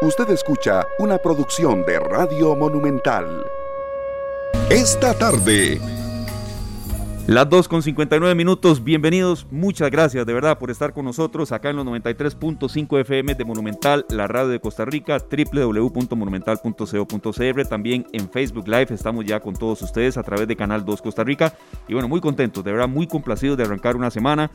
Usted 0.00 0.30
escucha 0.30 0.86
una 0.98 1.18
producción 1.18 1.84
de 1.84 1.98
Radio 1.98 2.54
Monumental. 2.54 3.44
Esta 4.70 5.12
tarde. 5.12 5.80
Las 7.28 7.48
2 7.50 7.68
con 7.68 7.82
59 7.82 8.34
minutos, 8.34 8.82
bienvenidos, 8.82 9.46
muchas 9.50 9.90
gracias 9.90 10.24
de 10.24 10.32
verdad 10.32 10.58
por 10.58 10.70
estar 10.70 10.94
con 10.94 11.04
nosotros 11.04 11.52
acá 11.52 11.68
en 11.68 11.76
los 11.76 11.84
93.5 11.84 13.00
FM 13.00 13.34
de 13.34 13.44
Monumental, 13.44 14.06
la 14.08 14.26
radio 14.26 14.48
de 14.48 14.60
Costa 14.60 14.86
Rica, 14.86 15.18
www.monumental.co.cr, 15.18 17.68
también 17.68 18.06
en 18.14 18.30
Facebook 18.30 18.66
Live 18.66 18.94
estamos 18.94 19.26
ya 19.26 19.40
con 19.40 19.52
todos 19.52 19.82
ustedes 19.82 20.16
a 20.16 20.22
través 20.22 20.48
de 20.48 20.56
Canal 20.56 20.86
2 20.86 21.02
Costa 21.02 21.22
Rica. 21.22 21.52
Y 21.86 21.92
bueno, 21.92 22.08
muy 22.08 22.22
contentos, 22.22 22.64
de 22.64 22.72
verdad 22.72 22.88
muy 22.88 23.06
complacidos 23.06 23.58
de 23.58 23.64
arrancar 23.64 23.94
una 23.94 24.10
semana 24.10 24.50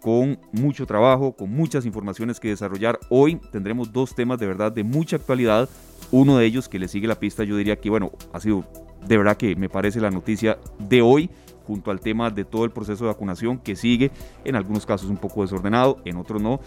con 0.00 0.40
mucho 0.50 0.86
trabajo, 0.86 1.36
con 1.36 1.52
muchas 1.52 1.86
informaciones 1.86 2.40
que 2.40 2.48
desarrollar. 2.48 2.98
Hoy 3.10 3.36
tendremos 3.52 3.92
dos 3.92 4.16
temas 4.16 4.40
de 4.40 4.48
verdad 4.48 4.72
de 4.72 4.82
mucha 4.82 5.14
actualidad, 5.14 5.68
uno 6.10 6.36
de 6.36 6.46
ellos 6.46 6.68
que 6.68 6.80
le 6.80 6.88
sigue 6.88 7.06
la 7.06 7.20
pista, 7.20 7.44
yo 7.44 7.56
diría 7.56 7.76
que 7.76 7.90
bueno, 7.90 8.10
ha 8.32 8.40
sido 8.40 8.64
de 9.06 9.18
verdad 9.18 9.36
que 9.36 9.54
me 9.54 9.68
parece 9.68 10.00
la 10.00 10.10
noticia 10.10 10.58
de 10.78 11.02
hoy 11.02 11.30
junto 11.66 11.90
al 11.90 12.00
tema 12.00 12.30
de 12.30 12.44
todo 12.44 12.64
el 12.64 12.70
proceso 12.70 13.04
de 13.04 13.12
vacunación 13.12 13.58
que 13.58 13.76
sigue, 13.76 14.10
en 14.44 14.56
algunos 14.56 14.86
casos 14.86 15.08
un 15.08 15.16
poco 15.16 15.42
desordenado, 15.42 15.98
en 16.04 16.16
otros 16.16 16.40
no. 16.42 16.60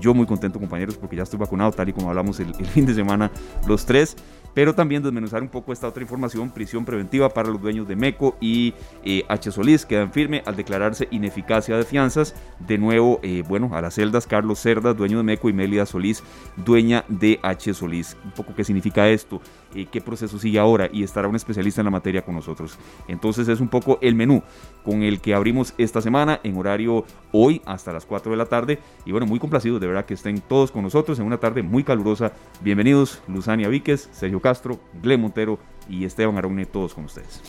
Yo 0.00 0.14
muy 0.14 0.26
contento 0.26 0.58
compañeros 0.58 0.96
porque 0.96 1.16
ya 1.16 1.22
estoy 1.22 1.38
vacunado 1.38 1.72
tal 1.72 1.88
y 1.88 1.92
como 1.92 2.08
hablamos 2.08 2.40
el, 2.40 2.54
fin 2.54 2.86
de 2.86 2.94
semana 2.94 3.30
los 3.66 3.84
tres 3.84 4.16
pero 4.54 4.74
también 4.74 5.02
desmenuzar 5.02 5.42
un 5.42 5.48
poco 5.48 5.72
esta 5.72 5.88
otra 5.88 6.02
información, 6.02 6.50
prisión 6.50 6.84
preventiva 6.84 7.28
para 7.28 7.48
los 7.48 7.60
dueños 7.60 7.86
de 7.86 7.96
MECO 7.96 8.36
y 8.40 8.74
eh, 9.04 9.24
H. 9.28 9.52
Solís 9.52 9.86
quedan 9.86 10.12
firme 10.12 10.42
al 10.46 10.56
declararse 10.56 11.08
ineficacia 11.10 11.76
de 11.76 11.84
fianzas. 11.84 12.34
De 12.58 12.78
nuevo, 12.78 13.20
eh, 13.22 13.42
bueno, 13.46 13.70
a 13.72 13.80
las 13.80 13.94
celdas 13.94 14.26
Carlos 14.26 14.60
Cerdas, 14.60 14.96
dueño 14.96 15.18
de 15.18 15.24
MECO, 15.24 15.48
y 15.48 15.52
Melida 15.52 15.86
Solís, 15.86 16.22
dueña 16.56 17.04
de 17.08 17.38
H. 17.42 17.74
Solís. 17.74 18.16
Un 18.24 18.32
poco 18.32 18.54
qué 18.54 18.64
significa 18.64 19.08
esto, 19.08 19.40
eh, 19.74 19.86
qué 19.90 20.00
proceso 20.00 20.38
sigue 20.38 20.58
ahora 20.58 20.88
y 20.92 21.02
estará 21.02 21.28
un 21.28 21.36
especialista 21.36 21.80
en 21.80 21.86
la 21.86 21.90
materia 21.90 22.22
con 22.22 22.34
nosotros. 22.34 22.78
Entonces 23.08 23.48
es 23.48 23.60
un 23.60 23.68
poco 23.68 23.98
el 24.02 24.14
menú 24.14 24.42
con 24.84 25.02
el 25.02 25.20
que 25.20 25.34
abrimos 25.34 25.74
esta 25.78 26.00
semana 26.00 26.40
en 26.42 26.56
horario 26.56 27.04
hoy 27.32 27.62
hasta 27.64 27.92
las 27.92 28.06
4 28.06 28.32
de 28.32 28.36
la 28.36 28.46
tarde. 28.46 28.78
Y 29.04 29.12
bueno, 29.12 29.26
muy 29.26 29.38
complacidos 29.38 29.80
de 29.80 29.86
verdad 29.86 30.04
que 30.04 30.14
estén 30.14 30.40
todos 30.40 30.70
con 30.70 30.82
nosotros 30.82 31.18
en 31.18 31.26
una 31.26 31.38
tarde 31.38 31.62
muy 31.62 31.84
calurosa. 31.84 32.32
Bienvenidos, 32.62 33.22
Luzania 33.28 33.68
Víquez, 33.68 34.08
Sergio 34.12 34.39
Castro, 34.40 34.80
Gle 35.02 35.16
Montero 35.16 35.58
y 35.88 36.04
Esteban 36.04 36.36
Araune, 36.36 36.66
todos 36.66 36.94
con 36.94 37.04
ustedes. 37.04 37.40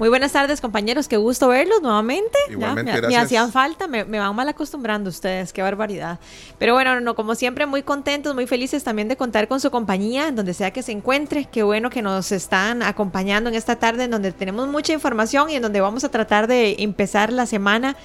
Muy 0.00 0.08
buenas 0.08 0.32
tardes, 0.32 0.60
compañeros. 0.60 1.06
Qué 1.06 1.16
gusto 1.16 1.46
verlos 1.46 1.80
nuevamente. 1.80 2.36
Igualmente, 2.50 3.00
me, 3.00 3.08
me, 3.08 3.16
hacían 3.16 3.52
falta, 3.52 3.86
me, 3.86 4.02
van 4.02 4.34
mal 4.34 4.48
acostumbrando 4.48 5.08
ustedes. 5.08 5.52
Qué 5.52 5.62
barbaridad. 5.62 6.18
Pero 6.58 6.74
bueno, 6.74 7.00
no, 7.00 7.14
como 7.14 7.36
siempre, 7.36 7.64
muy 7.66 7.84
contentos, 7.84 8.34
muy 8.34 8.48
felices 8.48 8.82
también 8.82 9.06
de 9.06 9.16
contar 9.16 9.46
con 9.46 9.60
su 9.60 9.70
compañía, 9.70 10.32
donde 10.32 10.52
sea 10.52 10.72
que 10.72 10.82
se 10.82 10.90
encuentre. 10.90 11.44
Qué 11.44 11.62
bueno 11.62 11.90
que 11.90 12.02
nos 12.02 12.32
están 12.32 12.82
acompañando 12.82 13.50
en 13.50 13.54
esta 13.54 13.76
tarde, 13.76 14.04
en 14.04 14.10
donde 14.10 14.32
tenemos 14.32 14.66
mucha 14.66 14.92
información 14.92 15.48
y 15.50 15.56
en 15.56 15.62
donde 15.62 15.80
vamos 15.80 16.02
a 16.02 16.08
tratar 16.08 16.48
de 16.48 16.74
empezar 16.80 17.32
la 17.32 17.46
semana 17.46 17.96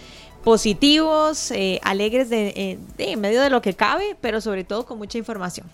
positivos, 0.43 1.49
eh, 1.52 1.80
alegres 1.83 2.30
de, 2.30 2.49
eh, 2.49 2.80
de, 2.97 3.14
en 3.14 3.19
medio 3.19 3.41
de 3.41 3.49
lo 3.49 3.64
que 3.64 3.73
cabe, 3.73 4.16
pero 4.21 4.41
sobre 4.41 4.64
todo 4.64 4.86
con 4.86 4.99
mucha 4.99 5.17
información. 5.17 5.66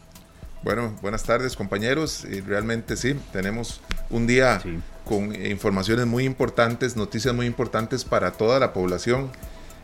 Bueno, 0.66 0.96
buenas 1.04 1.22
tardes 1.22 1.56
compañeros. 1.56 2.26
Y 2.26 2.42
realmente 2.42 2.98
sí, 2.98 3.16
tenemos 3.32 3.82
un 4.10 4.26
día 4.26 4.64
con 5.06 5.36
informaciones 5.46 6.08
muy 6.08 6.24
importantes, 6.24 6.96
noticias 6.96 7.36
muy 7.36 7.46
importantes 7.46 8.04
para 8.04 8.32
toda 8.32 8.60
la 8.60 8.74
población. 8.74 9.30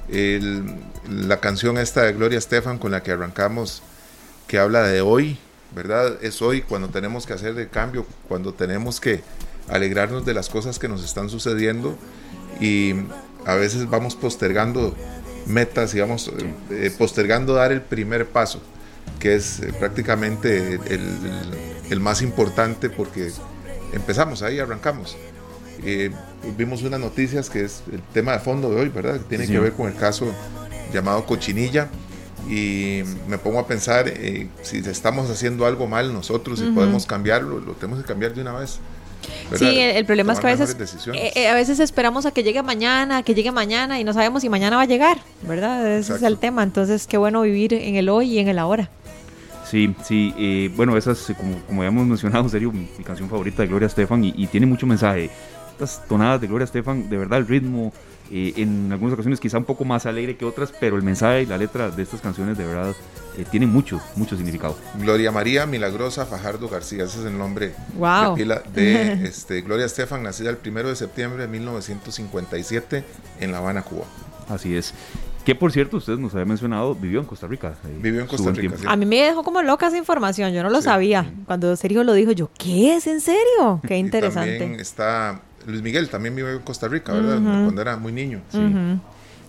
la 0.09 1.39
canción 1.39 1.77
esta 1.77 2.01
de 2.01 2.13
Gloria 2.13 2.39
Estefan 2.39 2.79
con 2.79 2.89
la 2.89 3.03
que 3.03 3.11
arrancamos, 3.11 3.83
que 4.47 4.57
habla 4.57 4.81
de 4.81 5.01
hoy, 5.01 5.38
¿verdad? 5.75 6.17
Es 6.23 6.41
hoy 6.41 6.63
cuando 6.63 6.88
tenemos 6.89 7.27
que 7.27 7.33
hacer 7.33 7.59
el 7.59 7.69
cambio, 7.69 8.07
cuando 8.27 8.51
tenemos 8.51 8.99
que 8.99 9.21
alegrarnos 9.69 10.25
de 10.25 10.33
las 10.33 10.49
cosas 10.49 10.79
que 10.79 10.88
nos 10.88 11.06
están 11.06 11.29
sucediendo 11.29 11.95
y 12.59 12.95
a 13.45 13.53
veces 13.53 13.88
vamos 13.88 14.16
postergando 14.16 14.95
metas 15.45 15.94
y 15.94 16.00
vamos 16.00 16.31
eh, 16.72 16.91
postergando 16.97 17.53
dar 17.53 17.72
el 17.72 17.83
primer 17.83 18.25
paso 18.25 18.63
que 19.21 19.35
es 19.35 19.59
eh, 19.59 19.71
prácticamente 19.79 20.79
el, 21.89 21.99
más 21.99 22.21
importante 22.21 22.89
porque 22.89 23.31
empezamos 23.93 24.41
ahí, 24.41 24.59
arrancamos. 24.59 25.15
Eh, 25.85 26.11
vimos 26.57 26.81
unas 26.81 26.99
noticias 26.99 27.49
que 27.49 27.63
es 27.63 27.83
el 27.91 28.01
tema 28.13 28.33
de 28.33 28.39
fondo 28.39 28.69
de 28.69 28.81
hoy, 28.81 28.89
¿verdad? 28.89 29.19
Que 29.19 29.37
tiene 29.37 29.47
que 29.47 29.59
ver 29.59 29.73
con 29.73 29.87
el 29.87 29.95
caso 29.95 30.33
llamado 30.93 31.25
Cochinilla. 31.25 31.87
Y 32.49 33.03
me 33.27 33.37
pongo 33.37 33.59
a 33.59 33.67
pensar 33.67 34.07
eh, 34.07 34.47
si 34.63 34.77
estamos 34.77 35.29
haciendo 35.29 35.67
algo 35.67 35.88
mal 35.88 36.11
nosotros 36.11 36.59
y 36.59 36.71
podemos 36.71 37.05
cambiarlo, 37.05 37.59
lo 37.59 37.73
tenemos 37.73 38.01
que 38.01 38.07
cambiar 38.07 38.33
de 38.33 38.41
una 38.41 38.53
vez. 38.53 38.79
Sí, 39.55 39.79
el, 39.79 40.05
problema 40.05 40.33
es 40.33 40.39
que 40.39 40.47
a 40.47 40.55
veces, 40.55 40.75
a 41.47 41.53
veces 41.53 41.79
esperamos 41.79 42.25
a 42.25 42.31
que 42.31 42.41
llegue 42.41 42.63
mañana, 42.63 43.21
que 43.21 43.35
llegue 43.35 43.51
mañana 43.51 43.99
y 43.99 44.03
no 44.03 44.13
sabemos 44.13 44.41
si 44.41 44.49
mañana 44.49 44.77
va 44.77 44.83
a 44.83 44.88
llegar, 44.88 45.19
¿verdad? 45.43 45.99
Ese 45.99 46.15
es 46.15 46.23
el 46.23 46.39
tema. 46.39 46.63
Entonces, 46.63 47.05
qué 47.05 47.17
bueno 47.17 47.43
vivir 47.43 47.75
en 47.75 47.95
el 47.95 48.09
hoy 48.09 48.31
y 48.31 48.39
en 48.39 48.47
el 48.47 48.57
ahora. 48.57 48.89
Sí, 49.71 49.95
sí, 50.03 50.33
eh, 50.37 50.69
bueno, 50.75 50.97
esa 50.97 51.13
es, 51.13 51.31
como, 51.37 51.57
como 51.61 51.81
habíamos 51.81 52.05
mencionado, 52.05 52.43
en 52.43 52.49
serio, 52.49 52.73
mi, 52.73 52.87
canción 53.05 53.29
favorita 53.29 53.61
de 53.61 53.69
Gloria 53.69 53.85
Estefan 53.85 54.21
y, 54.21 54.45
tiene 54.47 54.65
mucho 54.65 54.85
mensaje. 54.85 55.29
Estas 55.71 56.05
tonadas 56.09 56.41
de 56.41 56.47
Gloria 56.47 56.65
Estefan, 56.65 57.09
de 57.09 57.15
verdad, 57.15 57.39
el 57.39 57.47
ritmo, 57.47 57.93
eh, 58.29 58.51
en 58.57 58.91
algunas 58.91 59.13
ocasiones 59.13 59.39
quizá 59.39 59.59
un 59.59 59.63
poco 59.63 59.85
más 59.85 60.05
alegre 60.05 60.35
que 60.35 60.43
otras, 60.43 60.73
pero 60.77 60.97
el 60.97 61.03
mensaje 61.03 61.43
y 61.43 61.45
la 61.45 61.57
letra 61.57 61.89
de 61.89 62.03
estas 62.03 62.19
canciones, 62.19 62.57
de 62.57 62.65
verdad, 62.65 62.93
eh, 63.37 63.45
tienen 63.49 63.71
mucho, 63.71 64.01
mucho 64.17 64.35
significado. 64.35 64.75
Gloria 64.99 65.31
María 65.31 65.65
Milagrosa 65.65 66.25
Fajardo 66.25 66.67
García, 66.67 67.05
ese 67.05 67.21
es 67.21 67.25
el 67.25 67.38
nombre 67.38 67.67
de 67.67 68.35
pila 68.35 68.61
de 68.73 69.13
este, 69.23 69.61
Gloria 69.61 69.85
Estefan, 69.85 70.21
nacida 70.21 70.49
el 70.49 70.57
primero 70.57 70.89
de 70.89 70.97
septiembre 70.97 71.43
de 71.43 71.47
1957 71.47 73.05
en 73.39 73.51
La 73.53 73.59
Habana, 73.59 73.83
Cuba. 73.83 74.03
Así 74.49 74.75
es. 74.75 74.93
Que 75.46 75.56
por 75.56 75.72
cierto, 75.72 75.97
ustedes 75.97 76.19
nos 76.19 76.34
habían 76.34 76.50
mencionado, 76.50 76.94
vivió 76.96 77.19
en 77.19 77.25
Costa 77.25 77.47
Rica. 77.47 77.74
Eh, 77.85 77.97
vivió 78.02 78.22
en 78.22 78.28
Costa 78.28 78.52
Rica. 78.52 78.75
A 78.88 78.96
mí 78.96 79.06
me 79.06 79.22
dejó 79.22 79.44
como 79.44 79.62
loca 79.62 79.88
esa 79.88 79.97
información, 79.97 80.53
yo 80.53 80.63
no 80.63 80.69
lo 80.69 80.81
sabía. 80.81 81.25
Cuando 81.46 81.75
Sergio 81.75 82.03
lo 82.03 82.13
dijo, 82.13 82.31
yo, 82.31 82.50
¿qué 82.57 82.96
es 82.96 83.07
en 83.07 83.22
serio? 83.22 83.81
Qué 83.88 83.97
interesante. 83.97 84.57
también 84.59 84.80
está 84.80 85.41
Luis 85.66 85.81
Miguel, 85.81 86.09
también 86.09 86.35
vivió 86.35 86.51
en 86.51 86.59
Costa 86.59 86.88
Rica, 86.88 87.13
¿verdad? 87.13 87.40
Cuando 87.41 87.81
era 87.81 87.97
muy 87.97 88.12
niño. 88.12 88.41
Sí. 88.51 88.59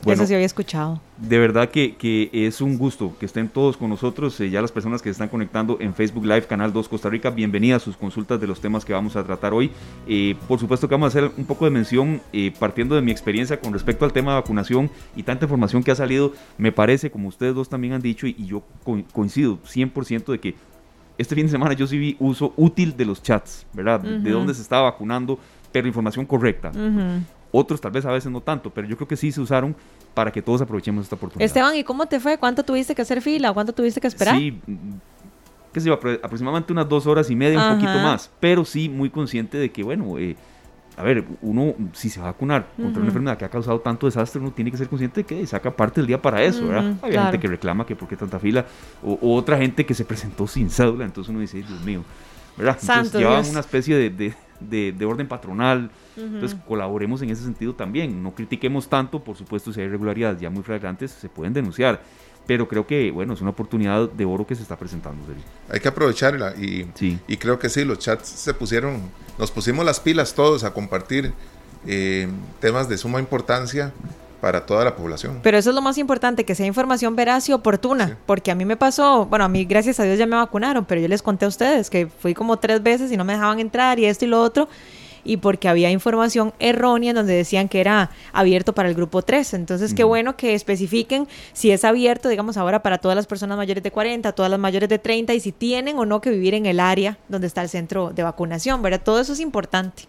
Eso 0.06 0.26
sí 0.26 0.34
había 0.34 0.46
escuchado. 0.46 1.00
De 1.16 1.38
verdad 1.38 1.70
que, 1.70 1.94
que, 1.94 2.28
es 2.32 2.60
un 2.60 2.76
gusto 2.76 3.14
que 3.20 3.26
estén 3.26 3.48
todos 3.48 3.76
con 3.76 3.88
nosotros, 3.88 4.38
eh, 4.40 4.50
ya 4.50 4.60
las 4.60 4.72
personas 4.72 5.00
que 5.00 5.08
se 5.08 5.12
están 5.12 5.28
conectando 5.28 5.76
en 5.80 5.94
Facebook 5.94 6.24
Live, 6.24 6.42
Canal 6.42 6.72
2 6.72 6.88
Costa 6.88 7.08
Rica, 7.08 7.30
bienvenidas 7.30 7.82
a 7.82 7.84
sus 7.84 7.96
consultas 7.96 8.40
de 8.40 8.46
los 8.46 8.60
temas 8.60 8.84
que 8.84 8.92
vamos 8.92 9.14
a 9.14 9.22
tratar 9.22 9.54
hoy. 9.54 9.70
Eh, 10.08 10.34
por 10.48 10.58
supuesto 10.58 10.88
que 10.88 10.94
vamos 10.94 11.14
a 11.14 11.18
hacer 11.18 11.30
un 11.36 11.44
poco 11.44 11.64
de 11.66 11.70
mención 11.70 12.20
eh, 12.32 12.52
partiendo 12.58 12.96
de 12.96 13.02
mi 13.02 13.12
experiencia 13.12 13.60
con 13.60 13.72
respecto 13.72 14.04
al 14.04 14.12
tema 14.12 14.32
de 14.32 14.40
vacunación 14.40 14.90
y 15.14 15.22
tanta 15.22 15.44
información 15.44 15.84
que 15.84 15.92
ha 15.92 15.96
salido, 15.96 16.32
me 16.58 16.72
parece, 16.72 17.10
como 17.10 17.28
ustedes 17.28 17.54
dos 17.54 17.68
también 17.68 17.92
han 17.92 18.02
dicho, 18.02 18.26
y, 18.26 18.34
yo 18.44 18.64
coincido 19.12 19.58
100% 19.62 20.32
de 20.32 20.40
que 20.40 20.54
este 21.16 21.34
fin 21.36 21.46
de 21.46 21.52
semana 21.52 21.74
yo 21.74 21.86
sí 21.86 21.98
vi 21.98 22.16
uso 22.18 22.52
útil 22.56 22.96
de 22.96 23.04
los 23.04 23.22
chats, 23.22 23.66
¿verdad? 23.72 24.00
De 24.00 24.30
dónde 24.30 24.54
se 24.54 24.62
estaba 24.62 24.90
vacunando, 24.90 25.38
pero 25.70 25.86
información 25.86 26.26
correcta. 26.26 26.72
Otros 27.52 27.80
tal 27.80 27.92
vez 27.92 28.04
a 28.06 28.10
veces 28.10 28.32
no 28.32 28.40
tanto, 28.40 28.70
pero 28.70 28.88
yo 28.88 28.96
creo 28.96 29.06
que 29.06 29.16
sí 29.16 29.30
se 29.30 29.40
usaron 29.40 29.76
para 30.14 30.32
que 30.32 30.42
todos 30.42 30.60
aprovechemos 30.62 31.04
esta 31.04 31.16
oportunidad. 31.16 31.46
Esteban, 31.46 31.76
¿y 31.76 31.84
cómo 31.84 32.06
te 32.06 32.18
fue? 32.18 32.38
¿Cuánto 32.38 32.64
tuviste 32.64 32.94
que 32.94 33.02
hacer 33.02 33.20
fila? 33.20 33.52
¿Cuánto 33.52 33.72
tuviste 33.72 34.00
que 34.00 34.08
esperar? 34.08 34.36
Sí, 34.36 34.58
qué 35.72 35.80
sé 35.80 35.88
yo, 35.88 35.94
aproximadamente 35.94 36.72
unas 36.72 36.88
dos 36.88 37.06
horas 37.06 37.30
y 37.30 37.36
media, 37.36 37.72
un 37.72 37.74
poquito 37.78 37.98
más, 37.98 38.30
pero 38.40 38.64
sí 38.64 38.88
muy 38.88 39.10
consciente 39.10 39.58
de 39.58 39.70
que, 39.70 39.82
bueno, 39.82 40.18
eh, 40.18 40.36
a 40.96 41.02
ver, 41.02 41.24
uno 41.40 41.74
si 41.94 42.10
se 42.10 42.20
va 42.20 42.28
a 42.28 42.32
vacunar 42.32 42.68
contra 42.76 43.00
una 43.00 43.08
enfermedad 43.08 43.38
que 43.38 43.44
ha 43.46 43.48
causado 43.48 43.80
tanto 43.80 44.06
desastre, 44.06 44.40
uno 44.40 44.50
tiene 44.50 44.70
que 44.70 44.76
ser 44.76 44.88
consciente 44.88 45.22
de 45.22 45.26
que 45.26 45.46
saca 45.46 45.74
parte 45.74 46.00
del 46.00 46.06
día 46.08 46.20
para 46.20 46.42
eso, 46.42 46.66
¿verdad? 46.66 46.94
Hay 47.02 47.12
gente 47.12 47.40
que 47.40 47.48
reclama 47.48 47.86
que 47.86 47.96
por 47.96 48.08
qué 48.08 48.16
tanta 48.16 48.38
fila, 48.38 48.66
o, 49.02 49.34
otra 49.34 49.56
gente 49.56 49.86
que 49.86 49.94
se 49.94 50.04
presentó 50.04 50.46
sin 50.46 50.68
cédula, 50.68 51.04
entonces 51.04 51.30
uno 51.30 51.40
dice, 51.40 51.58
Dios 51.58 51.80
mío, 51.82 52.04
¿verdad? 52.56 52.76
Entonces 52.80 53.14
llevaban 53.14 53.46
una 53.48 53.60
especie 53.60 53.96
de 53.96 54.10
de, 54.10 54.34
orden 55.04 55.28
patronal. 55.28 55.90
Entonces 56.16 56.58
colaboremos 56.66 57.22
en 57.22 57.30
ese 57.30 57.42
sentido 57.42 57.74
también. 57.74 58.22
No 58.22 58.34
critiquemos 58.34 58.88
tanto, 58.88 59.22
por 59.22 59.36
supuesto, 59.36 59.72
si 59.72 59.80
hay 59.80 59.86
irregularidades 59.86 60.40
ya 60.40 60.50
muy 60.50 60.62
flagrantes, 60.62 61.10
se 61.10 61.28
pueden 61.28 61.52
denunciar. 61.52 62.00
Pero 62.46 62.66
creo 62.66 62.86
que, 62.86 63.10
bueno, 63.12 63.34
es 63.34 63.40
una 63.40 63.50
oportunidad 63.50 64.10
de 64.10 64.24
oro 64.24 64.46
que 64.46 64.54
se 64.54 64.62
está 64.62 64.76
presentando. 64.76 65.22
Hay 65.70 65.78
que 65.78 65.88
aprovecharla 65.88 66.54
y, 66.56 66.86
y 67.28 67.36
creo 67.36 67.58
que 67.58 67.68
sí, 67.68 67.84
los 67.84 67.98
chats 67.98 68.28
se 68.28 68.52
pusieron, 68.52 69.00
nos 69.38 69.50
pusimos 69.50 69.84
las 69.84 70.00
pilas 70.00 70.34
todos 70.34 70.64
a 70.64 70.72
compartir 70.72 71.32
eh, 71.86 72.28
temas 72.60 72.88
de 72.88 72.96
suma 72.96 73.18
importancia 73.18 73.92
para 74.42 74.66
toda 74.66 74.84
la 74.84 74.96
población. 74.96 75.38
Pero 75.40 75.56
eso 75.56 75.70
es 75.70 75.76
lo 75.76 75.80
más 75.82 75.98
importante, 75.98 76.44
que 76.44 76.56
sea 76.56 76.66
información 76.66 77.14
veraz 77.14 77.48
y 77.48 77.52
oportuna, 77.52 78.18
porque 78.26 78.50
a 78.50 78.56
mí 78.56 78.64
me 78.64 78.76
pasó, 78.76 79.24
bueno, 79.26 79.44
a 79.44 79.48
mí 79.48 79.64
gracias 79.64 80.00
a 80.00 80.02
Dios 80.02 80.18
ya 80.18 80.26
me 80.26 80.34
vacunaron, 80.34 80.84
pero 80.84 81.00
yo 81.00 81.06
les 81.06 81.22
conté 81.22 81.44
a 81.44 81.48
ustedes 81.48 81.88
que 81.88 82.08
fui 82.08 82.34
como 82.34 82.58
tres 82.58 82.82
veces 82.82 83.12
y 83.12 83.16
no 83.16 83.24
me 83.24 83.34
dejaban 83.34 83.60
entrar 83.60 84.00
y 84.00 84.06
esto 84.06 84.24
y 84.24 84.28
lo 84.28 84.42
otro. 84.42 84.68
y 85.24 85.36
porque 85.36 85.68
había 85.68 85.90
información 85.90 86.52
errónea 86.58 87.10
en 87.10 87.16
donde 87.16 87.34
decían 87.34 87.68
que 87.68 87.80
era 87.80 88.10
abierto 88.32 88.72
para 88.74 88.88
el 88.88 88.94
grupo 88.96 89.22
3. 89.22 89.54
Entonces, 89.54 89.94
qué 89.94 90.02
bueno 90.04 90.36
que 90.36 90.54
especifiquen 90.54 91.28
si 91.52 91.70
es 91.70 91.84
abierto, 91.84 92.28
digamos, 92.28 92.56
ahora 92.56 92.82
para 92.82 92.98
todas 92.98 93.14
las 93.14 93.26
personas 93.28 93.56
mayores 93.56 93.82
de 93.82 93.92
40, 93.92 94.32
todas 94.32 94.50
las 94.50 94.58
mayores 94.58 94.88
de 94.88 94.98
30 94.98 95.34
y 95.34 95.38
si 95.40 95.52
tienen 95.52 95.98
o 95.98 96.06
no 96.06 96.20
que 96.20 96.30
vivir 96.30 96.54
en 96.54 96.66
el 96.66 96.80
área 96.80 97.18
donde 97.28 97.46
está 97.46 97.62
el 97.62 97.68
centro 97.68 98.10
de 98.10 98.22
vacunación, 98.22 98.82
¿verdad? 98.82 99.02
Todo 99.04 99.20
eso 99.20 99.32
es 99.32 99.40
importante. 99.40 100.04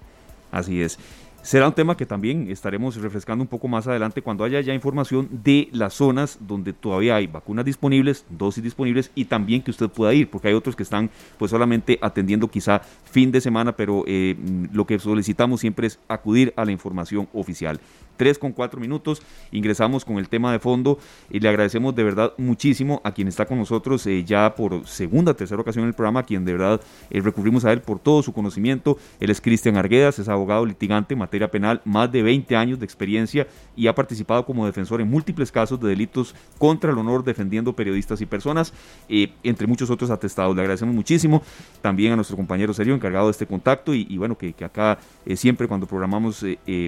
Así 0.51 0.81
es. 0.81 0.97
Será 1.43 1.67
un 1.67 1.73
tema 1.73 1.97
que 1.97 2.05
también 2.05 2.49
estaremos 2.49 2.95
refrescando 2.95 3.41
un 3.41 3.49
poco 3.49 3.67
más 3.67 3.85
adelante 3.85 4.21
cuando 4.21 4.45
haya 4.45 4.61
ya 4.61 4.73
información 4.73 5.27
de 5.43 5.67
las 5.73 5.93
zonas 5.93 6.37
donde 6.39 6.71
todavía 6.71 7.17
hay 7.17 7.27
vacunas 7.27 7.65
disponibles, 7.65 8.25
dosis 8.29 8.63
disponibles 8.63 9.11
y 9.13 9.25
también 9.25 9.61
que 9.61 9.71
usted 9.71 9.89
pueda 9.89 10.13
ir, 10.13 10.29
porque 10.29 10.47
hay 10.47 10.53
otros 10.53 10.73
que 10.73 10.83
están 10.83 11.09
pues 11.37 11.51
solamente 11.51 11.99
atendiendo 12.01 12.47
quizá 12.47 12.79
fin 12.79 13.29
de 13.29 13.41
semana, 13.41 13.75
pero 13.75 14.05
eh, 14.07 14.37
lo 14.71 14.87
que 14.87 14.97
solicitamos 14.99 15.59
siempre 15.59 15.87
es 15.87 15.99
acudir 16.07 16.53
a 16.55 16.63
la 16.63 16.71
información 16.71 17.27
oficial. 17.33 17.77
3 18.17 18.37
con 18.39 18.51
4 18.51 18.79
minutos. 18.79 19.21
Ingresamos 19.51 20.05
con 20.05 20.17
el 20.17 20.29
tema 20.29 20.51
de 20.51 20.59
fondo 20.59 20.99
y 21.29 21.39
le 21.39 21.49
agradecemos 21.49 21.95
de 21.95 22.03
verdad 22.03 22.33
muchísimo 22.37 23.01
a 23.03 23.11
quien 23.11 23.27
está 23.27 23.45
con 23.45 23.57
nosotros 23.57 24.05
eh, 24.07 24.23
ya 24.23 24.55
por 24.55 24.87
segunda, 24.87 25.33
tercera 25.33 25.61
ocasión 25.61 25.83
en 25.83 25.89
el 25.89 25.95
programa, 25.95 26.21
a 26.21 26.23
quien 26.23 26.45
de 26.45 26.53
verdad 26.53 26.81
eh, 27.09 27.21
recurrimos 27.21 27.65
a 27.65 27.73
él 27.73 27.81
por 27.81 27.99
todo 27.99 28.23
su 28.23 28.33
conocimiento. 28.33 28.97
Él 29.19 29.29
es 29.29 29.41
Cristian 29.41 29.77
Arguedas, 29.77 30.19
es 30.19 30.29
abogado 30.29 30.65
litigante 30.65 31.15
penal, 31.51 31.81
más 31.85 32.11
de 32.11 32.23
20 32.23 32.55
años 32.55 32.79
de 32.79 32.85
experiencia 32.85 33.47
y 33.75 33.87
ha 33.87 33.95
participado 33.95 34.45
como 34.45 34.65
defensor 34.65 35.01
en 35.01 35.09
múltiples 35.09 35.51
casos 35.51 35.79
de 35.79 35.89
delitos 35.89 36.35
contra 36.57 36.91
el 36.91 36.97
honor 36.97 37.23
defendiendo 37.23 37.73
periodistas 37.73 38.21
y 38.21 38.25
personas, 38.25 38.73
eh, 39.09 39.31
entre 39.43 39.67
muchos 39.67 39.89
otros 39.89 40.09
atestados. 40.09 40.55
Le 40.55 40.61
agradecemos 40.61 40.95
muchísimo 40.95 41.41
también 41.81 42.13
a 42.13 42.15
nuestro 42.15 42.37
compañero 42.37 42.73
Sergio 42.73 42.95
encargado 42.95 43.25
de 43.27 43.31
este 43.31 43.47
contacto 43.47 43.93
y, 43.93 44.17
bueno, 44.17 44.37
que, 44.37 44.53
acá 44.63 44.97
siempre 45.35 45.67
cuando 45.67 45.87
programamos 45.87 46.45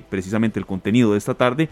precisamente 0.10 0.60
el 0.60 0.66
contenido 0.66 1.16
esta 1.16 1.34
tarde. 1.34 1.70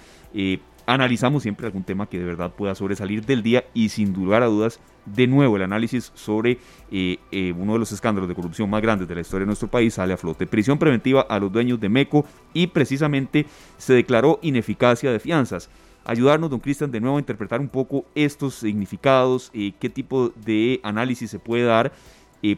Eh, 0.83 0.91
analizamos 0.91 1.43
siempre 1.43 1.65
algún 1.65 1.83
tema 1.83 2.07
que 2.07 2.19
de 2.19 2.25
verdad 2.25 2.51
pueda 2.53 2.75
sobresalir 2.75 3.25
del 3.25 3.43
día 3.43 3.65
y 3.73 3.89
sin 3.89 4.13
lugar 4.13 4.43
a 4.43 4.47
dudas, 4.47 4.79
de 5.05 5.27
nuevo, 5.27 5.57
el 5.57 5.63
análisis 5.63 6.11
sobre 6.15 6.59
eh, 6.91 7.17
eh, 7.31 7.53
uno 7.57 7.73
de 7.73 7.79
los 7.79 7.91
escándalos 7.91 8.29
de 8.29 8.35
corrupción 8.35 8.69
más 8.69 8.81
grandes 8.81 9.07
de 9.07 9.15
la 9.15 9.21
historia 9.21 9.41
de 9.41 9.47
nuestro 9.47 9.69
país 9.69 9.95
sale 9.95 10.13
a 10.13 10.17
flote. 10.17 10.47
Prisión 10.47 10.77
preventiva 10.77 11.21
a 11.21 11.39
los 11.39 11.51
dueños 11.51 11.79
de 11.79 11.89
MECO 11.89 12.25
y 12.53 12.67
precisamente 12.67 13.45
se 13.77 13.93
declaró 13.93 14.39
ineficacia 14.41 15.11
de 15.11 15.19
fianzas. 15.19 15.69
Ayudarnos, 16.05 16.49
don 16.49 16.59
Cristian, 16.59 16.91
de 16.91 16.99
nuevo 16.99 17.17
a 17.17 17.19
interpretar 17.19 17.61
un 17.61 17.69
poco 17.69 18.05
estos 18.13 18.55
significados, 18.55 19.51
qué 19.51 19.89
tipo 19.89 20.33
de 20.35 20.81
análisis 20.83 21.31
se 21.31 21.39
puede 21.39 21.63
dar, 21.63 21.93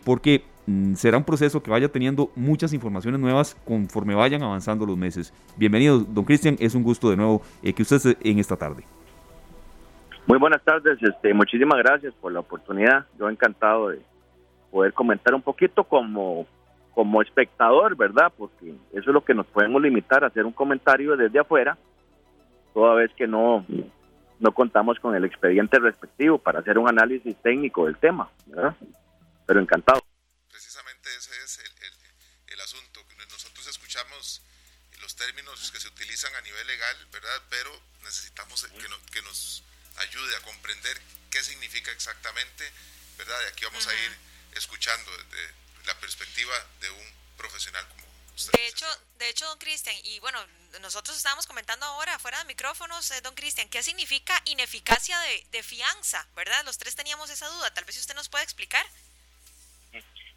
porque 0.03 0.43
Mm, 0.54 0.54
será 0.95 1.17
un 1.17 1.23
proceso 1.23 1.61
que 1.61 1.69
vaya 1.69 1.89
teniendo 1.89 2.31
muchas 2.35 2.73
informaciones 2.73 3.19
nuevas 3.19 3.55
conforme 3.65 4.15
vayan 4.15 4.41
avanzando 4.43 4.85
los 4.85 4.97
meses. 4.97 5.33
Bienvenido, 5.57 5.99
don 5.99 6.25
Cristian, 6.25 6.55
es 6.59 6.73
un 6.73 6.83
gusto 6.83 7.09
de 7.09 7.17
nuevo 7.17 7.41
eh, 7.61 7.73
que 7.73 7.83
usted 7.83 7.97
esté 7.97 8.17
en 8.29 8.39
esta 8.39 8.55
tarde. 8.55 8.83
Muy 10.25 10.39
buenas 10.39 10.63
tardes, 10.63 10.97
este, 11.03 11.33
muchísimas 11.35 11.77
gracias 11.77 12.13
por 12.15 12.31
la 12.31 12.39
oportunidad. 12.39 13.05
Yo 13.19 13.29
encantado 13.29 13.89
de 13.89 14.01
poder 14.71 14.91
comentar 14.93 15.35
un 15.35 15.43
poquito 15.43 15.83
como, 15.83 16.47
como 16.95 17.21
espectador, 17.21 17.95
¿verdad? 17.95 18.33
Porque 18.35 18.73
eso 18.91 19.09
es 19.09 19.13
lo 19.13 19.23
que 19.23 19.35
nos 19.35 19.45
podemos 19.45 19.79
limitar 19.83 20.23
a 20.23 20.27
hacer 20.27 20.45
un 20.45 20.51
comentario 20.51 21.15
desde 21.15 21.37
afuera, 21.37 21.77
toda 22.73 22.95
vez 22.95 23.11
que 23.15 23.27
no, 23.27 23.63
no 24.39 24.51
contamos 24.51 24.99
con 24.99 25.13
el 25.13 25.25
expediente 25.25 25.77
respectivo 25.77 26.39
para 26.39 26.59
hacer 26.59 26.79
un 26.79 26.89
análisis 26.89 27.35
técnico 27.43 27.85
del 27.85 27.97
tema, 27.97 28.27
¿verdad? 28.47 28.75
Pero 29.45 29.59
encantado 29.59 30.01
ese 31.09 31.31
es 31.43 31.59
el, 32.47 32.61
asunto. 32.61 33.01
Nosotros 33.31 33.67
escuchamos 33.95 34.41
los 34.99 35.15
términos 35.15 35.71
que 35.71 35.79
se 35.79 35.87
utilizan 35.87 36.33
a 36.35 36.41
nivel 36.41 36.67
legal, 36.67 37.05
¿verdad? 37.11 37.41
Pero 37.49 37.81
necesitamos 38.03 38.65
que, 39.11 39.21
nos 39.21 39.63
ayude 39.97 40.35
a 40.35 40.41
comprender 40.41 41.01
qué 41.29 41.41
significa 41.43 41.91
exactamente, 41.91 42.71
¿verdad? 43.17 43.39
Y 43.43 43.47
aquí 43.47 43.65
vamos 43.65 43.87
a 43.87 43.93
ir 43.93 44.17
escuchando 44.53 45.11
desde 45.17 45.53
la 45.85 45.97
perspectiva 45.99 46.53
de 46.81 46.89
un 46.89 47.13
profesional 47.37 47.87
como 47.89 48.05
usted. 48.35 48.51
De 48.53 48.67
hecho, 48.67 48.85
de 49.17 49.29
hecho, 49.29 49.45
don 49.45 49.59
Cristian, 49.59 49.95
y 50.03 50.19
bueno, 50.19 50.45
nosotros 50.81 51.15
estábamos 51.15 51.47
comentando 51.47 51.85
ahora, 51.85 52.19
fuera 52.19 52.39
de 52.39 52.45
micrófonos, 52.45 53.11
eh, 53.11 53.21
don 53.21 53.35
Cristian, 53.35 53.69
¿qué 53.69 53.83
significa 53.83 54.41
ineficacia 54.45 55.17
de, 55.19 55.47
de 55.51 55.63
fianza, 55.63 56.27
verdad? 56.35 56.65
Los 56.65 56.77
tres 56.77 56.95
teníamos 56.95 57.29
esa 57.29 57.47
duda, 57.47 57.73
tal 57.73 57.85
vez 57.85 57.97
usted 57.97 58.15
nos 58.15 58.29
puede 58.29 58.43
explicar. 58.43 58.85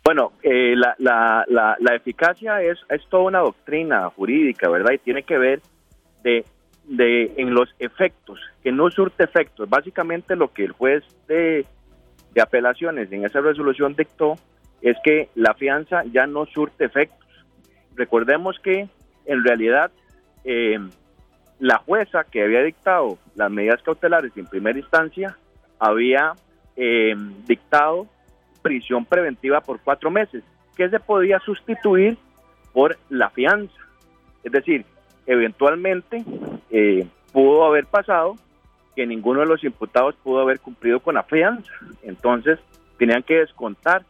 Bueno, 0.08 0.32
eh, 0.42 0.74
la, 0.74 0.94
la, 0.96 1.44
la, 1.78 1.94
eficacia 1.94 2.62
es, 2.62 2.78
es 2.88 3.06
toda 3.10 3.24
una 3.24 3.40
doctrina 3.40 4.08
jurídica, 4.08 4.66
¿verdad? 4.70 4.92
Y 4.92 4.98
tiene 5.00 5.22
que 5.22 5.36
ver 5.36 5.60
de, 6.22 6.46
de 6.84 7.34
en 7.36 7.52
los 7.52 7.68
efectos, 7.78 8.40
que 8.62 8.72
no 8.72 8.88
surte 8.90 9.24
efectos. 9.24 9.68
Básicamente 9.68 10.34
lo 10.34 10.50
que 10.50 10.64
el 10.64 10.72
juez 10.72 11.04
de, 11.26 11.66
de 12.32 12.40
apelaciones 12.40 13.12
en 13.12 13.26
esa 13.26 13.42
resolución 13.42 13.96
dictó 13.96 14.36
es 14.80 14.96
que 15.04 15.28
la 15.34 15.52
fianza 15.52 16.04
ya 16.10 16.26
no 16.26 16.46
surte 16.46 16.86
efectos. 16.86 17.28
Recordemos 17.94 18.58
que 18.60 18.88
en 19.26 19.44
realidad 19.44 19.90
eh, 20.42 20.78
la 21.58 21.76
jueza 21.80 22.24
que 22.24 22.44
había 22.44 22.62
dictado 22.62 23.18
las 23.34 23.50
medidas 23.50 23.82
cautelares 23.82 24.34
en 24.38 24.46
primera 24.46 24.78
instancia 24.78 25.36
había 25.78 26.32
eh, 26.76 27.14
dictado 27.46 28.06
prisión 28.68 29.06
preventiva 29.06 29.62
por 29.62 29.80
cuatro 29.80 30.10
meses, 30.10 30.44
que 30.76 30.90
se 30.90 31.00
podía 31.00 31.38
sustituir 31.40 32.18
por 32.74 32.98
la 33.08 33.30
fianza. 33.30 33.74
Es 34.44 34.52
decir, 34.52 34.84
eventualmente 35.26 36.22
eh, 36.70 37.06
pudo 37.32 37.64
haber 37.64 37.86
pasado 37.86 38.36
que 38.94 39.06
ninguno 39.06 39.40
de 39.40 39.46
los 39.46 39.64
imputados 39.64 40.14
pudo 40.22 40.40
haber 40.40 40.60
cumplido 40.60 41.00
con 41.00 41.14
la 41.14 41.22
fianza. 41.22 41.72
Entonces, 42.02 42.58
tenían 42.98 43.22
que 43.22 43.38
descontar 43.38 44.04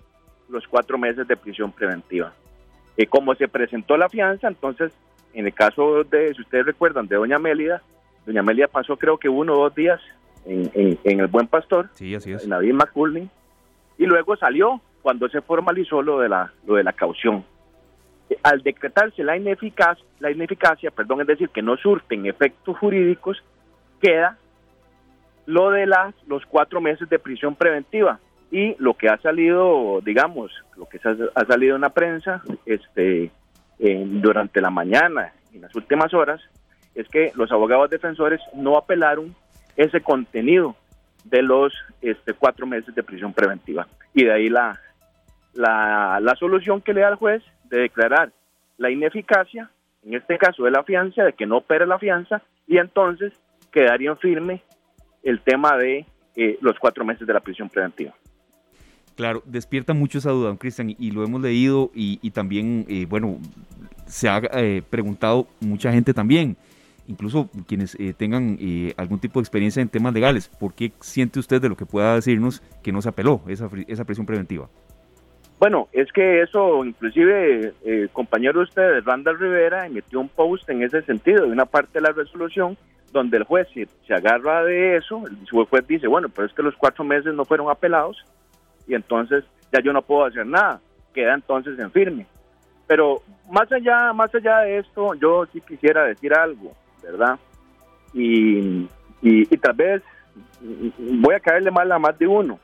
los 0.49 0.66
cuatro 0.66 0.99
meses 0.99 1.28
de 1.28 1.37
prisión 1.37 1.70
preventiva. 1.70 2.32
y 2.96 3.06
como 3.06 3.32
se 3.37 3.46
presentó 3.46 3.96
la 3.96 4.08
fianza, 4.08 4.49
entonces, 4.49 4.90
en 5.32 5.46
el 5.46 5.54
caso 5.54 6.02
de, 6.02 6.34
si 6.34 6.40
ustedes 6.40 6.66
recuerdan, 6.66 7.06
de 7.06 7.14
Doña 7.14 7.38
Mélida, 7.38 7.81
Doña 8.26 8.43
Mélida 8.43 8.66
pasó 8.66 8.96
creo 8.96 9.19
que 9.19 9.28
uno 9.28 9.54
o 9.54 9.62
dos 9.64 9.75
días 9.76 10.00
en, 10.44 10.99
El 11.04 11.26
Buen 11.28 11.46
Pastor, 11.46 11.90
sí, 11.94 12.12
así 12.16 12.32
es. 12.32 12.43
en 12.43 12.50
David 12.50 12.72
McCulney, 12.72 13.28
y 13.98 14.06
luego 14.06 14.36
salió 14.36 14.80
cuando 15.02 15.28
se 15.28 15.42
formalizó 15.42 16.02
lo 16.02 16.20
de 16.20 16.28
la, 16.28 16.52
lo 16.66 16.76
de 16.76 16.84
la 16.84 16.92
caución. 16.92 17.44
Al 18.42 18.62
decretarse 18.62 19.24
la, 19.24 19.36
ineficaz, 19.36 19.98
la 20.20 20.30
ineficacia, 20.30 20.90
perdón, 20.90 21.22
es 21.22 21.26
decir, 21.26 21.48
que 21.48 21.62
no 21.62 21.76
surten 21.76 22.26
efectos 22.26 22.76
jurídicos, 22.78 23.42
queda 24.00 24.38
lo 25.46 25.70
de 25.70 25.86
las, 25.86 26.14
los 26.26 26.44
cuatro 26.46 26.80
meses 26.80 27.08
de 27.08 27.18
prisión 27.18 27.54
preventiva. 27.54 28.20
Y 28.50 28.76
lo 28.78 28.94
que 28.94 29.08
ha 29.08 29.18
salido, 29.18 30.00
digamos, 30.02 30.52
lo 30.76 30.87
que 30.87 31.00
ha 31.34 31.44
salido 31.44 31.75
en 31.75 31.82
la 31.82 31.90
prensa 31.90 32.42
este, 32.64 33.30
durante 33.78 34.61
la 34.61 34.70
mañana, 34.70 35.32
en 35.52 35.62
las 35.62 35.75
últimas 35.75 36.14
horas, 36.14 36.40
es 36.94 37.08
que 37.08 37.32
los 37.34 37.50
abogados 37.50 37.90
defensores 37.90 38.40
no 38.54 38.76
apelaron 38.76 39.34
ese 39.76 40.00
contenido 40.00 40.76
de 41.30 41.42
los 41.42 41.73
este, 42.00 42.32
cuatro 42.35 42.66
meses 42.66 42.94
de 42.94 43.02
prisión 43.02 43.32
preventiva. 43.32 43.87
Y 44.14 44.25
de 44.25 44.32
ahí 44.32 44.49
la, 44.49 44.80
la, 45.54 46.18
la 46.20 46.35
solución 46.37 46.80
que 46.80 46.94
le 46.94 47.02
da 47.02 47.08
el 47.08 47.16
juez 47.16 47.42
de 47.64 47.80
declarar 47.80 48.32
la 48.76 48.90
ineficacia, 48.90 49.70
en 50.04 50.14
este 50.14 50.38
caso 50.38 50.64
de 50.64 50.70
la 50.70 50.85
fianza, 50.85 51.25
de 51.25 51.32
que 51.32 51.47
no 51.47 51.58
opere 51.58 51.87
la 51.87 51.99
fianza, 51.99 52.42
y 52.66 52.78
entonces 52.78 53.32
quedaría 53.73 54.14
firme 54.16 54.62
el 55.23 55.40
tema 55.40 55.76
de 55.76 56.06
eh, 56.37 56.58
los 56.61 56.78
cuatro 56.78 57.04
meses 57.04 57.26
de 57.26 57.35
la 57.35 57.40
prisión 57.40 57.68
preventiva. 57.68 58.14
Claro, 59.16 59.42
despierta 59.44 59.94
mucho 59.94 60.18
esa 60.18 60.30
duda, 60.30 60.49
don 60.49 60.56
Cristian, 60.56 60.94
y 60.97 61.11
lo 61.11 61.25
hemos 61.25 61.42
leído 61.42 61.90
y, 61.92 62.20
y 62.23 62.30
también, 62.30 62.87
eh, 62.88 63.04
bueno, 63.08 63.38
se 64.06 64.28
ha 64.28 64.40
eh, 64.52 64.80
preguntado 64.88 65.49
mucha 65.61 65.92
gente 65.92 66.14
también 66.14 66.56
incluso 67.08 67.50
quienes 67.66 67.96
eh, 67.98 68.14
tengan 68.16 68.56
eh, 68.60 68.94
algún 68.96 69.18
tipo 69.18 69.40
de 69.40 69.42
experiencia 69.42 69.82
en 69.82 69.88
temas 69.88 70.14
legales. 70.14 70.48
¿Por 70.48 70.74
qué 70.74 70.92
siente 71.00 71.40
usted 71.40 71.60
de 71.60 71.68
lo 71.68 71.76
que 71.76 71.86
pueda 71.86 72.14
decirnos 72.14 72.62
que 72.82 72.92
no 72.92 73.02
se 73.02 73.08
apeló 73.08 73.40
esa, 73.48 73.68
esa 73.88 74.04
presión 74.04 74.26
preventiva? 74.26 74.68
Bueno, 75.58 75.88
es 75.92 76.12
que 76.12 76.42
eso, 76.42 76.84
inclusive, 76.84 77.74
eh, 77.84 78.08
compañero 78.12 78.60
de 78.60 78.64
ustedes, 78.64 79.04
Randall 79.04 79.40
Rivera, 79.40 79.86
emitió 79.86 80.20
un 80.20 80.28
post 80.28 80.68
en 80.70 80.84
ese 80.84 81.02
sentido, 81.02 81.46
de 81.46 81.52
una 81.52 81.66
parte 81.66 81.94
de 81.94 82.02
la 82.02 82.12
resolución, 82.12 82.76
donde 83.12 83.38
el 83.38 83.42
juez 83.42 83.66
se, 83.74 83.88
se 84.06 84.14
agarra 84.14 84.62
de 84.62 84.96
eso, 84.96 85.24
el 85.26 85.64
juez 85.64 85.86
dice, 85.88 86.06
bueno, 86.06 86.28
pero 86.28 86.46
es 86.46 86.54
que 86.54 86.62
los 86.62 86.76
cuatro 86.76 87.02
meses 87.02 87.34
no 87.34 87.44
fueron 87.44 87.70
apelados, 87.70 88.24
y 88.86 88.94
entonces 88.94 89.44
ya 89.72 89.80
yo 89.80 89.92
no 89.92 90.02
puedo 90.02 90.26
hacer 90.26 90.46
nada, 90.46 90.80
queda 91.12 91.34
entonces 91.34 91.76
en 91.78 91.90
firme. 91.90 92.26
Pero 92.86 93.22
más 93.50 93.70
allá, 93.72 94.12
más 94.12 94.34
allá 94.34 94.60
de 94.60 94.78
esto, 94.78 95.14
yo 95.14 95.44
sí 95.52 95.60
quisiera 95.60 96.04
decir 96.04 96.32
algo. 96.32 96.72
¿Verdad? 97.02 97.38
Y, 98.12 98.88
y, 99.23 99.57
tal 99.59 99.75
vez 99.75 100.02
voy 100.99 101.35
a 101.35 101.40
caerle 101.40 101.71
mal 101.71 101.90
a 101.93 101.99
más 101.99 102.19
de 102.19 102.26
uno, 102.26 102.59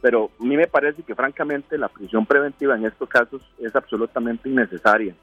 pero 0.00 0.30
a 0.38 0.44
mí 0.44 0.56
me 0.56 0.66
parece 0.66 1.02
que 1.02 1.14
francamente 1.14 1.78
la 1.78 1.88
prisión 1.88 2.26
preventiva 2.26 2.76
en 2.76 2.86
estos 2.86 3.08
casos 3.08 3.42
es 3.58 3.74
absolutamente 3.74 4.48
innecesaria. 4.48 5.14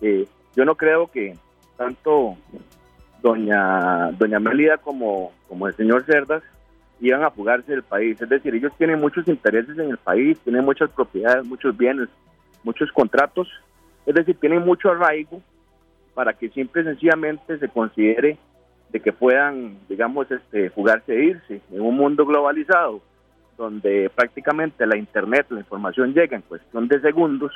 Eh, 0.00 0.26
yo 0.54 0.64
no 0.64 0.74
creo 0.74 1.10
que 1.10 1.36
tanto 1.76 2.36
doña 3.22 4.10
doña 4.12 4.38
Melida 4.38 4.78
como, 4.78 5.32
como 5.48 5.68
el 5.68 5.74
señor 5.74 6.04
Cerdas 6.04 6.42
iban 7.00 7.22
a 7.22 7.30
fugarse 7.30 7.72
del 7.72 7.82
país. 7.82 8.20
Es 8.20 8.28
decir, 8.28 8.54
ellos 8.54 8.72
tienen 8.78 9.00
muchos 9.00 9.28
intereses 9.28 9.78
en 9.78 9.90
el 9.90 9.98
país, 9.98 10.38
tienen 10.40 10.64
muchas 10.64 10.90
propiedades, 10.90 11.46
muchos 11.46 11.76
bienes, 11.76 12.08
muchos 12.62 12.90
contratos. 12.92 13.48
Es 14.06 14.14
decir, 14.14 14.36
tienen 14.38 14.64
mucho 14.64 14.90
arraigo 14.90 15.42
para 16.16 16.32
que 16.32 16.48
siempre 16.48 16.82
sencillamente 16.82 17.58
se 17.58 17.68
considere 17.68 18.38
de 18.88 19.00
que 19.00 19.12
puedan, 19.12 19.76
digamos, 19.86 20.30
este, 20.30 20.70
fugarse 20.70 21.14
e 21.14 21.24
irse 21.26 21.60
en 21.70 21.80
un 21.82 21.94
mundo 21.94 22.24
globalizado 22.24 23.02
donde 23.58 24.10
prácticamente 24.14 24.86
la 24.86 24.96
internet, 24.96 25.46
la 25.50 25.60
información 25.60 26.14
llega 26.14 26.34
en 26.34 26.42
cuestión 26.42 26.88
de 26.88 27.00
segundos 27.00 27.52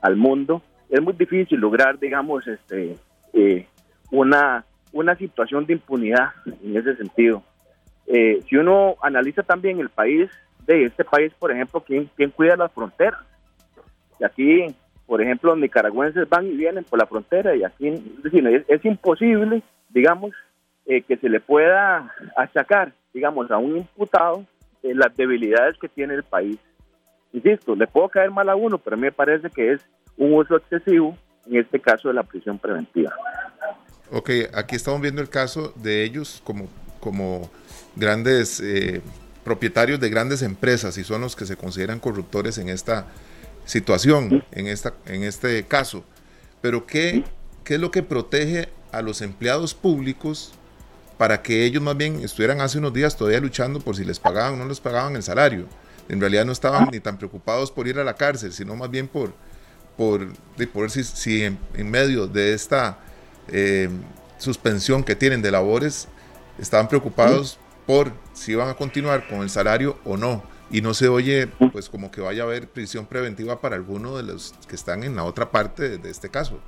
al 0.00 0.16
mundo, 0.16 0.62
es 0.88 1.02
muy 1.02 1.12
difícil 1.12 1.60
lograr, 1.60 1.98
digamos, 1.98 2.46
este, 2.46 2.96
eh, 3.34 3.66
una, 4.10 4.64
una 4.92 5.14
situación 5.16 5.66
de 5.66 5.74
impunidad 5.74 6.30
en 6.62 6.76
ese 6.76 6.96
sentido. 6.96 7.42
Eh, 8.06 8.40
si 8.48 8.56
uno 8.56 8.96
analiza 9.02 9.42
también 9.42 9.80
el 9.80 9.90
país, 9.90 10.30
de 10.66 10.86
este 10.86 11.04
país, 11.04 11.30
por 11.38 11.52
ejemplo, 11.52 11.82
¿quién, 11.86 12.10
quién 12.16 12.30
cuida 12.30 12.56
las 12.56 12.72
fronteras? 12.72 13.20
Y 14.18 14.24
aquí, 14.24 14.74
por 15.06 15.22
ejemplo, 15.22 15.50
los 15.50 15.60
nicaragüenses 15.60 16.28
van 16.28 16.46
y 16.46 16.56
vienen 16.56 16.84
por 16.84 16.98
la 16.98 17.06
frontera 17.06 17.54
y 17.54 17.64
aquí 17.64 17.88
es, 17.88 18.64
es, 18.68 18.84
imposible, 18.84 19.62
digamos, 19.90 20.32
eh, 20.86 21.02
que 21.02 21.16
se 21.16 21.28
le 21.28 21.40
pueda 21.40 22.12
achacar, 22.36 22.92
digamos, 23.14 23.50
a 23.50 23.58
un 23.58 23.78
imputado 23.78 24.44
las 24.94 25.16
debilidades 25.16 25.76
que 25.78 25.88
tiene 25.88 26.14
el 26.14 26.22
país. 26.22 26.58
Insisto, 27.32 27.74
le 27.74 27.86
puedo 27.86 28.08
caer 28.08 28.30
mal 28.30 28.48
a 28.48 28.56
uno, 28.56 28.78
pero 28.78 28.94
a 28.94 28.96
mí 28.96 29.02
me 29.02 29.12
parece 29.12 29.50
que 29.50 29.72
es 29.72 29.80
un 30.16 30.34
uso 30.34 30.56
excesivo, 30.56 31.16
en 31.46 31.56
este 31.56 31.80
caso 31.80 32.08
de 32.08 32.14
la 32.14 32.22
prisión 32.22 32.58
preventiva. 32.58 33.12
Ok, 34.10 34.30
aquí 34.54 34.76
estamos 34.76 35.00
viendo 35.00 35.20
el 35.20 35.28
caso 35.28 35.72
de 35.76 36.04
ellos 36.04 36.40
como, 36.44 36.68
como 37.00 37.50
grandes 37.96 38.60
eh, 38.60 39.02
propietarios 39.44 40.00
de 40.00 40.08
grandes 40.08 40.42
empresas 40.42 40.96
y 40.98 41.04
son 41.04 41.20
los 41.20 41.36
que 41.36 41.44
se 41.44 41.56
consideran 41.56 42.00
corruptores 42.00 42.58
en 42.58 42.68
esta 42.68 43.06
situación, 43.66 44.44
en, 44.52 44.66
esta, 44.66 44.94
en 45.06 45.22
este 45.22 45.64
caso. 45.66 46.04
Pero 46.62 46.86
¿qué, 46.86 47.24
¿qué 47.64 47.74
es 47.74 47.80
lo 47.80 47.90
que 47.90 48.02
protege 48.02 48.70
a 48.92 49.02
los 49.02 49.20
empleados 49.20 49.74
públicos 49.74 50.54
para 51.18 51.42
que 51.42 51.64
ellos 51.64 51.82
más 51.82 51.96
bien 51.96 52.20
estuvieran 52.22 52.60
hace 52.60 52.78
unos 52.78 52.94
días 52.94 53.16
todavía 53.16 53.40
luchando 53.40 53.80
por 53.80 53.96
si 53.96 54.04
les 54.04 54.18
pagaban 54.18 54.54
o 54.54 54.56
no 54.56 54.66
les 54.66 54.80
pagaban 54.80 55.16
el 55.16 55.22
salario? 55.22 55.66
En 56.08 56.20
realidad 56.20 56.44
no 56.44 56.52
estaban 56.52 56.88
ni 56.90 57.00
tan 57.00 57.18
preocupados 57.18 57.70
por 57.70 57.88
ir 57.88 57.98
a 57.98 58.04
la 58.04 58.14
cárcel, 58.14 58.52
sino 58.52 58.76
más 58.76 58.90
bien 58.90 59.08
por, 59.08 59.34
por, 59.96 60.28
por 60.72 60.90
si, 60.90 61.02
si 61.04 61.42
en, 61.42 61.90
medio 61.90 62.26
de 62.26 62.54
esta 62.54 62.98
eh, 63.48 63.90
suspensión 64.38 65.02
que 65.02 65.16
tienen 65.16 65.42
de 65.42 65.50
labores, 65.50 66.08
estaban 66.58 66.88
preocupados 66.88 67.58
por 67.86 68.12
si 68.34 68.52
iban 68.52 68.68
a 68.68 68.74
continuar 68.74 69.26
con 69.26 69.40
el 69.40 69.50
salario 69.50 69.98
o 70.04 70.16
no. 70.16 70.42
Y 70.70 70.80
no 70.80 70.94
se 70.94 71.08
oye, 71.08 71.46
pues, 71.72 71.88
como 71.88 72.10
que 72.10 72.20
vaya 72.20 72.42
a 72.42 72.46
haber 72.46 72.68
prisión 72.68 73.06
preventiva 73.06 73.60
para 73.60 73.76
alguno 73.76 74.16
de 74.16 74.24
los 74.24 74.52
que 74.68 74.74
están 74.74 75.04
en 75.04 75.14
la 75.14 75.24
otra 75.24 75.50
parte 75.50 75.98
de, 75.98 76.10
este 76.10 76.28
caso. 76.28 76.60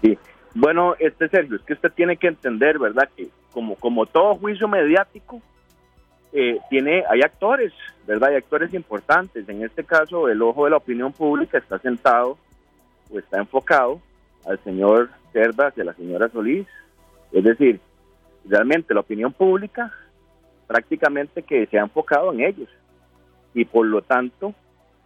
Sí, 0.00 0.16
bueno, 0.54 0.94
este 0.98 1.28
Sergio, 1.28 1.56
es 1.56 1.62
que 1.62 1.72
usted 1.72 1.92
tiene 1.92 2.16
que 2.16 2.28
entender, 2.28 2.78
¿verdad? 2.78 3.08
Que 3.16 3.28
como, 3.52 3.74
como 3.76 4.06
todo 4.06 4.36
juicio 4.36 4.68
mediático, 4.68 5.42
eh, 6.32 6.58
tiene, 6.70 7.02
hay 7.10 7.22
actores, 7.22 7.72
¿verdad? 8.06 8.30
Hay 8.30 8.36
actores 8.36 8.72
importantes. 8.74 9.48
En 9.48 9.64
este 9.64 9.82
caso, 9.82 10.28
el 10.28 10.40
ojo 10.42 10.64
de 10.64 10.70
la 10.70 10.76
opinión 10.76 11.12
pública 11.12 11.58
está 11.58 11.78
sentado 11.80 12.38
o 13.12 13.18
está 13.18 13.38
enfocado 13.38 14.00
al 14.46 14.58
señor 14.62 15.10
Cerdas 15.32 15.74
y 15.76 15.80
a 15.80 15.84
la 15.84 15.94
señora 15.94 16.28
Solís. 16.28 16.66
Es 17.32 17.42
decir, 17.42 17.80
realmente 18.44 18.94
la 18.94 19.00
opinión 19.00 19.32
pública 19.32 19.92
prácticamente 20.70 21.42
que 21.42 21.66
se 21.66 21.78
ha 21.78 21.82
enfocado 21.82 22.32
en 22.32 22.42
ellos. 22.42 22.68
Y 23.54 23.64
por 23.64 23.86
lo 23.86 24.02
tanto, 24.02 24.54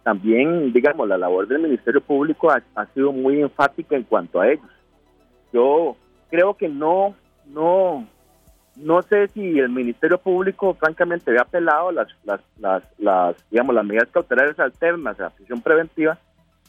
también, 0.03 0.71
digamos, 0.71 1.07
la 1.07 1.17
labor 1.17 1.47
del 1.47 1.63
Ministerio 1.63 2.01
Público 2.01 2.51
ha, 2.51 2.61
ha 2.75 2.85
sido 2.87 3.11
muy 3.11 3.41
enfática 3.41 3.95
en 3.95 4.03
cuanto 4.03 4.39
a 4.39 4.49
ellos. 4.51 4.69
Yo 5.51 5.95
creo 6.29 6.53
que 6.53 6.67
no, 6.67 7.15
no, 7.47 8.07
no 8.75 9.01
sé 9.03 9.27
si 9.29 9.59
el 9.59 9.69
Ministerio 9.69 10.17
Público, 10.17 10.73
francamente, 10.75 11.31
había 11.31 11.41
apelado 11.41 11.91
las, 11.91 12.07
las, 12.23 12.83
las, 12.97 13.35
digamos, 13.49 13.73
las 13.73 13.85
medidas 13.85 14.09
cautelares 14.11 14.59
alternas 14.59 15.19
a 15.19 15.23
la 15.23 15.29
prisión 15.29 15.61
preventiva 15.61 16.17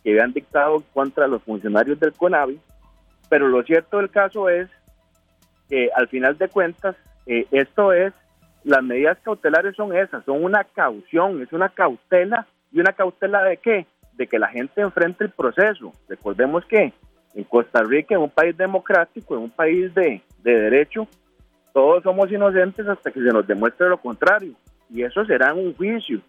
que 0.02 0.12
habían 0.12 0.33
dictado 0.33 0.83
contra 0.95 1.26
los 1.26 1.42
funcionarios 1.42 1.99
del 1.99 2.12
CONAVI, 2.12 2.61
pero 3.28 3.49
lo 3.49 3.62
cierto 3.64 3.99
del 3.99 4.11
caso 4.11 4.49
es 4.49 4.68
que 5.68 5.90
al 5.97 6.06
final 6.09 6.38
de 6.38 6.49
cuentas, 6.49 6.95
eh, 7.26 7.47
esto 7.50 7.92
es, 7.92 8.12
las 8.66 8.82
medidas 8.82 9.18
cautelares 9.23 9.76
son 9.76 9.96
esas, 9.96 10.25
son 10.25 10.42
una 10.42 10.64
caución, 10.64 11.40
es 11.40 11.52
una 11.52 11.68
cautela, 11.68 12.46
y 12.73 12.80
una 12.80 12.92
cautela 12.92 13.44
de 13.44 13.58
qué? 13.58 13.87
De 14.14 14.26
que 14.26 14.38
la 14.38 14.49
gente 14.49 14.80
enfrente 14.80 15.25
el 15.25 15.30
proceso. 15.30 15.92
Recordemos 16.08 16.64
que 16.66 16.92
en 17.35 17.44
Costa 17.44 17.82
Rica, 17.82 18.16
en 18.16 18.23
un 18.23 18.30
país 18.30 18.56
democrático, 18.56 19.37
en 19.37 19.42
un 19.42 19.50
país 19.50 19.94
de, 19.94 20.20
de 20.42 20.61
derecho, 20.61 21.06
todos 21.73 22.02
somos 22.02 22.30
inocentes 22.32 22.88
hasta 22.88 23.11
que 23.11 23.20
se 23.20 23.28
nos 23.28 23.46
demuestre 23.46 23.88
lo 23.88 23.99
contrario. 23.99 24.52
Y 24.90 25.02
eso 25.02 25.25
será 25.25 25.50
en 25.50 25.58
un 25.58 25.75
juicio. 25.75 26.20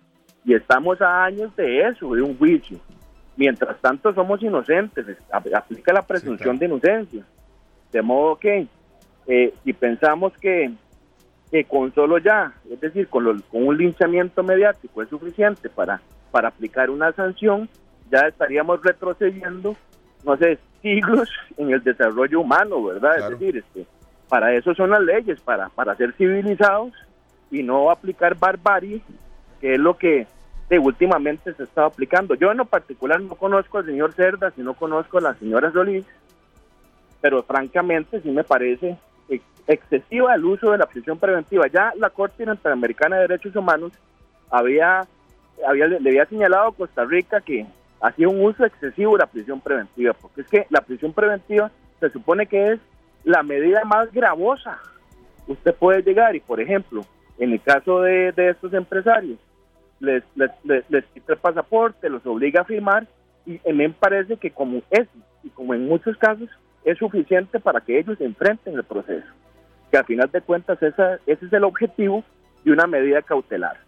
Y 0.46 0.54
estamos 0.54 1.02
a 1.02 1.24
años 1.24 1.56
de 1.56 1.88
eso, 1.88 2.14
de 2.14 2.22
un 2.22 2.38
juicio. 2.38 2.78
Mientras 3.36 3.80
tanto 3.82 4.14
somos 4.14 4.42
inocentes, 4.44 5.06
aplica 5.32 5.92
la 5.92 6.06
presunción 6.06 6.60
de 6.60 6.66
inocencia. 6.66 7.24
De 7.92 8.02
modo 8.02 8.36
que 8.36 8.68
eh, 9.28 9.54
si 9.64 9.74
pensamos 9.74 10.34
que, 10.40 10.72
que 11.52 11.64
con 11.64 11.94
solo 11.94 12.18
ya, 12.18 12.54
es 12.70 12.80
decir, 12.82 13.08
con, 13.08 13.42
con 13.42 13.68
un 13.68 13.78
linchamiento 13.78 14.44
mediático 14.44 15.02
es 15.02 15.10
suficiente 15.10 15.70
para, 15.70 16.02
para 16.32 16.50
aplicar 16.50 16.90
una 16.90 17.12
sanción, 17.14 17.70
ya 18.12 18.28
estaríamos 18.28 18.82
retrocediendo, 18.84 19.76
no 20.26 20.38
sé, 20.38 20.60
siglos 20.82 21.30
en 21.58 21.72
el 21.72 21.84
desarrollo 21.84 22.42
humano, 22.42 22.84
¿verdad? 22.84 23.18
Es 23.20 23.30
decir, 23.30 23.58
este, 23.58 23.86
para 24.28 24.54
eso 24.54 24.74
son 24.76 24.90
las 24.90 25.02
leyes, 25.02 25.40
para, 25.42 25.70
para 25.70 25.96
ser 25.96 26.14
civilizados 26.14 26.94
y 27.50 27.64
no 27.64 27.90
aplicar 27.90 28.38
barbarie, 28.38 29.02
que 29.62 29.74
es 29.74 29.80
lo 29.80 29.98
que 29.98 30.28
de, 30.70 30.80
últimamente 30.80 31.54
se 31.54 31.64
está 31.64 31.86
aplicando. 31.86 32.36
Yo 32.36 32.52
en 32.52 32.58
lo 32.58 32.66
particular 32.66 33.22
no 33.22 33.36
conozco 33.36 33.78
al 33.78 33.86
señor 33.86 34.14
Cerda, 34.14 34.52
y 34.58 34.62
no 34.62 34.74
conozco 34.74 35.18
a 35.18 35.22
la 35.22 35.34
señora 35.36 35.72
Solís, 35.72 36.06
pero 37.22 37.42
francamente 37.44 38.22
sí 38.22 38.30
me 38.30 38.44
parece 38.44 38.98
excesiva 39.68 40.34
el 40.34 40.46
uso 40.46 40.72
de 40.72 40.78
la 40.78 40.88
prisión 40.88 41.20
preventiva. 41.20 41.68
Ya 41.68 41.94
la 41.98 42.10
Corte 42.10 42.44
Interamericana 42.44 43.18
de 43.18 43.24
Derechos 43.24 43.56
Humanos 43.56 43.92
había, 44.50 45.06
había 45.68 45.88
le 45.88 46.10
había 46.10 46.26
señalado 46.26 46.70
a 46.70 46.76
Costa 46.76 47.06
Rica 47.06 47.42
que 47.42 47.66
hacía 48.02 48.30
un 48.30 48.44
uso 48.44 48.66
excesivo 48.66 49.14
de 49.14 49.20
la 49.20 49.28
prisión 49.28 49.60
preventiva, 49.60 50.14
porque 50.14 50.42
es 50.42 50.48
que 50.48 50.68
la 50.70 50.82
prisión 50.82 51.14
preventiva 51.14 51.72
se 52.00 52.10
supone 52.10 52.46
que 52.46 52.74
es 52.74 52.80
la 53.24 53.44
medida 53.44 53.84
más 53.84 54.12
gravosa. 54.12 54.80
Usted 55.48 55.74
puede 55.76 56.02
llegar 56.02 56.36
y, 56.36 56.40
por 56.40 56.62
ejemplo, 56.62 57.06
en 57.38 57.52
el 57.52 57.62
caso 57.62 58.02
de, 58.02 58.34
estos 58.38 58.74
empresarios, 58.74 59.40
les, 60.00 60.24
les, 60.36 60.52
les, 60.90 61.06
quita 61.06 61.34
el 61.34 61.40
pasaporte, 61.40 62.10
los 62.10 62.26
obliga 62.26 62.62
a 62.62 62.66
firmar 62.66 63.08
y 63.46 63.60
me 63.74 63.90
parece 63.90 64.38
que 64.38 64.52
como 64.52 64.82
es, 64.92 65.08
y 65.44 65.50
como 65.50 65.74
en 65.74 65.88
muchos 65.88 66.18
casos, 66.18 66.50
es 66.84 66.98
suficiente 66.98 67.60
para 67.60 67.82
que 67.82 68.00
ellos 68.00 68.20
enfrenten 68.22 68.76
el 68.76 68.84
proceso. 68.84 69.28
Que 69.92 69.98
al 69.98 70.06
final 70.06 70.30
de 70.32 70.42
cuentas 70.42 70.82
ese 70.82 71.20
es 71.26 71.54
el 71.54 71.64
objetivo 71.64 72.24
de 72.64 72.72
una 72.72 72.88
medida 72.88 73.22
cautelar. 73.22 73.88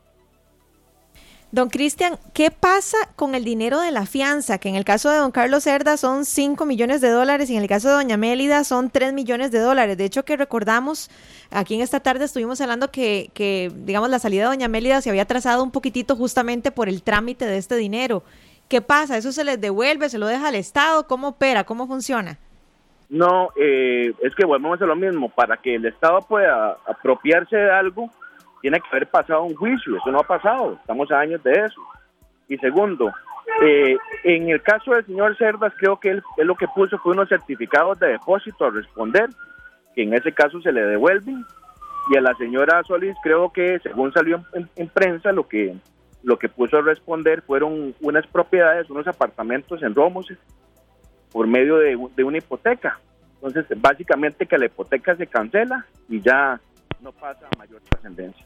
Don 1.51 1.69
Cristian, 1.69 2.19
¿qué 2.33 2.51
pasa 2.51 2.97
con 3.15 3.33
el 3.33 3.43
dinero 3.43 3.81
de 3.81 3.89
la 3.89 4.05
fianza? 4.05 4.59
Que 4.59 4.69
en 4.69 4.75
el 4.75 4.85
caso 4.85 5.09
de 5.09 5.17
don 5.17 5.31
Carlos 5.31 5.63
Cerda 5.63 5.97
son 5.97 6.25
5 6.25 6.63
millones 6.67 7.01
de 7.01 7.09
dólares 7.09 7.49
y 7.49 7.55
en 7.55 7.63
el 7.63 7.67
caso 7.67 7.87
de 7.87 7.95
doña 7.95 8.17
Mélida 8.17 8.63
son 8.63 8.91
3 8.91 9.13
millones 9.13 9.49
de 9.49 9.57
dólares. 9.57 9.97
De 9.97 10.05
hecho, 10.05 10.23
que 10.23 10.37
recordamos, 10.37 11.09
aquí 11.49 11.73
en 11.73 11.81
esta 11.81 12.01
tarde 12.01 12.25
estuvimos 12.25 12.61
hablando 12.61 12.91
que, 12.91 13.31
que, 13.33 13.71
digamos, 13.77 14.11
la 14.11 14.19
salida 14.19 14.43
de 14.43 14.49
doña 14.49 14.67
Mélida 14.67 15.01
se 15.01 15.09
había 15.09 15.25
trazado 15.25 15.63
un 15.63 15.71
poquitito 15.71 16.15
justamente 16.15 16.69
por 16.69 16.87
el 16.87 17.01
trámite 17.01 17.47
de 17.47 17.57
este 17.57 17.77
dinero. 17.77 18.23
¿Qué 18.67 18.81
pasa? 18.81 19.17
¿Eso 19.17 19.31
se 19.31 19.43
les 19.43 19.59
devuelve? 19.59 20.07
¿Se 20.09 20.19
lo 20.19 20.27
deja 20.27 20.49
al 20.49 20.55
Estado? 20.55 21.07
¿Cómo 21.07 21.29
opera? 21.29 21.63
¿Cómo 21.63 21.87
funciona? 21.87 22.37
No, 23.09 23.49
eh, 23.55 24.13
es 24.21 24.35
que 24.35 24.45
volvemos 24.45 24.81
a 24.81 24.85
lo 24.85 24.95
mismo. 24.95 25.29
Para 25.29 25.57
que 25.57 25.75
el 25.75 25.85
Estado 25.85 26.19
pueda 26.21 26.77
apropiarse 26.87 27.57
de 27.57 27.71
algo, 27.71 28.09
tiene 28.61 28.79
que 28.79 28.87
haber 28.91 29.07
pasado 29.07 29.43
un 29.43 29.55
juicio, 29.55 29.97
eso 29.97 30.11
no 30.11 30.19
ha 30.19 30.23
pasado, 30.23 30.77
estamos 30.79 31.11
a 31.11 31.19
años 31.19 31.41
de 31.43 31.51
eso. 31.53 31.81
Y 32.47 32.57
segundo, 32.57 33.11
eh, 33.61 33.97
en 34.23 34.49
el 34.49 34.61
caso 34.61 34.91
del 34.91 35.05
señor 35.05 35.37
Cerdas, 35.37 35.73
creo 35.77 35.99
que 35.99 36.09
él, 36.09 36.23
lo 36.37 36.55
que 36.55 36.67
puso 36.67 36.97
fue 36.99 37.13
unos 37.13 37.29
certificados 37.29 37.99
de 37.99 38.09
depósito 38.09 38.65
a 38.65 38.71
responder, 38.71 39.29
que 39.95 40.03
en 40.03 40.13
ese 40.13 40.31
caso 40.31 40.61
se 40.61 40.71
le 40.71 40.81
devuelven. 40.81 41.45
Y 42.11 42.17
a 42.17 42.21
la 42.21 42.33
señora 42.35 42.81
Solís, 42.83 43.15
creo 43.21 43.51
que 43.51 43.79
según 43.79 44.11
salió 44.13 44.43
en, 44.53 44.87
prensa, 44.87 45.31
lo 45.31 45.47
que, 45.47 45.75
lo 46.23 46.39
que 46.39 46.49
puso 46.49 46.77
a 46.77 46.81
responder 46.81 47.43
fueron 47.43 47.93
unas 48.01 48.25
propiedades, 48.25 48.89
unos 48.89 49.07
apartamentos 49.07 49.83
en 49.83 49.93
Romos, 49.93 50.27
por 51.31 51.47
medio 51.47 51.77
de, 51.77 51.97
de 52.15 52.23
una 52.23 52.37
hipoteca. 52.37 52.99
Entonces, 53.41 53.65
básicamente 53.79 54.45
que 54.45 54.57
la 54.57 54.65
hipoteca 54.65 55.15
se 55.15 55.27
cancela 55.27 55.85
y 56.09 56.21
ya 56.21 56.59
no 57.01 57.11
pasa 57.11 57.47
a 57.53 57.57
mayor 57.57 57.81
trascendencia. 57.89 58.45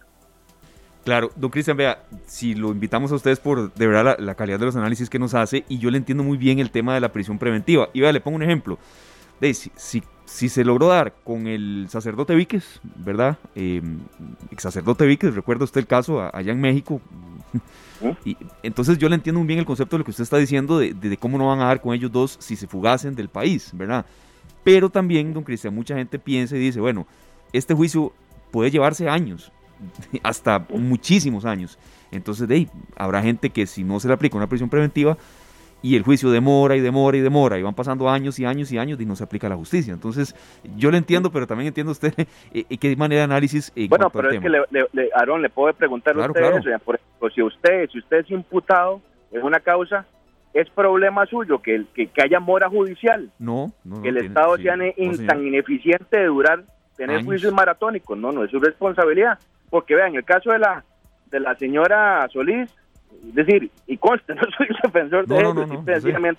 Claro, 1.03 1.31
don 1.35 1.51
Cristian, 1.51 1.75
vea, 1.75 2.01
si 2.27 2.55
lo 2.55 2.69
invitamos 2.69 3.11
a 3.11 3.15
ustedes 3.15 3.39
por 3.39 3.73
de 3.73 3.87
verdad 3.87 4.15
la, 4.19 4.35
calidad 4.35 4.57
de 4.57 4.65
los 4.65 4.75
análisis 4.77 5.09
que 5.09 5.19
nos 5.19 5.33
hace, 5.33 5.65
y 5.67 5.77
yo 5.79 5.91
le 5.91 5.97
entiendo 5.97 6.23
muy 6.23 6.37
bien 6.37 6.59
el 6.59 6.71
tema 6.71 6.93
de 6.93 7.01
la 7.01 7.11
prisión 7.11 7.37
preventiva. 7.37 7.89
Y 7.93 7.99
vea, 7.99 8.13
le 8.13 8.21
pongo 8.21 8.37
un 8.37 8.43
ejemplo. 8.43 8.79
De, 9.41 9.53
si, 9.53 9.71
si, 10.25 10.49
se 10.49 10.63
logró 10.63 10.87
dar 10.87 11.13
con 11.25 11.47
el 11.47 11.87
sacerdote 11.89 12.35
Víquez, 12.35 12.79
¿verdad? 12.95 13.37
Eh, 13.55 13.81
ex 14.51 14.63
sacerdote 14.63 15.05
Víquez, 15.05 15.35
recuerda 15.35 15.65
usted 15.65 15.81
el 15.81 15.87
caso 15.87 16.21
allá 16.33 16.53
en 16.53 16.61
México. 16.61 17.01
Y, 18.25 18.35
entonces 18.63 18.97
yo 18.97 19.07
le 19.07 19.15
entiendo 19.15 19.39
muy 19.39 19.47
bien 19.47 19.59
el 19.59 19.65
concepto 19.65 19.95
de 19.95 19.99
lo 19.99 20.05
que 20.05 20.11
usted 20.11 20.23
está 20.23 20.37
diciendo 20.37 20.79
de, 20.79 20.93
de, 20.93 21.17
cómo 21.17 21.37
no 21.37 21.47
van 21.47 21.61
a 21.61 21.65
dar 21.65 21.79
con 21.79 21.93
ellos 21.93 22.11
dos 22.11 22.35
si 22.39 22.55
se 22.55 22.67
fugasen 22.67 23.15
del 23.15 23.29
país, 23.29 23.69
¿verdad? 23.73 24.05
Pero 24.63 24.89
también, 24.89 25.33
don 25.33 25.43
Cristian, 25.43 25.73
mucha 25.73 25.95
gente 25.95 26.19
piensa 26.19 26.55
y 26.55 26.59
dice, 26.59 26.79
bueno, 26.79 27.07
este 27.53 27.73
juicio 27.73 28.13
puede 28.51 28.71
llevarse 28.71 29.07
años, 29.07 29.51
hasta 30.23 30.65
muchísimos 30.69 31.45
años. 31.45 31.77
Entonces, 32.11 32.47
de 32.47 32.55
ahí, 32.55 32.69
habrá 32.95 33.21
gente 33.21 33.49
que 33.49 33.65
si 33.65 33.83
no 33.83 33.99
se 33.99 34.07
le 34.07 34.13
aplica 34.13 34.37
una 34.37 34.47
prisión 34.47 34.69
preventiva 34.69 35.17
y 35.83 35.95
el 35.95 36.03
juicio 36.03 36.31
demora 36.31 36.75
y 36.75 36.79
demora 36.79 37.17
y 37.17 37.21
demora 37.21 37.59
y 37.59 37.61
van 37.61 37.75
pasando 37.75 38.09
años 38.09 38.39
y 38.39 38.45
años 38.45 38.71
y 38.71 38.79
años 38.79 38.99
y 38.99 39.05
no 39.05 39.15
se 39.15 39.23
aplica 39.23 39.47
la 39.49 39.55
justicia. 39.55 39.93
Entonces, 39.93 40.33
yo 40.75 40.89
le 40.89 40.97
entiendo, 40.97 41.31
pero 41.31 41.45
también 41.45 41.67
entiendo 41.67 41.91
usted 41.91 42.13
eh, 42.17 42.65
eh, 42.69 42.77
qué 42.77 42.95
manera 42.95 43.19
de 43.19 43.25
análisis. 43.25 43.71
bueno, 43.89 44.09
pero 44.09 44.31
es 44.31 44.39
que, 44.39 44.49
le, 44.49 44.59
le, 44.71 45.09
Aaron, 45.13 45.41
le 45.41 45.49
puedo 45.49 45.71
preguntar 45.73 46.15
a 46.17 46.25
usted 46.25 46.79
por 46.83 46.95
ejemplo, 46.95 47.29
si 47.29 47.41
usted, 47.43 47.89
si 47.91 47.99
usted 47.99 48.17
es 48.17 48.31
imputado 48.31 49.01
en 49.31 49.43
una 49.43 49.59
causa, 49.59 50.05
es 50.53 50.69
problema 50.69 51.25
suyo 51.25 51.61
que, 51.61 51.83
que, 51.93 52.07
que 52.07 52.21
haya 52.23 52.39
mora 52.39 52.69
judicial. 52.69 53.29
No, 53.37 53.73
no. 53.83 54.01
Que 54.01 54.09
el 54.09 54.17
Estado 54.17 54.57
sea 54.57 54.75
tan 55.27 55.45
ineficiente 55.45 56.17
de 56.17 56.25
durar, 56.25 56.63
tener 56.95 57.23
juicios 57.23 57.53
maratónicos. 57.53 58.17
No, 58.17 58.31
no 58.31 58.43
es 58.43 58.51
su 58.51 58.59
responsabilidad 58.59 59.37
porque 59.73 59.95
vean, 59.95 60.13
el 60.13 60.23
caso 60.23 60.51
de 60.51 60.59
la 60.59 60.83
de 61.31 61.39
la 61.39 61.55
señora 61.55 62.27
Solís, 62.31 62.69
es 63.27 63.35
decir, 63.35 63.71
y 63.87 63.97
conste, 63.97 64.35
no 64.35 64.41
soy 64.57 64.67
defensor 64.83 65.27
de 65.27 65.41
no, 65.41 65.53
no, 65.53 65.83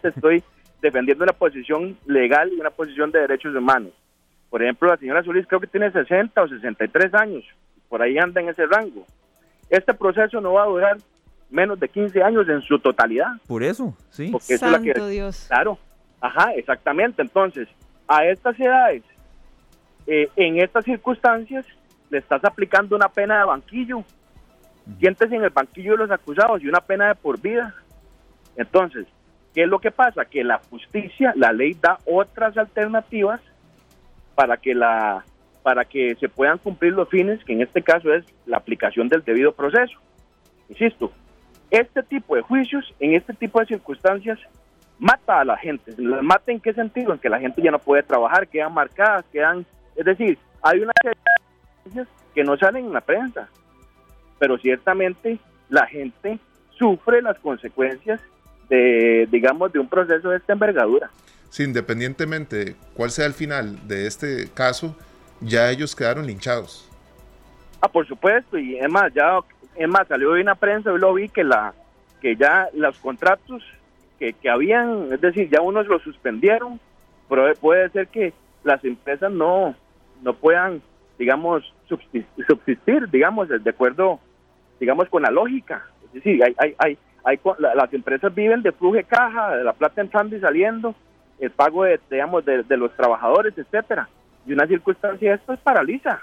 estoy 0.03 0.43
defendiendo 0.81 1.25
una 1.25 1.33
posición 1.33 1.97
legal 2.07 2.53
y 2.53 2.61
una 2.61 2.71
posición 2.71 3.11
de 3.11 3.21
derechos 3.21 3.55
humanos. 3.55 3.93
Por 4.51 4.63
ejemplo, 4.63 4.89
la 4.89 4.97
señora 4.97 5.23
Solís 5.25 5.47
creo 5.47 5.61
que 5.61 5.67
tiene 5.67 5.91
60 5.91 6.43
o 6.43 6.49
63 6.49 7.15
años, 7.15 7.45
por 7.89 8.03
ahí 8.03 8.19
anda 8.19 8.41
en 8.41 8.49
ese 8.49 8.67
rango. 8.67 9.05
Este 9.71 9.95
proceso 9.95 10.41
no 10.41 10.53
va 10.53 10.65
a 10.65 10.67
durar 10.67 10.97
menos 11.51 11.81
de 11.81 11.89
15 11.89 12.23
años 12.23 12.49
en 12.49 12.61
su 12.63 12.79
totalidad. 12.79 13.33
Por 13.47 13.63
eso, 13.63 13.97
sí. 14.11 14.29
Porque 14.31 14.59
Santo 14.59 14.77
es 14.77 14.87
la 14.87 14.95
que, 14.95 15.11
Dios. 15.11 15.47
Claro, 15.49 15.79
ajá, 16.21 16.53
exactamente. 16.55 17.23
Entonces, 17.23 17.69
a 18.07 18.25
estas 18.27 18.59
edades, 18.61 19.03
eh, 20.07 20.29
en 20.37 20.61
estas 20.61 20.85
circunstancias, 20.85 21.65
le 22.11 22.19
estás 22.19 22.45
aplicando 22.45 22.95
una 22.95 23.09
pena 23.09 23.39
de 23.39 23.45
banquillo. 23.45 24.05
Siéntese 24.99 25.35
en 25.35 25.45
el 25.45 25.51
banquillo 25.51 25.93
de 25.93 25.99
los 25.99 26.11
acusados 26.11 26.63
y 26.63 26.69
una 26.69 26.81
pena 26.81 27.09
de 27.09 27.15
por 27.15 27.41
vida. 27.41 27.75
Entonces, 28.57 29.07
¿qué 29.55 29.63
es 29.63 29.69
lo 29.69 29.79
que 29.79 29.91
pasa? 29.91 30.25
Que 30.25 30.45
la 30.45 30.61
justicia, 30.71 31.33
la 31.37 31.53
ley 31.53 31.77
da 31.81 31.99
otras 32.05 32.57
alternativas 32.57 33.41
para 34.35 34.57
que 34.57 34.75
la 34.75 35.25
para 35.63 35.87
que 35.87 36.15
se 36.17 36.29
puedan 36.29 36.59
cumplir 36.59 36.93
los 36.93 37.09
fines, 37.09 37.43
que 37.43 37.55
en 37.55 37.63
este 37.63 37.81
caso 37.81 38.13
es 38.13 38.27
la 38.45 38.59
aplicación 38.59 39.09
del 39.09 39.25
debido 39.25 39.53
proceso. 39.53 39.99
Insisto, 40.69 41.11
este 41.71 42.03
tipo 42.03 42.37
de 42.37 42.43
juicios, 42.43 42.95
en 43.01 43.15
este 43.15 43.33
tipo 43.33 43.61
de 43.61 43.67
circunstancias, 43.67 44.39
mata 44.99 45.41
a 45.41 45.45
la 45.45 45.57
gente. 45.57 45.95
¿Mata 45.99 46.53
en 46.53 46.61
qué 46.61 46.75
sentido? 46.75 47.15
En 47.15 47.19
que 47.19 47.31
la 47.31 47.41
gente 47.41 47.63
ya 47.63 47.71
no 47.71 47.79
puede 47.79 48.03
trabajar, 48.03 48.47
quedan 48.47 48.75
marcadas, 48.75 49.25
quedan... 49.33 49.65
Es 49.97 50.05
decir, 50.05 50.39
hay 50.61 50.81
una 50.81 50.93
que 52.35 52.45
no 52.45 52.59
salen 52.59 52.87
en 52.87 52.93
la 52.93 53.01
prensa, 53.01 53.49
pero 54.39 54.59
ciertamente 54.59 55.39
la 55.69 55.87
gente 55.87 56.39
sufre 56.79 57.23
las 57.23 57.39
consecuencias 57.39 58.21
de, 58.69 59.29
digamos, 59.31 59.73
de 59.73 59.79
un 59.79 59.89
proceso 59.89 60.31
de 60.31 60.39
esta 60.39 60.53
envergadura. 60.53 61.11
Sí, 61.51 61.65
independientemente 61.65 62.75
cuál 62.95 63.11
sea 63.11 63.27
el 63.27 63.35
final 63.35 63.87
de 63.87 64.07
este 64.07 64.49
caso, 64.53 64.97
ya 65.41 65.71
ellos 65.71 65.95
quedaron 65.95 66.27
linchados. 66.27 66.89
Ah, 67.81 67.89
por 67.89 68.07
supuesto, 68.07 68.59
y 68.59 68.77
es 68.77 68.91
más, 68.91 69.13
ya, 69.13 69.39
es 69.77 69.89
más, 69.89 70.09
salió 70.09 70.33
hoy 70.33 70.41
en 70.41 70.47
la 70.47 70.55
prensa, 70.55 70.91
hoy 70.91 71.01
lo 71.01 71.15
vi 71.15 71.29
que 71.29 71.45
la 71.45 71.75
que 72.21 72.37
ya 72.37 72.69
los 72.73 72.97
contratos 72.99 73.63
que, 74.19 74.33
que 74.33 74.49
habían, 74.49 75.13
es 75.13 75.21
decir, 75.21 75.51
ya 75.51 75.61
unos 75.61 75.87
los 75.87 76.03
suspendieron, 76.03 76.81
pero 77.29 77.55
puede 77.57 77.91
ser 77.91 78.09
que 78.09 78.33
las 78.63 78.83
empresas 78.83 79.31
no, 79.31 79.75
no 80.23 80.35
puedan 80.35 80.81
digamos, 81.19 81.63
subsistir, 81.89 83.09
digamos, 83.11 83.49
de 83.49 83.71
acuerdo, 83.71 84.21
digamos, 84.81 85.09
con 85.09 85.23
la 85.23 85.31
lógica. 85.31 85.87
Es 86.07 86.15
decir, 86.15 86.43
hay, 86.43 86.55
hay, 86.79 86.99
hay, 87.25 87.41
las 87.59 87.93
empresas 87.93 88.35
viven 88.35 88.63
de 88.63 88.73
flujo 88.73 88.97
de 88.97 89.05
caja, 89.05 89.57
de 89.57 89.65
la 89.65 89.73
plata 89.73 90.01
entrando 90.01 90.37
y 90.37 90.41
saliendo, 90.41 90.95
el 91.41 91.51
pago 91.51 91.85
de, 91.85 91.99
digamos, 92.11 92.45
de, 92.45 92.77
los 92.77 92.95
trabajadores, 92.95 93.57
etcétera. 93.57 94.09
Y 94.47 94.53
una 94.53 94.67
circunstancia 94.67 95.31
de 95.31 95.37
estas 95.37 95.59
paraliza, 95.61 96.21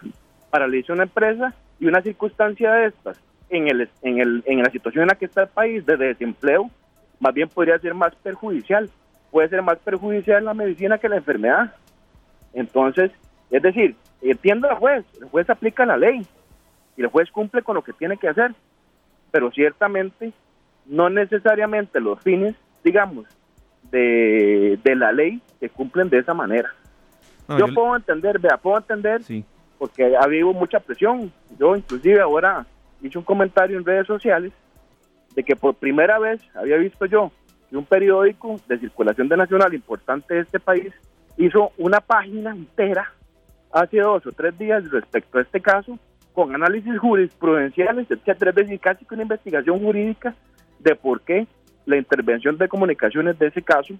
paraliza 0.50 0.94
una 0.94 1.04
empresa 1.04 1.54
y 1.80 1.88
una 1.88 2.02
circunstancia 2.02 2.72
de 2.74 2.88
estas 2.88 3.20
en, 3.50 3.68
el, 3.68 3.90
en, 4.04 4.20
el, 4.20 4.44
en 4.46 4.64
la 4.64 4.70
situación 4.70 5.04
en 5.04 5.08
la 5.10 5.16
que 5.16 5.26
está 5.26 5.44
el 5.44 5.50
país 5.50 5.86
de 5.86 5.98
desempleo, 5.98 6.70
más 7.20 7.34
bien 7.34 7.50
podría 7.50 7.78
ser 7.80 7.94
más 7.94 8.16
perjudicial. 8.16 8.90
Puede 9.32 9.50
ser 9.50 9.62
más 9.62 9.78
perjudicial 9.80 10.44
la 10.44 10.54
medicina 10.54 10.98
que 10.98 11.10
la 11.10 11.18
enfermedad. 11.18 11.74
Entonces, 12.54 13.12
es 13.50 13.62
decir, 13.62 13.96
entiendo 14.22 14.70
al 14.70 14.78
juez, 14.78 15.06
el 15.20 15.28
juez 15.28 15.50
aplica 15.50 15.86
la 15.86 15.98
ley 15.98 16.26
y 17.02 17.04
el 17.04 17.10
juez 17.10 17.32
cumple 17.32 17.64
con 17.64 17.76
lo 17.76 17.84
que 17.84 17.94
tiene 17.94 18.18
que 18.18 18.28
hacer, 18.28 18.54
pero 19.32 19.52
ciertamente 19.52 20.34
no 20.86 21.10
necesariamente 21.10 22.00
los 22.00 22.20
fines, 22.22 22.56
digamos, 22.84 23.26
de, 23.90 24.80
la 24.84 25.12
ley 25.12 25.42
se 25.60 25.70
cumplen 25.70 26.10
de 26.10 26.20
esa 26.20 26.36
manera. 26.36 26.72
yo, 27.58 27.68
puedo 27.74 27.96
entender, 27.96 28.38
vea, 28.40 28.58
puedo 28.58 28.78
entender, 28.78 29.22
porque 29.80 30.16
ha 30.16 30.24
habido 30.24 30.54
mucha 30.54 30.80
presión. 30.80 31.32
Yo 31.58 31.76
inclusive 31.76 32.22
ahora 32.22 32.68
hice 33.02 33.18
un 33.18 33.24
comentario 33.24 33.78
en 33.78 33.86
redes 33.86 34.06
sociales 34.06 34.54
de 35.36 35.44
que 35.44 35.56
por 35.56 35.74
primera 35.74 36.20
vez 36.20 36.40
había 36.54 36.78
visto 36.78 37.06
yo 37.08 37.32
que 37.70 37.78
un 37.78 37.86
periódico 37.86 38.60
de 38.68 38.78
circulación 38.78 39.28
de 39.28 39.38
nacional 39.38 39.74
importante 39.74 40.36
de 40.36 40.42
este 40.42 40.60
país 40.60 40.94
hizo 41.38 41.72
una 41.78 42.00
página 42.00 42.52
entera 42.52 43.12
hace 43.72 44.00
dos 44.00 44.26
o 44.28 44.32
tres 44.34 44.58
días 44.60 44.90
respecto 44.92 45.40
a 45.40 45.42
este 45.42 45.62
caso, 45.62 45.98
con 46.34 46.56
análisis 46.56 46.98
jurisprudenciales, 46.98 48.10
etcétera, 48.10 48.52
es 48.52 48.56
decir, 48.56 48.80
casi 48.80 49.06
con 49.06 49.18
una 49.18 49.24
investigación 49.24 49.80
jurídica 49.80 50.34
de 50.80 50.96
por 50.96 51.22
qué 51.22 51.48
la 51.86 51.98
intervención 51.98 52.58
de 52.58 52.68
comunicaciones 52.68 53.38
de 53.38 53.48
ese 53.48 53.62
caso, 53.62 53.94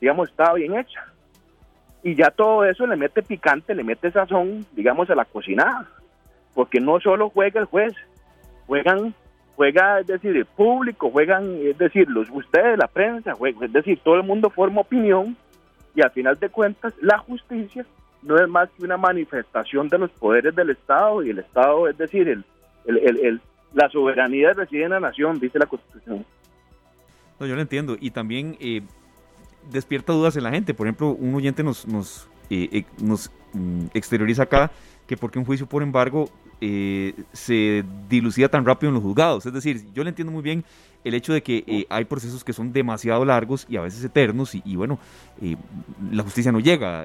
digamos, 0.00 0.28
estaba 0.28 0.54
bien 0.54 0.76
hecha. 0.76 1.06
Y 2.02 2.16
ya 2.16 2.30
todo 2.30 2.64
eso 2.64 2.86
le 2.86 2.96
mete 2.96 3.22
picante, 3.22 3.74
le 3.74 3.84
mete 3.84 4.10
sazón, 4.10 4.66
digamos, 4.72 5.08
a 5.10 5.14
la 5.14 5.24
cocinada, 5.24 5.88
porque 6.54 6.80
no 6.80 6.98
solo 7.00 7.30
juega 7.30 7.60
el 7.60 7.66
juez, 7.66 7.94
juegan, 8.66 9.14
juega, 9.54 10.00
es 10.00 10.08
decir, 10.08 10.36
el 10.36 10.46
público, 10.46 11.10
juegan, 11.10 11.58
es 11.62 11.78
decir, 11.78 12.08
los 12.08 12.28
ustedes, 12.30 12.76
la 12.76 12.88
prensa, 12.88 13.34
es 13.40 13.72
decir, 13.72 14.00
todo 14.02 14.16
el 14.16 14.24
mundo 14.24 14.50
forma 14.50 14.80
opinión 14.80 15.36
y 15.94 16.02
al 16.02 16.10
final 16.10 16.38
de 16.40 16.48
cuentas 16.48 16.94
la 17.00 17.18
justicia 17.18 17.86
no 18.22 18.38
es 18.38 18.48
más 18.48 18.70
que 18.70 18.84
una 18.84 18.96
manifestación 18.96 19.88
de 19.88 19.98
los 19.98 20.10
poderes 20.10 20.54
del 20.54 20.70
Estado 20.70 21.22
y 21.22 21.30
el 21.30 21.40
Estado, 21.40 21.88
es 21.88 21.98
decir, 21.98 22.28
el, 22.28 22.44
el, 22.86 23.40
la 23.74 23.88
soberanía 23.90 24.52
reside 24.52 24.84
en 24.84 24.90
la 24.90 25.00
nación, 25.00 25.38
dice 25.38 25.58
la 25.58 25.66
Constitución. 25.66 26.24
No, 27.40 27.46
yo 27.46 27.54
lo 27.54 27.60
entiendo 27.60 27.96
y 27.98 28.10
también 28.10 28.56
eh, 28.60 28.82
despierta 29.70 30.12
dudas 30.12 30.36
en 30.36 30.44
la 30.44 30.50
gente. 30.50 30.74
Por 30.74 30.86
ejemplo, 30.86 31.10
un 31.10 31.34
oyente 31.34 31.62
nos, 31.62 31.86
nos, 31.86 32.28
eh, 32.50 32.68
eh, 32.72 32.84
nos 33.00 33.30
mm, 33.52 33.86
exterioriza 33.94 34.44
acá 34.44 34.70
que 35.06 35.16
porque 35.16 35.38
un 35.38 35.44
juicio 35.44 35.66
por 35.66 35.82
embargo 35.82 36.30
se 37.32 37.84
dilucía 38.08 38.48
tan 38.48 38.64
rápido 38.64 38.90
en 38.90 38.94
los 38.94 39.02
juzgados. 39.02 39.44
Es 39.46 39.52
decir, 39.52 39.82
yo 39.92 40.04
le 40.04 40.10
entiendo 40.10 40.30
muy 40.30 40.42
bien 40.42 40.64
el 41.02 41.14
hecho 41.14 41.32
de 41.32 41.42
que 41.42 41.86
hay 41.90 42.04
procesos 42.04 42.44
que 42.44 42.52
son 42.52 42.72
demasiado 42.72 43.24
largos 43.24 43.66
y 43.68 43.76
a 43.76 43.80
veces 43.80 44.04
eternos 44.04 44.54
y, 44.54 44.62
y 44.64 44.76
bueno, 44.76 45.00
la 46.12 46.22
justicia 46.22 46.52
no 46.52 46.60
llega 46.60 47.04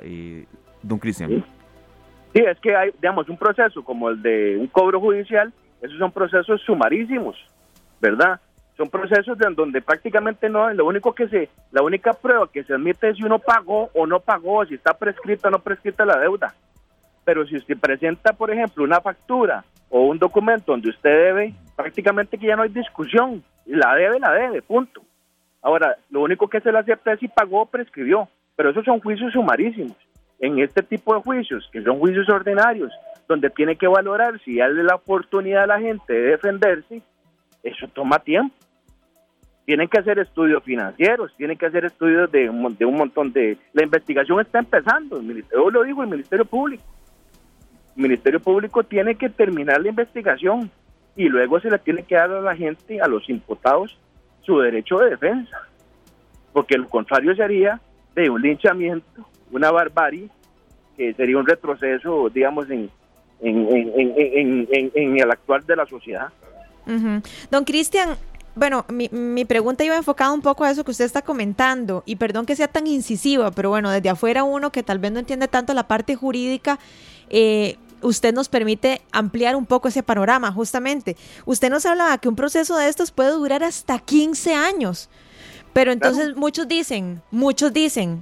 don 0.87 0.99
Cristian. 0.99 1.29
¿Sí? 2.33 2.43
es 2.45 2.59
que 2.59 2.75
hay, 2.75 2.91
digamos, 3.01 3.27
un 3.29 3.37
proceso 3.37 3.83
como 3.83 4.09
el 4.09 4.21
de 4.21 4.57
un 4.57 4.67
cobro 4.67 4.99
judicial, 4.99 5.51
esos 5.81 5.97
son 5.97 6.11
procesos 6.11 6.61
sumarísimos, 6.61 7.35
¿verdad? 7.99 8.39
Son 8.75 8.89
procesos 8.89 9.39
en 9.41 9.55
donde 9.55 9.81
prácticamente 9.81 10.49
no, 10.49 10.71
lo 10.73 10.85
único 10.85 11.13
que 11.15 11.27
se, 11.29 11.49
la 11.71 11.81
única 11.81 12.13
prueba 12.13 12.47
que 12.51 12.63
se 12.63 12.73
admite 12.73 13.09
es 13.09 13.17
si 13.17 13.23
uno 13.23 13.39
pagó 13.39 13.89
o 13.93 14.05
no 14.05 14.19
pagó, 14.19 14.65
si 14.65 14.75
está 14.75 14.93
prescrita 14.93 15.47
o 15.47 15.51
no 15.51 15.59
prescrita 15.59 16.05
la 16.05 16.19
deuda. 16.19 16.53
Pero 17.25 17.45
si 17.47 17.57
usted 17.57 17.77
presenta, 17.77 18.33
por 18.33 18.51
ejemplo, 18.51 18.83
una 18.83 19.01
factura 19.01 19.65
o 19.89 20.01
un 20.01 20.19
documento 20.19 20.73
donde 20.73 20.89
usted 20.89 21.09
debe, 21.09 21.53
prácticamente 21.75 22.37
que 22.37 22.47
ya 22.47 22.55
no 22.55 22.63
hay 22.63 22.69
discusión, 22.69 23.43
la 23.65 23.95
debe, 23.95 24.19
la 24.19 24.31
debe, 24.31 24.61
punto. 24.61 25.01
Ahora, 25.61 25.97
lo 26.11 26.21
único 26.21 26.47
que 26.47 26.61
se 26.61 26.71
le 26.71 26.77
acepta 26.77 27.13
es 27.13 27.19
si 27.19 27.27
pagó 27.27 27.63
o 27.63 27.65
prescribió. 27.65 28.29
pero 28.55 28.69
esos 28.69 28.85
son 28.85 28.99
juicios 28.99 29.33
sumarísimos. 29.33 29.97
En 30.39 30.59
este 30.59 30.83
tipo 30.83 31.15
de 31.15 31.21
juicios, 31.21 31.67
que 31.71 31.81
son 31.81 31.99
juicios 31.99 32.29
ordinarios, 32.29 32.91
donde 33.27 33.49
tiene 33.49 33.75
que 33.75 33.87
valorar 33.87 34.39
si 34.43 34.57
darle 34.57 34.83
la 34.83 34.95
oportunidad 34.95 35.63
a 35.63 35.67
la 35.67 35.79
gente 35.79 36.13
de 36.13 36.31
defenderse, 36.31 37.01
eso 37.63 37.87
toma 37.93 38.19
tiempo. 38.19 38.55
Tienen 39.65 39.89
que 39.89 39.97
hacer 39.97 40.19
estudios 40.19 40.63
financieros, 40.63 41.33
tienen 41.35 41.57
que 41.57 41.65
hacer 41.65 41.83
estudios 41.85 42.31
de, 42.31 42.49
de 42.77 42.85
un 42.85 42.95
montón 42.95 43.33
de... 43.33 43.57
La 43.73 43.83
investigación 43.83 44.39
está 44.39 44.59
empezando, 44.59 45.21
Ministerio, 45.21 45.69
lo 45.69 45.83
digo, 45.83 46.03
el 46.03 46.09
Ministerio 46.09 46.45
Público. 46.45 46.83
El 47.95 48.03
Ministerio 48.03 48.39
Público 48.39 48.83
tiene 48.83 49.15
que 49.15 49.29
terminar 49.29 49.81
la 49.81 49.89
investigación 49.89 50.71
y 51.17 51.27
luego 51.27 51.59
se 51.59 51.69
le 51.69 51.79
tiene 51.79 52.03
que 52.03 52.15
dar 52.15 52.31
a 52.31 52.41
la 52.41 52.55
gente, 52.55 53.01
a 53.01 53.07
los 53.07 53.27
imputados, 53.29 53.97
su 54.43 54.59
derecho 54.59 54.99
de 54.99 55.09
defensa. 55.09 55.57
Porque 56.53 56.77
lo 56.77 56.87
contrario 56.87 57.35
sería 57.35 57.81
de 58.21 58.29
un 58.29 58.41
linchamiento, 58.41 59.25
una 59.51 59.71
barbarie, 59.71 60.29
que 60.95 61.13
sería 61.13 61.37
un 61.37 61.45
retroceso, 61.45 62.29
digamos, 62.29 62.67
en, 62.69 62.89
el 63.41 65.31
actual 65.31 65.65
de 65.65 65.75
la 65.75 65.85
sociedad. 65.85 66.29
Don 67.51 67.63
Cristian, 67.65 68.17
bueno, 68.55 68.85
mi, 68.89 69.09
mi, 69.09 69.45
pregunta 69.45 69.83
iba 69.83 69.95
enfocada 69.95 70.31
un 70.31 70.41
poco 70.41 70.63
a 70.63 70.71
eso 70.71 70.83
que 70.83 70.91
usted 70.91 71.05
está 71.05 71.21
comentando, 71.21 72.01
y 72.05 72.15
perdón 72.15 72.45
que 72.45 72.55
sea 72.55 72.67
tan 72.67 72.87
incisiva, 72.87 73.51
pero 73.51 73.69
bueno, 73.69 73.91
desde 73.91 74.09
afuera 74.09 74.43
uno 74.43 74.71
que 74.71 74.83
tal 74.83 74.97
vez 74.99 75.11
no 75.11 75.19
entiende 75.19 75.47
tanto 75.47 75.73
la 75.73 75.87
parte 75.87 76.15
jurídica, 76.15 76.79
eh, 77.29 77.77
usted 78.01 78.33
nos 78.33 78.49
permite 78.49 79.01
ampliar 79.11 79.55
un 79.55 79.65
poco 79.65 79.87
ese 79.89 80.01
panorama, 80.01 80.51
justamente. 80.51 81.15
Usted 81.45 81.69
nos 81.69 81.85
hablaba 81.85 82.17
que 82.17 82.29
un 82.29 82.35
proceso 82.35 82.77
de 82.77 82.87
estos 82.87 83.11
puede 83.11 83.31
durar 83.31 83.63
hasta 83.63 83.99
15 83.99 84.55
años, 84.55 85.09
pero 85.77 85.91
entonces 85.91 86.35
muchos 86.35 86.67
dicen, 86.67 87.21
muchos 87.29 87.71
dicen, 87.71 88.17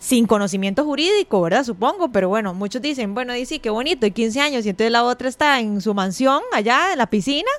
sin 0.00 0.26
conocimiento 0.26 0.84
jurídico, 0.84 1.40
¿verdad? 1.40 1.62
Supongo, 1.62 2.10
pero 2.10 2.28
bueno, 2.28 2.54
muchos 2.54 2.82
dicen, 2.82 3.14
bueno, 3.14 3.32
dice, 3.34 3.60
qué 3.60 3.70
bonito, 3.70 4.04
y 4.04 4.10
15 4.10 4.40
años, 4.40 4.66
y 4.66 4.70
entonces 4.70 4.90
la 4.90 5.04
otra 5.04 5.28
está 5.28 5.60
en 5.60 5.80
su 5.80 5.94
mansión, 5.94 6.42
allá 6.52 6.90
en 6.90 6.98
la 6.98 7.06
piscina, 7.06 7.52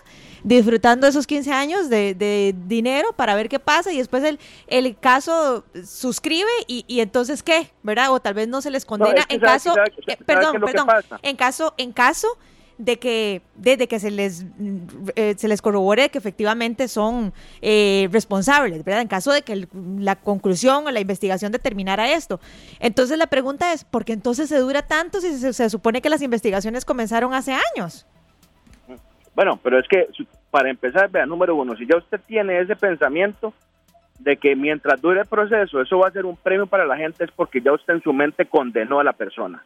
disfrutando 0.43 1.07
esos 1.07 1.25
15 1.25 1.53
años 1.53 1.89
de, 1.89 2.53
dinero 2.67 3.13
para 3.13 3.33
ver 3.33 3.47
qué 3.47 3.59
pasa, 3.59 3.93
y 3.93 3.99
después 3.99 4.25
el, 4.25 4.39
el 4.67 4.97
caso 4.99 5.63
suscribe, 5.85 6.51
y, 6.67 6.83
y 6.89 6.99
entonces 6.99 7.41
qué, 7.41 7.71
¿verdad? 7.81 8.11
O 8.11 8.19
tal 8.19 8.33
vez 8.33 8.49
no 8.49 8.61
se 8.61 8.71
les 8.71 8.83
condena 8.83 9.23
en 9.29 9.39
caso, 9.39 9.73
perdón, 10.25 10.59
perdón, 10.59 10.87
en 11.21 11.37
caso, 11.37 11.73
en 11.77 11.93
caso 11.93 12.27
de 12.79 12.97
que 12.97 13.41
desde 13.55 13.87
que 13.87 13.99
se 13.99 14.09
les 14.09 14.45
eh, 15.15 15.35
se 15.37 15.49
les 15.49 15.61
corrobore 15.61 16.09
que 16.09 16.17
efectivamente 16.17 16.87
son 16.87 17.33
eh, 17.61 18.07
responsables, 18.11 18.85
¿verdad? 18.85 19.01
En 19.01 19.09
caso 19.09 19.33
de 19.33 19.41
que 19.41 19.67
la 19.99 20.15
conclusión 20.15 20.87
o 20.87 20.91
la 20.91 21.01
investigación 21.01 21.51
determinara 21.51 22.13
esto. 22.13 22.39
Entonces 22.79 23.17
la 23.17 23.27
pregunta 23.27 23.73
es, 23.73 23.83
¿por 23.83 24.05
qué 24.05 24.13
entonces 24.13 24.47
se 24.47 24.57
dura 24.59 24.81
tanto 24.81 25.19
si 25.19 25.37
se, 25.53 25.69
supone 25.69 26.01
que 26.01 26.09
las 26.09 26.21
investigaciones 26.21 26.85
comenzaron 26.85 27.33
hace 27.33 27.53
años? 27.75 28.07
Bueno, 29.35 29.59
pero 29.61 29.77
es 29.77 29.87
que 29.87 30.07
para 30.49 30.69
empezar, 30.69 31.11
vea, 31.11 31.25
número 31.25 31.55
uno, 31.55 31.75
si 31.75 31.85
ya 31.85 31.97
usted 31.97 32.21
tiene 32.27 32.61
ese 32.61 32.77
pensamiento 32.77 33.53
de 34.19 34.37
que 34.37 34.55
mientras 34.55 35.01
dure 35.01 35.21
el 35.21 35.27
proceso 35.27 35.81
eso 35.81 35.99
va 35.99 36.07
a 36.07 36.11
ser 36.11 36.25
un 36.25 36.37
premio 36.37 36.65
para 36.65 36.85
la 36.85 36.95
gente 36.95 37.25
es 37.25 37.31
porque 37.31 37.59
ya 37.61 37.73
usted 37.73 37.95
en 37.95 38.01
su 38.01 38.13
mente 38.13 38.45
condenó 38.45 39.01
a 39.01 39.03
la 39.03 39.13
persona 39.13 39.65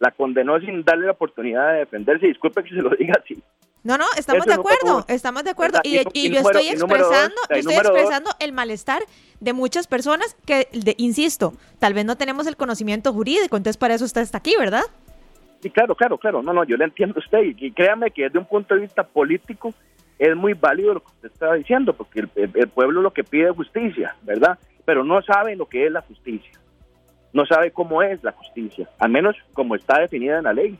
la 0.00 0.10
condenó 0.10 0.58
sin 0.58 0.82
darle 0.82 1.06
la 1.06 1.12
oportunidad 1.12 1.72
de 1.72 1.78
defenderse. 1.80 2.26
Disculpe 2.26 2.64
que 2.64 2.70
se 2.70 2.82
lo 2.82 2.90
diga 2.90 3.14
así. 3.22 3.40
No, 3.84 3.96
no, 3.96 4.04
estamos 4.16 4.44
de 4.44 4.54
acuerdo, 4.54 5.04
estamos 5.08 5.44
de 5.44 5.50
acuerdo. 5.50 5.78
Y, 5.84 6.30
yo 6.30 6.40
estoy 6.40 6.68
expresando, 6.68 7.36
estoy 7.48 7.74
expresando 7.74 8.30
el 8.38 8.52
malestar 8.52 9.02
de 9.40 9.52
muchas 9.52 9.86
personas 9.86 10.36
que, 10.44 10.68
insisto, 10.98 11.54
tal 11.78 11.94
vez 11.94 12.04
no 12.04 12.16
tenemos 12.16 12.46
el 12.46 12.56
conocimiento 12.56 13.12
jurídico, 13.12 13.56
entonces 13.56 13.78
para 13.78 13.94
eso 13.94 14.04
usted 14.04 14.20
está 14.20 14.38
aquí, 14.38 14.54
¿verdad? 14.58 14.82
Sí, 15.62 15.70
claro, 15.70 15.94
claro, 15.94 16.18
claro. 16.18 16.42
No, 16.42 16.52
no, 16.52 16.64
yo 16.64 16.76
le 16.76 16.84
entiendo 16.84 17.14
a 17.16 17.20
usted 17.20 17.40
y, 17.42 17.70
créame 17.72 18.10
que 18.10 18.24
desde 18.24 18.38
un 18.38 18.46
punto 18.46 18.74
de 18.74 18.82
vista 18.82 19.02
político 19.02 19.72
es 20.18 20.36
muy 20.36 20.52
válido 20.52 20.94
lo 20.94 21.00
que 21.00 21.12
usted 21.12 21.30
está 21.32 21.54
diciendo, 21.54 21.94
porque 21.94 22.26
el 22.36 22.68
pueblo 22.68 23.00
lo 23.00 23.12
que 23.12 23.24
pide 23.24 23.48
es 23.48 23.56
justicia, 23.56 24.14
¿verdad? 24.22 24.58
Pero 24.84 25.04
no 25.04 25.22
sabe 25.22 25.56
lo 25.56 25.66
que 25.66 25.86
es 25.86 25.92
la 25.92 26.02
justicia 26.02 26.52
no 27.32 27.46
sabe 27.46 27.70
cómo 27.70 28.02
es 28.02 28.22
la 28.22 28.32
justicia, 28.32 28.88
al 28.98 29.10
menos 29.10 29.36
como 29.52 29.74
está 29.74 30.00
definida 30.00 30.38
en 30.38 30.44
la 30.44 30.52
ley. 30.52 30.78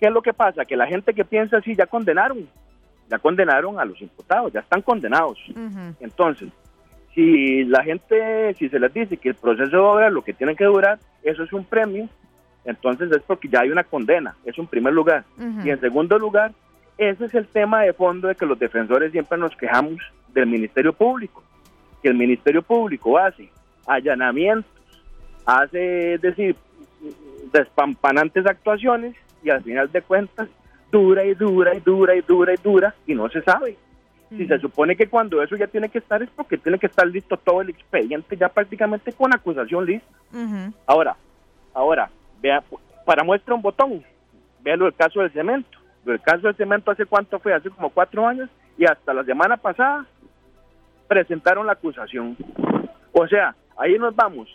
¿Qué 0.00 0.06
es 0.06 0.12
lo 0.12 0.22
que 0.22 0.32
pasa? 0.32 0.64
Que 0.64 0.76
la 0.76 0.86
gente 0.86 1.14
que 1.14 1.24
piensa 1.24 1.58
así 1.58 1.74
ya 1.74 1.86
condenaron, 1.86 2.48
ya 3.08 3.18
condenaron 3.18 3.78
a 3.78 3.84
los 3.84 4.00
imputados, 4.00 4.52
ya 4.52 4.60
están 4.60 4.82
condenados. 4.82 5.38
Entonces, 6.00 6.50
si 7.14 7.64
la 7.64 7.82
gente, 7.84 8.54
si 8.54 8.68
se 8.68 8.80
les 8.80 8.92
dice 8.92 9.16
que 9.16 9.30
el 9.30 9.34
proceso 9.36 9.70
de 9.70 9.78
obra 9.78 10.10
lo 10.10 10.22
que 10.22 10.32
tiene 10.32 10.56
que 10.56 10.64
durar, 10.64 10.98
eso 11.22 11.44
es 11.44 11.52
un 11.52 11.64
premio, 11.64 12.08
entonces 12.64 13.10
es 13.12 13.22
porque 13.22 13.48
ya 13.48 13.60
hay 13.60 13.70
una 13.70 13.84
condena, 13.84 14.34
es 14.44 14.58
un 14.58 14.66
primer 14.66 14.92
lugar. 14.92 15.24
Y 15.64 15.70
en 15.70 15.80
segundo 15.80 16.18
lugar, 16.18 16.52
ese 16.98 17.26
es 17.26 17.34
el 17.34 17.46
tema 17.46 17.82
de 17.82 17.92
fondo 17.92 18.28
de 18.28 18.34
que 18.34 18.46
los 18.46 18.58
defensores 18.58 19.12
siempre 19.12 19.38
nos 19.38 19.56
quejamos 19.56 20.00
del 20.32 20.46
Ministerio 20.46 20.92
Público, 20.92 21.42
que 22.02 22.08
el 22.08 22.14
Ministerio 22.14 22.62
Público 22.62 23.16
hace 23.16 23.48
allanamientos 23.86 24.73
hace, 25.46 26.14
es 26.14 26.20
decir, 26.20 26.56
despampanantes 27.52 28.46
actuaciones 28.46 29.14
y 29.42 29.50
al 29.50 29.62
final 29.62 29.90
de 29.92 30.02
cuentas 30.02 30.48
dura 30.90 31.24
y 31.24 31.34
dura 31.34 31.74
y 31.74 31.80
dura 31.80 32.14
y 32.14 32.20
dura 32.22 32.54
y 32.54 32.56
dura 32.62 32.94
y 33.06 33.14
no 33.14 33.28
se 33.28 33.42
sabe. 33.42 33.76
Si 34.30 34.46
se 34.46 34.58
supone 34.58 34.96
que 34.96 35.08
cuando 35.08 35.42
eso 35.42 35.54
ya 35.54 35.66
tiene 35.68 35.88
que 35.88 35.98
estar 35.98 36.20
es 36.22 36.30
porque 36.30 36.58
tiene 36.58 36.78
que 36.78 36.86
estar 36.86 37.06
listo 37.06 37.36
todo 37.36 37.60
el 37.60 37.70
expediente 37.70 38.36
ya 38.36 38.48
prácticamente 38.48 39.12
con 39.12 39.32
acusación 39.32 39.86
lista. 39.86 40.08
Ahora, 40.86 41.16
ahora, 41.72 42.10
vea, 42.40 42.62
para 43.04 43.22
muestra 43.22 43.54
un 43.54 43.62
botón, 43.62 44.04
vea 44.60 44.76
lo 44.76 44.86
del 44.86 44.94
caso 44.94 45.20
del 45.20 45.32
cemento. 45.32 45.78
El 46.06 46.20
caso 46.20 46.48
del 46.48 46.56
cemento 46.56 46.90
hace 46.90 47.06
cuánto 47.06 47.38
fue, 47.38 47.54
hace 47.54 47.70
como 47.70 47.90
cuatro 47.90 48.26
años 48.26 48.50
y 48.76 48.84
hasta 48.84 49.14
la 49.14 49.24
semana 49.24 49.56
pasada 49.56 50.06
presentaron 51.06 51.66
la 51.66 51.72
acusación. 51.72 52.36
O 53.12 53.28
sea, 53.28 53.54
ahí 53.76 53.96
nos 53.98 54.16
vamos 54.16 54.48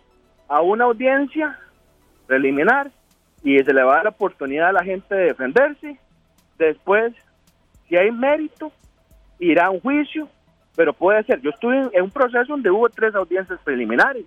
a 0.49 0.61
una 0.61 0.85
audiencia 0.85 1.57
preliminar 2.25 2.91
y 3.43 3.57
se 3.59 3.73
le 3.73 3.83
va 3.83 3.93
a 3.93 3.95
dar 3.97 4.03
la 4.05 4.09
oportunidad 4.09 4.69
a 4.69 4.73
la 4.73 4.83
gente 4.83 5.15
de 5.15 5.25
defenderse. 5.25 5.97
Después, 6.57 7.13
si 7.87 7.95
hay 7.95 8.11
mérito, 8.11 8.71
irá 9.37 9.67
a 9.67 9.69
un 9.69 9.79
juicio, 9.79 10.27
pero 10.75 10.91
puede 10.91 11.23
ser. 11.23 11.39
Yo 11.41 11.51
estuve 11.51 11.89
en 11.93 12.03
un 12.03 12.11
proceso 12.11 12.47
donde 12.47 12.71
hubo 12.71 12.89
tres 12.89 13.15
audiencias 13.15 13.59
preliminares, 13.63 14.25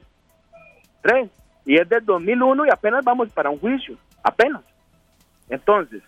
tres, 1.02 1.28
y 1.66 1.76
es 1.76 1.88
del 1.88 2.04
2001 2.04 2.66
y 2.66 2.70
apenas 2.70 3.04
vamos 3.04 3.30
para 3.32 3.50
un 3.50 3.58
juicio, 3.58 3.96
apenas. 4.22 4.62
Entonces, 5.48 6.02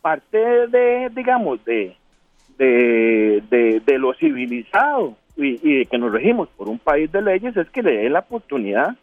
parte 0.00 0.38
de, 0.38 1.10
digamos, 1.14 1.62
de, 1.64 1.96
de, 2.56 3.82
de, 3.84 3.98
lo 3.98 4.14
civilizado 4.14 5.16
y, 5.36 5.68
y, 5.68 5.78
de 5.80 5.86
que 5.86 5.98
nos 5.98 6.12
regimos 6.12 6.48
por 6.50 6.68
un 6.68 6.78
país 6.78 7.10
de 7.12 7.20
leyes 7.20 7.56
es 7.56 7.68
que 7.70 7.82
le 7.82 7.98
dé 7.98 8.10
la 8.10 8.20
oportunidad 8.20 8.96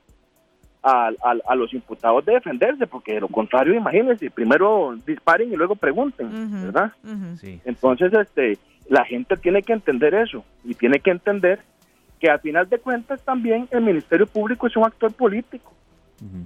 a, 0.87 1.11
a, 1.45 1.55
los 1.55 1.73
imputados 1.73 2.23
de 2.25 2.33
defenderse, 2.33 2.87
porque 2.87 3.15
de 3.15 3.21
lo 3.21 3.27
contrario, 3.27 3.73
imagínense, 3.73 4.31
primero 4.31 4.95
disparen 5.05 5.51
y 5.51 5.55
luego 5.57 5.75
pregunten, 5.75 6.63
¿verdad? 6.63 6.93
Entonces, 7.65 8.13
este, 8.13 8.57
la 8.87 9.03
gente 9.03 9.35
tiene 9.35 9.61
que 9.63 9.73
entender 9.73 10.13
eso 10.13 10.45
y 10.63 10.75
tiene 10.75 10.99
que 10.99 11.11
entender 11.11 11.59
que 12.21 12.29
al 12.29 12.39
final 12.39 12.69
de 12.69 12.79
cuentas 12.79 13.21
también 13.23 13.67
el 13.71 13.81
Ministerio 13.81 14.25
Público 14.27 14.67
es 14.67 14.77
un 14.77 14.85
actor 14.85 15.11
político 15.13 15.73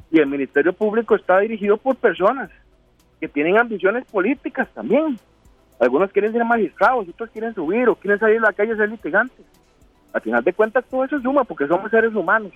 y 0.10 0.20
el 0.20 0.26
Ministerio 0.26 0.74
Público 0.74 1.16
está 1.16 1.40
dirigido 1.40 1.78
por 1.78 1.96
personas 1.96 2.50
que 3.20 3.28
tienen 3.28 3.60
ambiciones 3.60 4.06
políticas 4.06 4.68
también. 4.74 5.20
Algunos 5.80 6.12
quieren 6.12 6.32
ser 6.32 6.44
magistrados, 6.44 7.08
otros 7.08 7.30
quieren 7.30 7.54
subir 7.54 7.88
o 7.90 7.96
quieren 7.96 8.20
salir 8.20 8.40
a 8.40 8.48
la 8.48 8.54
calle 8.54 8.74
a 8.74 8.78
ser 8.78 8.90
litigantes. 8.90 9.46
Al 10.14 10.22
final 10.22 10.44
de 10.44 10.52
cuentas 10.52 10.84
todo 10.90 11.06
eso 11.06 11.22
suma 11.22 11.44
porque 11.44 11.68
somos 11.68 11.92
seres 11.92 12.14
humanos 12.16 12.52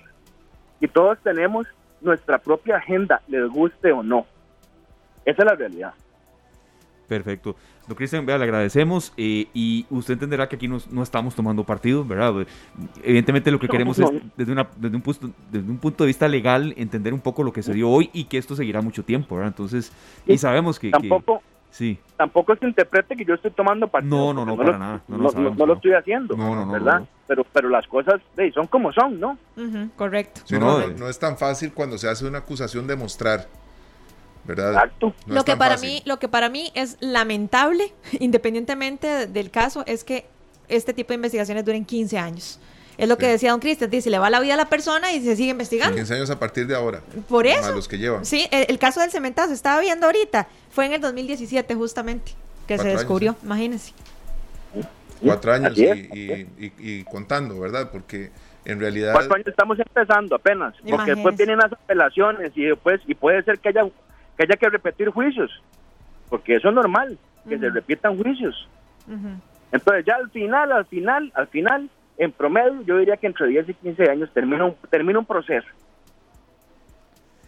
y 0.80 0.88
todos 0.88 1.18
tenemos 1.22 1.66
nuestra 2.00 2.38
propia 2.38 2.76
agenda, 2.76 3.22
les 3.28 3.48
guste 3.48 3.92
o 3.92 4.02
no. 4.02 4.26
Esa 5.24 5.42
es 5.42 5.46
la 5.46 5.54
realidad. 5.54 5.94
Perfecto. 7.08 7.56
Don 7.86 7.96
Cristian, 7.96 8.26
le 8.26 8.32
agradecemos 8.32 9.12
eh, 9.16 9.46
y 9.54 9.86
usted 9.90 10.14
entenderá 10.14 10.48
que 10.48 10.56
aquí 10.56 10.66
no 10.66 11.02
estamos 11.02 11.36
tomando 11.36 11.62
partido, 11.62 12.04
¿verdad? 12.04 12.46
Evidentemente 13.02 13.50
lo 13.52 13.60
que 13.60 13.68
queremos 13.68 13.98
es, 14.00 14.10
desde, 14.36 14.50
una, 14.50 14.68
desde, 14.76 14.96
un 14.96 15.02
punto, 15.02 15.30
desde 15.52 15.70
un 15.70 15.78
punto 15.78 16.02
de 16.02 16.08
vista 16.08 16.26
legal, 16.26 16.74
entender 16.76 17.14
un 17.14 17.20
poco 17.20 17.44
lo 17.44 17.52
que 17.52 17.62
se 17.62 17.72
dio 17.72 17.88
hoy 17.88 18.10
y 18.12 18.24
que 18.24 18.38
esto 18.38 18.56
seguirá 18.56 18.80
mucho 18.80 19.04
tiempo, 19.04 19.36
¿verdad? 19.36 19.52
Entonces, 19.52 19.92
y 20.26 20.36
sabemos 20.36 20.80
que... 20.80 20.90
Tampoco, 20.90 21.42
sí. 21.76 21.98
tampoco 22.16 22.56
se 22.56 22.66
interprete 22.66 23.14
que 23.14 23.24
yo 23.24 23.34
estoy 23.34 23.50
tomando 23.50 23.86
partido. 23.88 24.16
No, 24.16 24.32
no, 24.32 24.46
no, 24.46 24.56
para 24.56 24.78
nada. 24.78 25.02
No, 25.08 25.18
lo, 25.18 25.74
estoy 25.74 25.92
haciendo, 25.92 26.34
¿verdad? 26.36 27.02
pero, 27.26 27.44
pero 27.52 27.68
las 27.68 27.86
cosas 27.86 28.20
son 28.54 28.66
como 28.66 28.92
son, 28.92 29.20
¿no? 29.20 29.38
correcto. 29.96 30.40
no, 30.58 30.88
no, 30.88 31.08
es 31.08 31.18
tan 31.18 31.36
fácil 31.36 31.72
cuando 31.72 31.98
se 31.98 32.08
hace 32.08 32.26
una 32.26 32.38
acusación 32.38 32.86
demostrar. 32.86 33.46
¿verdad? 34.44 34.74
Exacto. 34.74 35.12
lo, 35.26 35.44
que 35.44 35.56
para 35.56 35.76
mí, 35.76 36.02
lo 36.06 36.20
que 36.20 36.28
para 36.28 36.48
mí 36.48 36.70
es 36.74 36.96
lamentable, 37.00 37.92
independientemente 38.20 39.26
del 39.26 39.50
caso, 39.50 39.82
es 39.86 40.04
que 40.04 40.26
este 40.68 40.94
tipo 40.94 41.08
de 41.08 41.16
investigaciones 41.16 41.64
duren 41.64 41.84
15 41.84 42.18
años. 42.18 42.60
Es 42.98 43.08
lo 43.08 43.18
que 43.18 43.26
decía 43.26 43.50
don 43.50 43.60
Cristian, 43.60 43.90
dice, 43.90 44.08
le 44.08 44.18
va 44.18 44.30
la 44.30 44.40
vida 44.40 44.54
a 44.54 44.56
la 44.56 44.68
persona 44.68 45.12
y 45.12 45.22
se 45.22 45.36
sigue 45.36 45.50
investigando. 45.50 45.94
15 45.94 46.14
años 46.14 46.30
a 46.30 46.38
partir 46.38 46.66
de 46.66 46.74
ahora. 46.74 47.00
Por 47.28 47.46
eso. 47.46 47.72
los 47.72 47.88
que 47.88 47.98
llevan. 47.98 48.24
Sí, 48.24 48.46
el, 48.50 48.78
caso 48.78 49.00
del 49.00 49.10
cementazo, 49.10 49.52
estaba 49.52 49.80
viendo 49.80 50.06
ahorita, 50.06 50.48
fue 50.70 50.86
en 50.86 50.94
el 50.94 51.00
2017 51.00 51.74
justamente, 51.74 52.32
que 52.66 52.78
se 52.78 52.88
descubrió, 52.88 53.36
imagínense. 53.42 53.92
Cuatro 55.20 55.52
años 55.52 55.74
y, 55.76 57.04
contando, 57.04 57.60
¿verdad? 57.60 57.90
Porque 57.90 58.30
en 58.64 58.80
realidad... 58.80 59.12
Cuatro 59.12 59.34
años 59.34 59.48
estamos 59.48 59.78
empezando 59.78 60.34
apenas, 60.34 60.74
porque 60.88 61.14
después 61.14 61.36
vienen 61.36 61.58
las 61.58 61.72
apelaciones 61.72 62.52
y 62.54 62.64
después 62.64 63.00
y 63.06 63.14
puede 63.14 63.42
ser 63.42 63.58
que 63.58 63.68
haya 63.68 63.84
que 64.36 64.42
haya 64.42 64.56
que 64.56 64.68
repetir 64.68 65.08
juicios, 65.08 65.50
porque 66.28 66.56
eso 66.56 66.68
es 66.68 66.74
normal, 66.74 67.18
que 67.48 67.58
se 67.58 67.70
repitan 67.70 68.16
juicios. 68.22 68.68
Entonces 69.72 70.04
ya 70.04 70.16
al 70.16 70.30
final, 70.30 70.72
al 70.72 70.86
final, 70.86 71.32
al 71.34 71.46
final, 71.48 71.90
en 72.18 72.32
promedio, 72.32 72.82
yo 72.82 72.98
diría 72.98 73.16
que 73.16 73.26
entre 73.26 73.46
10 73.46 73.68
y 73.68 73.74
15 73.74 74.10
años 74.10 74.30
termina 74.32 74.64
un, 74.64 74.74
termina 74.90 75.18
un 75.18 75.26
proceso. 75.26 75.66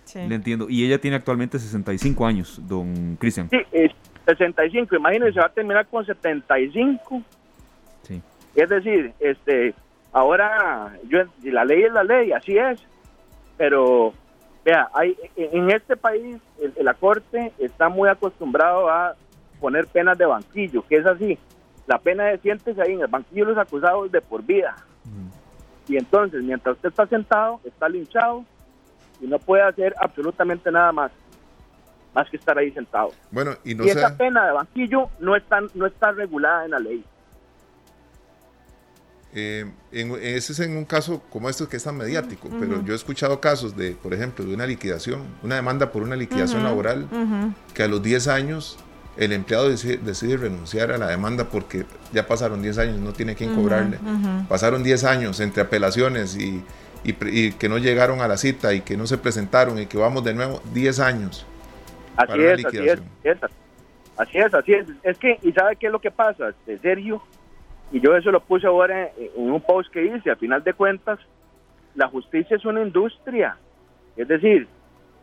Sí. 0.05 0.21
Le 0.27 0.35
entiendo. 0.35 0.67
Y 0.69 0.87
ella 0.87 0.99
tiene 0.99 1.17
actualmente 1.17 1.59
65 1.59 2.27
años, 2.27 2.61
don 2.67 3.17
Cristian. 3.17 3.49
Sí, 3.51 3.59
es 3.73 3.93
65. 4.27 4.97
Imagínense, 4.97 5.39
va 5.39 5.47
a 5.47 5.53
terminar 5.53 5.87
con 5.87 6.05
75. 6.05 7.23
Sí. 8.03 8.23
Es 8.55 8.69
decir, 8.69 9.13
este, 9.21 9.75
ahora, 10.13 10.97
yo, 11.09 11.21
la 11.45 11.65
ley 11.65 11.83
es 11.83 11.93
la 11.93 12.05
ley, 12.05 12.33
así 12.33 12.57
es. 12.57 12.81
Pero, 13.57 14.15
vea, 14.65 14.89
hay, 14.95 15.17
en 15.37 15.71
este 15.71 15.97
país, 15.97 16.39
la 16.81 16.95
Corte 16.95 17.53
está 17.59 17.89
muy 17.89 18.09
acostumbrado 18.09 18.89
a 18.89 19.15
poner 19.61 19.87
penas 19.87 20.17
de 20.17 20.27
banquillo, 20.27 20.87
que 20.87 20.97
es 20.97 21.07
así 21.07 21.39
la 21.89 21.99
pena 21.99 22.27
de 22.27 22.39
siéntese 22.39 22.81
ahí 22.83 22.93
en 22.93 23.01
el 23.01 23.07
banquillo 23.07 23.47
de 23.47 23.53
los 23.53 23.59
acusados 23.59 24.13
de 24.13 24.21
por 24.21 24.45
vida. 24.45 24.77
Y 25.89 25.97
entonces, 25.97 26.43
mientras 26.43 26.77
usted 26.77 26.91
está 26.91 27.07
sentado, 27.07 27.61
está 27.65 27.89
linchado 27.89 28.45
y 29.23 29.27
no 29.27 29.39
puede 29.39 29.63
hacer 29.63 29.95
absolutamente 29.99 30.71
nada 30.71 30.93
más, 30.93 31.11
más 32.15 32.29
que 32.29 32.37
estar 32.37 32.59
ahí 32.59 32.71
sentado. 32.73 33.13
Bueno, 33.31 33.53
y, 33.65 33.75
no 33.75 33.85
esa 33.85 34.15
pena 34.15 34.47
de 34.47 34.53
banquillo 34.53 35.09
no 35.19 35.35
está, 35.35 35.63
no 35.75 35.87
está 35.87 36.13
regulada 36.13 36.67
en 36.67 36.71
la 36.73 36.79
ley. 36.79 37.03
Eh, 39.33 39.71
ese 39.93 40.53
es 40.53 40.61
en 40.61 40.77
un 40.77 40.85
caso 40.85 41.23
como 41.31 41.49
este 41.49 41.67
que 41.67 41.79
es 41.79 41.85
tan 41.85 41.97
mediático, 41.97 42.51
pero 42.61 42.83
yo 42.85 42.93
he 42.93 42.97
escuchado 42.97 43.41
casos 43.41 43.77
de, 43.77 43.93
por 43.93 44.13
ejemplo, 44.13 44.45
de 44.45 44.55
una 44.55 44.67
liquidación, 44.67 45.23
una 45.43 45.55
demanda 45.55 45.91
por 45.91 46.03
una 46.03 46.17
liquidación 46.17 46.65
laboral, 46.65 47.09
que 47.73 47.83
a 47.83 47.89
los 47.89 48.03
10 48.03 48.29
años 48.29 48.79
el 49.19 49.33
empleado 49.33 49.69
decide, 49.69 50.37
renunciar 50.37 50.93
a 50.93 50.99
la 50.99 51.09
demanda 51.09 51.45
porque 51.45 51.85
ya 52.13 52.27
pasaron 52.27 52.63
10 52.63 52.79
años, 52.79 52.99
no 52.99 53.13
tiene 53.13 53.35
quien 53.35 53.55
cobrarle. 53.55 53.99
Pasaron 54.49 54.83
10 54.83 55.05
años 55.05 55.41
entre 55.41 55.63
apelaciones 55.63 56.37
y, 56.37 56.63
que 57.03 57.69
no 57.69 57.79
llegaron 57.79 58.21
a 58.21 58.29
la 58.29 58.37
cita 58.37 58.75
y 58.75 58.83
que 58.83 58.97
no 58.97 59.07
se 59.07 59.19
presentaron 59.19 59.79
y 59.79 59.87
que 59.87 59.99
vamos 59.99 60.25
de 60.25 60.35
nuevo 60.35 60.63
10 60.73 61.01
años. 61.01 61.47
Así 62.17 62.41
es, 62.41 62.65
así 62.65 62.79
es, 62.79 63.01
así 64.17 64.39
es, 64.39 64.55
así 64.55 64.73
es. 64.73 64.87
Es 65.03 65.19
que, 65.19 65.39
¿y 65.43 65.53
sabe 65.53 65.77
qué 65.77 65.87
es 65.87 65.93
lo 65.93 66.01
que 66.01 66.11
pasa? 66.11 66.53
De 66.67 66.79
serio, 66.79 67.23
y 67.91 68.01
yo 68.01 68.17
eso 68.17 68.31
lo 68.31 68.41
puse 68.41 68.67
ahora 68.67 69.11
en, 69.17 69.51
un 69.51 69.61
post 69.61 69.91
que 69.93 70.05
hice, 70.05 70.31
al 70.31 70.37
final 70.37 70.63
de 70.63 70.75
cuentas, 70.75 71.19
la 71.95 72.09
justicia 72.09 72.57
es 72.57 72.65
una 72.65 72.83
industria. 72.83 73.57
Es 74.17 74.29
decir, 74.29 74.69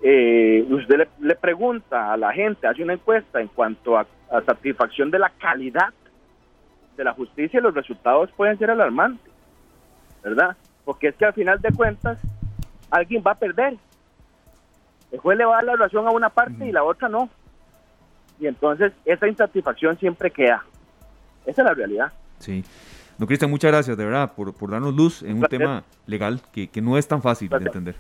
eh, 0.08 0.64
usted 0.70 1.08
le, 1.20 1.36
pregunta 1.36 2.14
a 2.14 2.18
la 2.18 2.32
gente, 2.32 2.68
hace 2.68 2.84
una 2.84 2.94
encuesta 2.94 3.42
en 3.42 3.48
cuanto 3.48 3.98
a, 3.98 4.06
satisfacción 4.46 5.10
de 5.10 5.18
la 5.18 5.32
calidad 5.32 5.94
de 6.96 7.04
la 7.04 7.14
justicia, 7.14 7.60
los 7.60 7.74
resultados 7.74 8.30
pueden 8.34 8.56
ser 8.60 8.70
alarmantes, 8.70 9.34
¿verdad? 10.24 10.56
Porque 10.84 11.08
es 11.08 11.16
que 11.16 11.26
al 11.26 11.34
final 11.34 11.60
de 11.60 11.72
cuentas 11.72 12.20
alguien 12.92 13.24
va 13.26 13.32
a 13.32 13.40
perder. 13.40 13.78
El 15.12 15.20
juez 15.20 15.40
le 15.40 15.46
va 15.46 15.54
a 15.54 15.56
dar 15.56 15.66
la 15.66 15.76
razón 15.76 16.08
a 16.08 16.12
una 16.12 16.30
parte 16.30 16.68
y 16.68 16.72
la 16.72 16.84
otra 16.84 17.10
no. 17.10 17.28
Y 18.40 18.46
entonces 18.46 18.94
esa 19.06 19.28
insatisfacción 19.28 19.98
siempre 19.98 20.30
queda. 20.30 20.64
Esa 21.48 21.64
es 21.64 21.66
la 21.66 21.74
realidad. 21.74 22.14
Sí. 22.38 22.64
No, 23.18 23.26
Cristian, 23.26 23.50
muchas 23.50 23.72
gracias 23.72 23.98
de 23.98 24.06
verdad 24.06 24.34
por, 24.36 24.54
por 24.54 24.70
darnos 24.70 24.94
luz 24.94 25.24
en 25.24 25.38
un 25.38 25.46
tema 25.46 25.84
legal 26.06 26.42
que, 26.52 26.68
que, 26.68 26.82
no 26.82 26.96
es 26.96 27.08
tan 27.08 27.24
fácil 27.24 27.50
de 27.50 27.58
entender. 27.58 27.96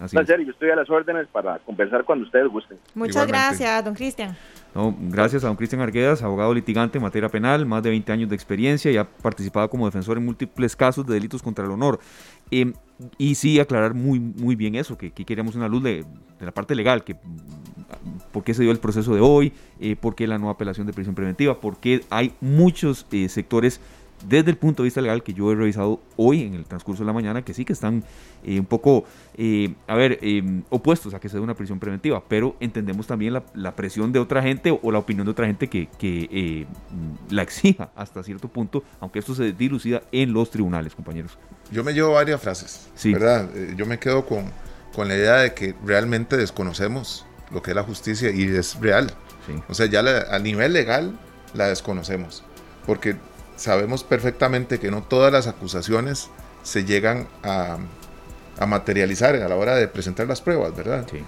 Así 0.00 0.16
yo 0.16 0.50
estoy 0.50 0.70
a 0.70 0.76
las 0.76 0.88
órdenes 0.88 1.26
para 1.28 1.58
conversar 1.58 2.04
cuando 2.04 2.24
ustedes 2.24 2.48
gusten. 2.48 2.78
Muchas 2.94 3.26
gracias, 3.26 3.84
don 3.84 3.94
Cristian. 3.94 4.34
No, 4.74 4.96
gracias 4.98 5.44
a 5.44 5.48
don 5.48 5.56
Cristian 5.56 5.82
Arguedas, 5.82 6.22
abogado 6.22 6.54
litigante 6.54 6.96
en 6.96 7.02
materia 7.02 7.28
penal, 7.28 7.66
más 7.66 7.82
de 7.82 7.90
20 7.90 8.10
años 8.12 8.28
de 8.30 8.34
experiencia 8.34 8.90
y 8.90 8.96
ha 8.96 9.04
participado 9.04 9.68
como 9.68 9.84
defensor 9.84 10.16
en 10.16 10.24
múltiples 10.24 10.74
casos 10.74 11.06
de 11.06 11.14
delitos 11.14 11.42
contra 11.42 11.64
el 11.66 11.70
honor. 11.70 12.00
Em, 12.50 12.72
y 13.18 13.34
sí, 13.34 13.60
aclarar 13.60 13.92
muy, 13.92 14.18
muy 14.18 14.56
bien 14.56 14.74
eso, 14.74 14.96
que, 14.96 15.10
queríamos 15.10 15.54
una 15.54 15.68
luz 15.68 15.82
de, 15.82 16.04
la 16.40 16.52
parte 16.52 16.74
legal, 16.74 17.04
que 17.04 17.16
por 18.32 18.42
qué 18.42 18.54
se 18.54 18.62
dio 18.62 18.72
el 18.72 18.78
proceso 18.78 19.14
de 19.14 19.20
hoy, 19.20 19.52
eh, 19.80 19.96
por 19.96 20.14
qué 20.14 20.26
la 20.26 20.38
nueva 20.38 20.52
apelación 20.52 20.86
de 20.86 20.94
prisión 20.94 21.14
preventiva, 21.14 21.60
por 21.60 21.78
qué 21.78 22.04
hay 22.08 22.32
muchos 22.40 23.06
eh, 23.12 23.28
sectores 23.28 23.80
desde 24.26 24.50
el 24.50 24.56
punto 24.56 24.82
de 24.82 24.88
vista 24.88 25.00
legal 25.00 25.22
que 25.22 25.32
yo 25.32 25.50
he 25.50 25.54
revisado 25.54 26.00
hoy 26.16 26.42
en 26.42 26.54
el 26.54 26.64
transcurso 26.64 27.02
de 27.02 27.06
la 27.06 27.12
mañana, 27.12 27.42
que 27.42 27.54
sí 27.54 27.64
que 27.64 27.72
están 27.72 28.04
eh, 28.44 28.58
un 28.58 28.66
poco, 28.66 29.04
eh, 29.36 29.74
a 29.86 29.94
ver, 29.94 30.18
eh, 30.22 30.62
opuestos 30.70 31.14
a 31.14 31.20
que 31.20 31.28
se 31.28 31.36
dé 31.36 31.42
una 31.42 31.54
prisión 31.54 31.78
preventiva, 31.78 32.22
pero 32.28 32.56
entendemos 32.60 33.06
también 33.06 33.34
la, 33.54 33.74
presión 33.74 34.12
de 34.12 34.18
otra 34.18 34.42
gente 34.42 34.78
o 34.82 34.92
la 34.92 34.98
opinión 34.98 35.24
de 35.24 35.30
otra 35.30 35.46
gente 35.46 35.68
que, 35.68 35.88
que 35.98 36.66
la 37.30 37.42
exija 37.42 37.90
hasta 37.94 38.22
cierto 38.22 38.48
punto, 38.48 38.82
aunque 39.00 39.20
esto 39.20 39.34
se 39.34 39.52
dilucida 39.52 40.02
en 40.12 40.32
los 40.32 40.50
tribunales, 40.50 40.94
compañeros. 40.94 41.38
Yo 41.70 41.84
me 41.84 41.94
llevo 41.94 42.12
varias 42.12 42.40
frases, 42.40 42.90
sí. 42.94 43.12
¿verdad? 43.12 43.48
yo 43.76 43.86
me 43.86 43.98
quedo 43.98 44.26
con, 44.26 44.46
con 44.94 45.08
la 45.08 45.16
idea 45.16 45.36
de 45.36 45.54
que 45.54 45.74
realmente 45.84 46.36
desconocemos 46.36 47.26
lo 47.52 47.62
que 47.62 47.70
es 47.70 47.76
la 47.76 47.82
justicia 47.82 48.30
y 48.30 48.44
es 48.44 48.78
real. 48.80 49.12
O 49.68 49.74
sea, 49.74 49.86
ya 49.86 50.00
a 50.30 50.38
nivel 50.38 50.72
legal 50.72 51.18
la 51.54 51.68
desconocemos. 51.68 52.44
Porque 52.86 53.16
sabemos 53.60 54.04
perfectamente 54.04 54.80
que 54.80 54.90
no 54.90 55.02
todas 55.02 55.30
las 55.30 55.46
acusaciones 55.46 56.30
se 56.62 56.84
llegan 56.84 57.28
a, 57.42 57.78
materializar 58.66 59.36
a 59.36 59.48
la 59.48 59.56
hora 59.56 59.74
de 59.76 59.86
presentar 59.88 60.26
las 60.26 60.40
pruebas, 60.40 60.74
¿verdad? 60.76 61.06
Sí. 61.10 61.22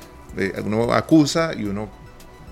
uno 0.65 0.93
acusa 0.93 1.53
y 1.55 1.65
uno 1.65 1.89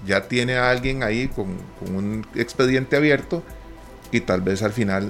ya 0.07 0.23
tiene 0.27 0.57
a 0.57 0.71
alguien 0.71 1.03
ahí 1.03 1.29
con, 1.29 1.57
con, 1.79 1.97
un 1.97 2.27
expediente 2.35 2.97
abierto 2.97 3.43
y 4.11 4.21
tal 4.21 4.41
vez 4.41 4.63
al 4.63 4.73
final 4.73 5.09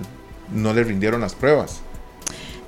no 0.53 0.73
le 0.73 0.83
rindieron 0.83 1.21
las 1.21 1.35
pruebas. 1.35 1.83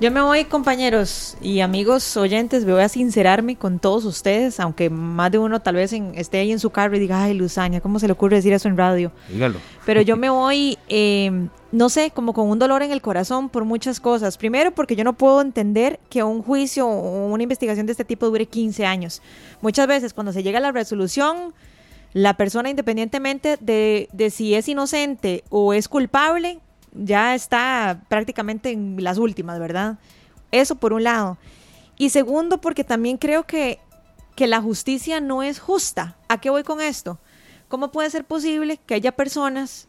Yo 0.03 0.11
me 0.11 0.21
voy, 0.21 0.43
compañeros 0.43 1.37
y 1.41 1.61
amigos 1.61 2.17
oyentes, 2.17 2.65
voy 2.65 2.81
a 2.81 2.89
sincerarme 2.89 3.55
con 3.55 3.79
todos 3.79 4.03
ustedes, 4.03 4.59
aunque 4.59 4.89
más 4.89 5.31
de 5.31 5.37
uno 5.37 5.61
tal 5.61 5.75
vez 5.75 5.93
esté 5.93 6.39
ahí 6.39 6.51
en 6.51 6.59
su 6.59 6.71
carro 6.71 6.97
y 6.97 6.99
diga, 6.99 7.23
ay, 7.23 7.33
Luzaña, 7.33 7.79
¿cómo 7.79 7.99
se 7.99 8.07
le 8.07 8.11
ocurre 8.11 8.35
decir 8.35 8.51
eso 8.51 8.67
en 8.67 8.75
radio? 8.75 9.13
Dígalo. 9.29 9.59
Pero 9.85 10.01
yo 10.01 10.17
me 10.17 10.29
voy, 10.29 10.77
eh, 10.89 11.47
no 11.71 11.87
sé, 11.87 12.11
como 12.11 12.33
con 12.33 12.49
un 12.49 12.59
dolor 12.59 12.83
en 12.83 12.91
el 12.91 13.01
corazón 13.01 13.47
por 13.47 13.63
muchas 13.63 14.01
cosas. 14.01 14.37
Primero, 14.37 14.71
porque 14.71 14.97
yo 14.97 15.05
no 15.05 15.13
puedo 15.13 15.39
entender 15.39 16.01
que 16.09 16.21
un 16.21 16.43
juicio 16.43 16.85
o 16.85 17.27
una 17.27 17.43
investigación 17.43 17.85
de 17.85 17.93
este 17.93 18.03
tipo 18.03 18.25
dure 18.25 18.45
15 18.45 18.85
años. 18.85 19.21
Muchas 19.61 19.87
veces 19.87 20.13
cuando 20.13 20.33
se 20.33 20.43
llega 20.43 20.57
a 20.57 20.61
la 20.61 20.73
resolución, 20.73 21.53
la 22.11 22.35
persona 22.35 22.69
independientemente 22.69 23.55
de, 23.61 24.09
de 24.11 24.29
si 24.31 24.53
es 24.53 24.67
inocente 24.67 25.45
o 25.49 25.73
es 25.73 25.87
culpable, 25.87 26.59
ya 26.93 27.35
está 27.35 28.01
prácticamente 28.07 28.71
en 28.71 29.03
las 29.03 29.17
últimas, 29.17 29.59
¿verdad? 29.59 29.97
Eso 30.51 30.75
por 30.75 30.93
un 30.93 31.03
lado. 31.03 31.37
Y 31.97 32.09
segundo, 32.09 32.59
porque 32.59 32.83
también 32.83 33.17
creo 33.17 33.43
que, 33.43 33.79
que 34.35 34.47
la 34.47 34.61
justicia 34.61 35.19
no 35.19 35.43
es 35.43 35.59
justa. 35.59 36.17
¿A 36.27 36.39
qué 36.39 36.49
voy 36.49 36.63
con 36.63 36.81
esto? 36.81 37.19
¿Cómo 37.67 37.91
puede 37.91 38.09
ser 38.09 38.25
posible 38.25 38.79
que 38.85 38.95
haya 38.95 39.11
personas 39.11 39.87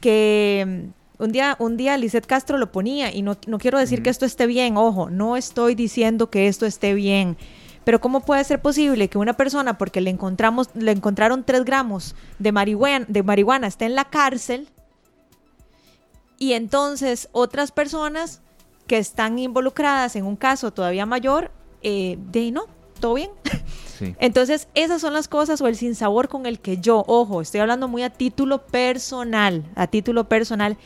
que 0.00 0.90
mm, 1.18 1.22
un 1.22 1.32
día, 1.32 1.56
un 1.58 1.76
día 1.76 1.96
Lisette 1.96 2.26
Castro 2.26 2.58
lo 2.58 2.72
ponía, 2.72 3.14
y 3.14 3.22
no, 3.22 3.36
no 3.46 3.58
quiero 3.58 3.78
decir 3.78 4.02
que 4.02 4.10
esto 4.10 4.26
esté 4.26 4.46
bien, 4.46 4.76
ojo, 4.76 5.10
no 5.10 5.36
estoy 5.36 5.74
diciendo 5.74 6.28
que 6.28 6.48
esto 6.48 6.66
esté 6.66 6.92
bien, 6.92 7.36
pero 7.84 8.00
¿cómo 8.00 8.20
puede 8.20 8.42
ser 8.44 8.60
posible 8.60 9.08
que 9.08 9.18
una 9.18 9.34
persona, 9.34 9.78
porque 9.78 10.00
le 10.00 10.10
encontramos, 10.10 10.70
le 10.74 10.90
encontraron 10.90 11.44
tres 11.44 11.64
gramos 11.64 12.16
de 12.38 12.50
marihuana, 12.50 13.06
de 13.08 13.22
marihuana, 13.22 13.66
esté 13.66 13.84
en 13.84 13.94
la 13.94 14.04
cárcel 14.06 14.68
y 16.44 16.52
entonces 16.52 17.30
otras 17.32 17.72
personas 17.72 18.42
que 18.86 18.98
están 18.98 19.38
involucradas 19.38 20.14
en 20.14 20.26
un 20.26 20.36
caso 20.36 20.74
todavía 20.74 21.06
mayor, 21.06 21.50
eh, 21.82 22.18
de 22.30 22.50
no, 22.50 22.66
todo 23.00 23.14
bien. 23.14 23.30
Entonces, 24.18 24.68
esas 24.74 25.00
son 25.00 25.14
las 25.14 25.26
cosas 25.26 25.62
o 25.62 25.68
el 25.68 25.76
sinsabor 25.76 26.28
con 26.28 26.44
el 26.44 26.58
que 26.58 26.76
yo, 26.76 27.02
ojo, 27.06 27.40
estoy 27.40 27.60
hablando 27.60 27.88
muy 27.88 28.02
a 28.02 28.10
título 28.10 28.66
personal, 28.66 29.64
a 29.74 29.86
título 29.86 30.28
personal, 30.28 30.76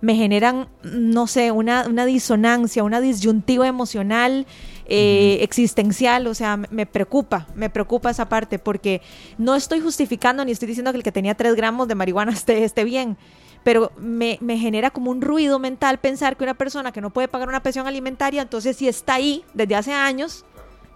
me 0.00 0.16
generan, 0.16 0.66
no 0.82 1.28
sé, 1.28 1.52
una, 1.52 1.86
una 1.86 2.06
disonancia, 2.06 2.82
una 2.82 3.00
disyuntiva 3.00 3.68
emocional, 3.68 4.46
eh, 4.86 5.38
existencial, 5.42 6.26
o 6.26 6.34
sea, 6.34 6.56
me 6.56 6.86
preocupa, 6.86 7.46
me 7.54 7.70
preocupa 7.70 8.10
esa 8.10 8.28
parte, 8.28 8.58
porque 8.58 9.00
no 9.38 9.54
estoy 9.54 9.80
justificando 9.80 10.44
ni 10.44 10.50
estoy 10.50 10.66
diciendo 10.66 10.90
que 10.90 10.96
el 10.96 11.04
que 11.04 11.12
tenía 11.12 11.36
tres 11.36 11.54
gramos 11.54 11.86
de 11.86 11.94
marihuana 11.94 12.32
esté, 12.34 12.64
esté 12.64 12.82
bien, 12.82 13.16
pero 13.64 13.90
me, 13.96 14.38
me, 14.40 14.58
genera 14.58 14.90
como 14.90 15.10
un 15.10 15.20
ruido 15.20 15.58
mental 15.58 15.98
pensar 15.98 16.36
que 16.36 16.44
una 16.44 16.54
persona 16.54 16.92
que 16.92 17.00
no 17.00 17.10
puede 17.10 17.28
pagar 17.28 17.48
una 17.48 17.62
pensión 17.62 17.86
alimentaria, 17.86 18.42
entonces 18.42 18.76
si 18.76 18.86
está 18.86 19.14
ahí 19.14 19.44
desde 19.54 19.74
hace 19.74 19.92
años, 19.92 20.44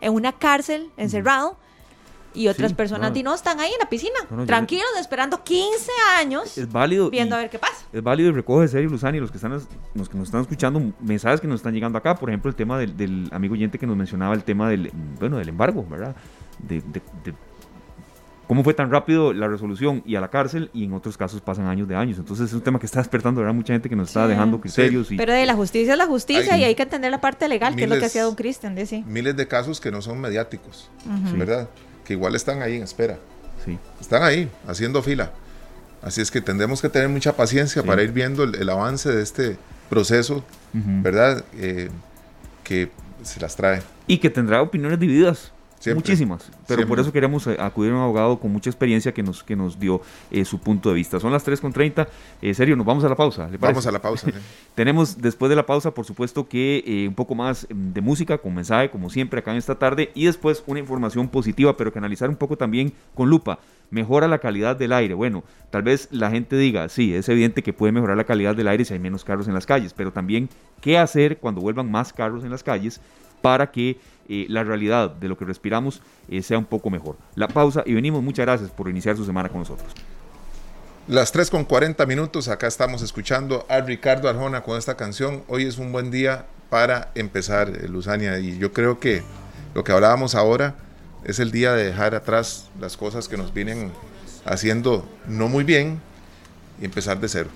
en 0.00 0.12
una 0.12 0.33
cárcel, 0.33 0.90
encerrado, 0.96 1.57
y 2.35 2.46
otras 2.46 2.74
personas 2.74 3.12
no. 3.14 3.22
no 3.22 3.35
están 3.35 3.59
ahí 3.59 3.72
en 3.72 3.78
la 3.81 3.88
piscina, 3.88 4.14
tranquilos, 4.46 4.87
esperando 5.00 5.42
15 5.42 5.90
años, 6.18 6.59
es 6.59 6.70
válido 6.70 7.11
viendo 7.11 7.35
a 7.35 7.38
ver 7.38 7.50
qué 7.50 7.59
pasa. 7.59 7.87
Es 7.90 8.02
válido 8.02 8.28
y 8.28 8.33
recoge 8.33 8.68
serio, 8.68 8.90
Luzani, 8.90 9.18
los 9.18 9.31
que 9.31 9.38
están 9.38 9.52
los 9.94 10.09
que 10.09 10.18
nos 10.18 10.28
están 10.28 10.42
escuchando, 10.42 10.81
mensajes 11.00 11.40
que 11.40 11.48
nos 11.48 11.57
están 11.57 11.72
llegando 11.72 11.98
acá, 11.98 12.14
por 12.14 12.28
ejemplo, 12.28 12.50
el 12.50 12.54
tema 12.54 12.78
del, 12.78 12.96
del 12.96 13.28
amigo 13.33 13.54
oyente 13.54 13.78
que 13.78 13.87
nos 13.87 13.96
mencionaba 13.96 14.35
el 14.35 14.44
tema 14.44 14.68
del, 14.68 14.92
bueno, 15.18 15.38
del 15.38 15.48
embargo, 15.48 15.85
¿verdad? 15.88 16.14
de, 16.59 16.83
cómo 18.49 18.65
fue 18.65 18.75
tan 18.75 18.91
rápido 18.91 19.35
la 19.35 19.47
resolución 19.47 20.03
y 20.07 20.17
a 20.17 20.21
la 20.21 20.29
cárcel 20.29 20.71
y 20.73 20.85
en 20.85 20.95
otros 20.95 21.19
casos 21.19 21.41
pasan 21.43 21.67
años 21.67 21.87
de 21.87 21.95
años. 21.95 22.19
Entonces 22.19 22.47
es 22.47 22.55
un 22.55 22.63
tema 22.63 22.81
que 22.81 22.87
está 22.87 22.99
despertando 22.99 23.43
¿verdad? 23.43 23.55
mucha 23.55 23.75
gente 23.75 23.89
que 23.89 23.95
nos 23.95 24.09
está 24.09 24.27
dejando 24.27 24.61
criterios. 24.61 25.09
Pero 25.17 25.35
de 25.35 25.47
la 25.47 25.55
justicia 25.55 25.93
es 25.93 25.99
la 25.99 26.07
justicia 26.07 26.57
y 26.57 26.65
hay 26.65 26.75
que 26.75 26.83
entender 26.83 27.11
la 27.11 27.21
parte 27.21 27.47
legal, 27.47 27.77
que 27.77 27.85
es 27.85 27.91
lo 27.91 27.99
que 27.99 28.07
hacía 28.07 28.25
don 28.25 28.35
Cristian. 28.35 28.75
Miles 29.07 29.37
de 29.37 29.47
casos 29.47 29.81
que 29.81 29.91
no 29.91 30.01
son 30.01 30.21
mediáticos, 30.21 30.91
¿verdad? 31.37 31.69
Que 32.05 32.15
igual 32.15 32.35
están 32.35 32.63
ahí 32.63 32.77
en 32.77 32.83
espera. 32.83 33.19
Sí. 33.65 33.79
Están 34.01 34.23
ahí, 34.23 34.49
haciendo 34.67 35.03
fila. 35.03 35.31
Así 36.01 36.21
es 36.21 36.31
que 36.31 36.41
tendremos 36.41 36.81
que 36.81 36.89
tener 36.89 37.09
mucha 37.09 37.35
paciencia 37.37 37.83
para 37.83 38.03
ir 38.03 38.13
viendo 38.13 38.45
el, 38.45 38.69
avance 38.71 39.11
de 39.13 39.23
este 39.23 39.59
proceso, 39.91 40.43
¿verdad? 40.73 41.45
Eh, 41.59 41.91
que 42.65 42.91
se 43.23 43.41
las 43.41 43.57
trae. 43.57 43.83
Y 44.07 44.19
que 44.19 44.31
tendrá 44.31 44.63
opiniones 44.63 44.99
divididas 44.99 45.53
Muchísimas, 45.94 46.51
pero 46.66 46.87
por 46.87 46.98
eso 46.98 47.12
queremos 47.12 47.46
eh, 47.46 47.57
acudir 47.59 47.92
a 47.92 47.96
un 47.96 48.03
abogado 48.03 48.38
con 48.38 48.53
mucha 48.53 48.70
experiencia 48.70 49.12
que 49.12 49.22
nos, 49.22 49.42
que 49.42 49.57
nos 49.57 49.79
dio 49.79 50.01
eh, 50.31 50.44
su 50.44 50.59
punto 50.59 50.88
de 50.88 50.94
vista. 50.94 51.20
Son 51.20 51.33
las 51.33 51.46
3.30, 51.46 52.07
eh, 52.42 52.55
serio, 52.55 52.77
nos 52.77 52.87
vamos 52.87 53.05
a 53.05 53.09
la 53.09 53.16
pausa. 53.16 53.48
vamos 53.59 53.87
a 53.87 53.92
la 53.92 54.01
pausa. 54.01 54.29
Tenemos 54.74 55.20
después 55.20 55.51
de 55.51 55.57
la 55.57 55.66
pausa, 55.66 55.92
por 55.92 56.05
supuesto, 56.05 56.48
que 56.48 56.83
eh, 56.87 57.09
un 57.09 57.14
poco 57.14 57.35
más 57.35 57.66
mm, 57.68 57.92
de 57.92 58.01
música, 58.01 58.38
con 58.38 58.55
mensaje, 58.55 58.90
como 58.90 59.11
siempre, 59.11 59.40
acá 59.40 59.53
en 59.53 59.59
esta 59.59 59.77
tarde, 59.77 60.11
y 60.14 60.27
después 60.27 60.62
una 60.66 60.81
información 60.81 61.29
positiva, 61.29 61.77
pero 61.77 61.92
que 61.92 61.98
analizar 61.98 62.29
un 62.29 62.37
poco 62.37 62.57
también 62.57 62.92
con 63.14 63.29
lupa. 63.29 63.59
Mejora 63.90 64.29
la 64.29 64.38
calidad 64.38 64.77
del 64.77 64.92
aire. 64.92 65.14
Bueno, 65.14 65.44
tal 65.70 65.83
vez 65.83 66.09
la 66.11 66.31
gente 66.31 66.57
diga, 66.57 66.88
sí, 66.88 67.14
es 67.14 67.29
evidente 67.29 67.62
que 67.62 67.72
puede 67.72 67.92
mejorar 67.92 68.16
la 68.16 68.24
calidad 68.24 68.55
del 68.55 68.68
aire 68.68 68.85
si 68.85 68.92
hay 68.92 69.01
menos 69.01 69.24
carros 69.24 69.48
en 69.48 69.55
las 69.55 69.66
calles, 69.66 69.94
pero 69.94 70.12
también 70.12 70.48
qué 70.81 70.98
hacer 70.98 71.38
cuando 71.38 71.61
vuelvan 71.61 71.90
más 71.90 72.12
carros 72.12 72.44
en 72.44 72.51
las 72.51 72.62
calles 72.62 73.01
para 73.40 73.70
que 73.70 73.98
eh, 74.29 74.47
la 74.49 74.64
realidad 74.64 75.11
de 75.11 75.29
lo 75.29 75.38
que 75.38 75.45
respiramos 75.45 76.03
eh, 76.29 76.43
sea 76.43 76.59
un 76.59 76.64
poco 76.64 76.91
mejor. 76.91 77.17
La 77.35 77.49
pausa 77.49 77.83
y 77.87 77.95
venimos. 77.95 78.23
Muchas 78.23 78.47
gracias 78.47 78.71
por 78.71 78.88
iniciar 78.88 79.17
su 79.17 79.25
semana 79.25 79.49
con 79.49 79.61
nosotros. 79.61 79.88
Las 81.09 81.33
3 81.33 81.49
con 81.49 81.64
40 81.64 82.05
minutos, 82.05 82.49
acá 82.49 82.67
estamos 82.67 83.01
escuchando 83.01 83.64
a 83.71 83.81
Ricardo 83.81 84.29
Arjona 84.29 84.62
con 84.62 84.77
esta 84.77 84.97
canción. 84.97 85.43
Hoy 85.49 85.64
es 85.64 85.79
un 85.79 85.91
buen 85.91 86.11
día 86.11 86.45
para 86.69 87.11
empezar, 87.14 87.71
eh, 87.71 87.88
Luzania, 87.88 88.38
y 88.38 88.59
yo 88.59 88.75
creo 88.75 89.01
que 89.01 89.23
lo 89.75 89.85
que 89.85 89.93
hablábamos 89.93 90.35
ahora 90.35 90.75
es 91.25 91.38
el 91.38 91.51
día 91.51 91.73
de 91.73 91.85
dejar 91.85 92.14
atrás 92.14 92.69
las 92.79 92.99
cosas 92.99 93.27
que 93.27 93.38
nos 93.38 93.55
vienen 93.55 93.91
haciendo 94.45 95.09
no 95.27 95.49
muy 95.49 95.64
bien 95.64 96.01
y 96.81 96.85
empezar 96.85 97.19
de 97.21 97.29
cero. 97.29 97.49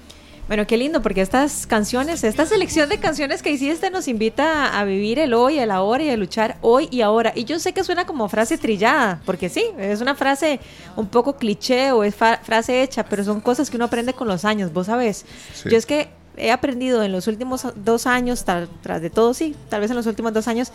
Bueno, 0.53 0.67
qué 0.67 0.77
lindo, 0.77 1.01
porque 1.01 1.23
estas 1.23 1.67
canciones, 1.67 2.23
esta 2.25 2.45
selección 2.45 2.91
de 2.91 2.99
canciones 2.99 3.43
que 3.43 3.51
hiciste 3.51 3.88
nos 3.88 4.07
invita 4.07 4.79
a 4.79 4.85
vivir 4.85 5.19
el 5.19 5.33
hoy, 5.33 5.59
el 5.59 5.71
ahora 5.71 6.05
y 6.05 6.11
a 6.11 6.17
luchar 6.19 6.59
hoy 6.61 6.88
y 6.91 7.01
ahora. 7.01 7.33
Y 7.35 7.45
yo 7.45 7.59
sé 7.59 7.73
que 7.73 7.83
suena 7.83 8.05
como 8.05 8.29
frase 8.29 8.59
trillada, 8.59 9.23
porque 9.25 9.49
sí, 9.49 9.65
es 9.79 10.03
una 10.03 10.15
frase 10.15 10.61
un 10.95 11.07
poco 11.07 11.37
cliché 11.37 11.93
o 11.93 12.05
es 12.05 12.15
frase 12.15 12.83
hecha, 12.83 13.03
pero 13.03 13.25
son 13.25 13.41
cosas 13.41 13.71
que 13.71 13.77
uno 13.77 13.87
aprende 13.87 14.12
con 14.12 14.29
los 14.29 14.45
años, 14.45 14.75
vos 14.75 14.88
sabés. 14.88 15.25
Yo 15.65 15.79
es 15.79 15.87
que 15.87 16.11
he 16.37 16.51
aprendido 16.51 17.03
en 17.03 17.12
los 17.12 17.29
últimos 17.29 17.67
dos 17.75 18.07
años, 18.07 18.45
tras 18.45 19.01
de 19.01 19.09
todo, 19.09 19.33
sí, 19.33 19.57
tal 19.71 19.81
vez 19.81 19.88
en 19.88 19.97
los 19.97 20.07
últimos 20.07 20.35
dos 20.35 20.49
años, 20.49 20.71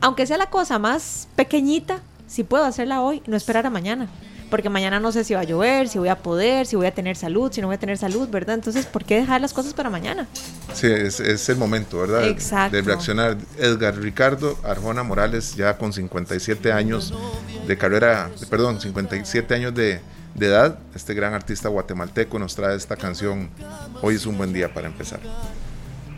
aunque 0.00 0.26
sea 0.26 0.38
la 0.38 0.50
cosa 0.50 0.80
más 0.80 1.28
pequeñita, 1.36 2.00
si 2.26 2.42
puedo 2.42 2.64
hacerla 2.64 3.00
hoy, 3.00 3.22
no 3.28 3.36
esperar 3.36 3.64
a 3.64 3.70
mañana 3.70 4.08
porque 4.50 4.68
mañana 4.68 5.00
no 5.00 5.12
sé 5.12 5.24
si 5.24 5.34
va 5.34 5.40
a 5.40 5.44
llover, 5.44 5.88
si 5.88 5.98
voy 5.98 6.08
a 6.08 6.18
poder, 6.18 6.66
si 6.66 6.76
voy 6.76 6.86
a 6.86 6.94
tener 6.94 7.16
salud, 7.16 7.50
si 7.52 7.60
no 7.60 7.68
voy 7.68 7.76
a 7.76 7.78
tener 7.78 7.96
salud, 7.96 8.28
¿verdad? 8.28 8.56
Entonces, 8.56 8.84
¿por 8.86 9.04
qué 9.04 9.16
dejar 9.16 9.40
las 9.40 9.52
cosas 9.52 9.72
para 9.72 9.88
mañana? 9.88 10.26
Sí, 10.74 10.88
es, 10.88 11.48
el 11.48 11.56
momento, 11.56 12.00
¿verdad? 12.00 12.28
Exacto. 12.28 12.76
De 12.76 12.82
reaccionar. 12.82 13.38
Edgar 13.58 13.96
Ricardo 13.96 14.58
Arjona 14.64 15.02
Morales, 15.02 15.54
ya 15.54 15.78
con 15.78 15.92
57 15.92 16.72
años 16.72 17.14
de 17.66 17.78
carrera, 17.78 18.30
perdón, 18.50 18.80
57 18.80 19.54
años 19.54 19.74
de, 19.74 20.00
de 20.34 20.46
edad, 20.46 20.78
este 20.94 21.14
gran 21.14 21.34
artista 21.34 21.68
guatemalteco 21.68 22.38
nos 22.38 22.54
trae 22.54 22.76
esta 22.76 22.96
canción. 22.96 23.50
Hoy 24.02 24.16
es 24.16 24.26
un 24.26 24.36
buen 24.36 24.52
día 24.52 24.72
para 24.74 24.88
empezar. 24.88 25.20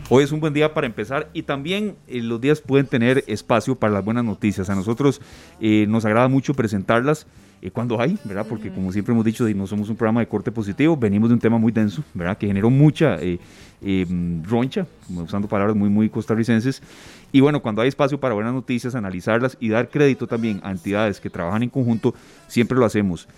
Hoy 0.09 0.25
es 0.25 0.33
un 0.33 0.41
buen 0.41 0.53
día 0.53 0.75
para 0.75 0.87
empezar 0.87 1.31
y 1.33 1.45
también 1.45 1.97
eh, 2.07 2.21
los 2.21 2.41
días 2.41 2.61
pueden 2.61 2.87
tener 2.87 3.25
espacio 3.29 3.77
para 3.77 3.95
las 3.95 4.05
buenas 4.05 4.25
noticias. 4.25 4.69
A 4.69 4.75
nosotros 4.75 5.23
eh, 5.61 5.87
nos 5.89 6.05
agrada 6.05 6.29
mucho 6.29 6.55
presentarlas 6.55 7.27
eh, 7.63 7.71
cuando 7.71 8.01
hay, 8.01 8.19
¿verdad? 8.25 8.45
Porque 8.49 8.71
como 8.71 8.91
siempre 8.91 9.15
hemos 9.15 9.25
dicho, 9.25 9.49
no 9.49 9.69
somos 9.69 9.89
un 9.89 9.95
programa 9.95 10.19
de 10.19 10.27
corte 10.27 10.51
positivo, 10.51 10.97
venimos 10.97 11.31
de 11.31 11.35
un 11.35 11.41
tema 11.41 11.59
muy 11.59 11.71
denso, 11.71 12.03
¿verdad? 12.13 12.37
Que 12.37 12.49
generó 12.49 12.71
mucha 12.71 13.19
eh, 13.21 13.39
eh, 13.81 14.05
roncha, 14.43 14.85
usando 15.09 15.47
palabras 15.47 15.77
muy, 15.77 15.89
muy 15.89 16.09
costarricenses. 16.09 16.83
Y 17.31 17.41
bueno, 17.41 17.63
cuando 17.63 17.81
hay 17.81 17.89
espacio 17.89 18.19
para 18.19 18.35
buenas 18.35 18.53
noticias, 18.53 18.97
analizarlas 18.97 19.57
y 19.61 19.69
dar 19.69 19.89
crédito 19.89 20.27
también 20.27 20.61
a 20.65 20.73
entidades 20.73 21.21
que 21.21 21.31
trabajan 21.31 21.63
en 21.63 21.71
conjunto, 21.71 22.15
siempre 22.49 22.77
lo 22.77 22.85
hacemos. 22.85 23.29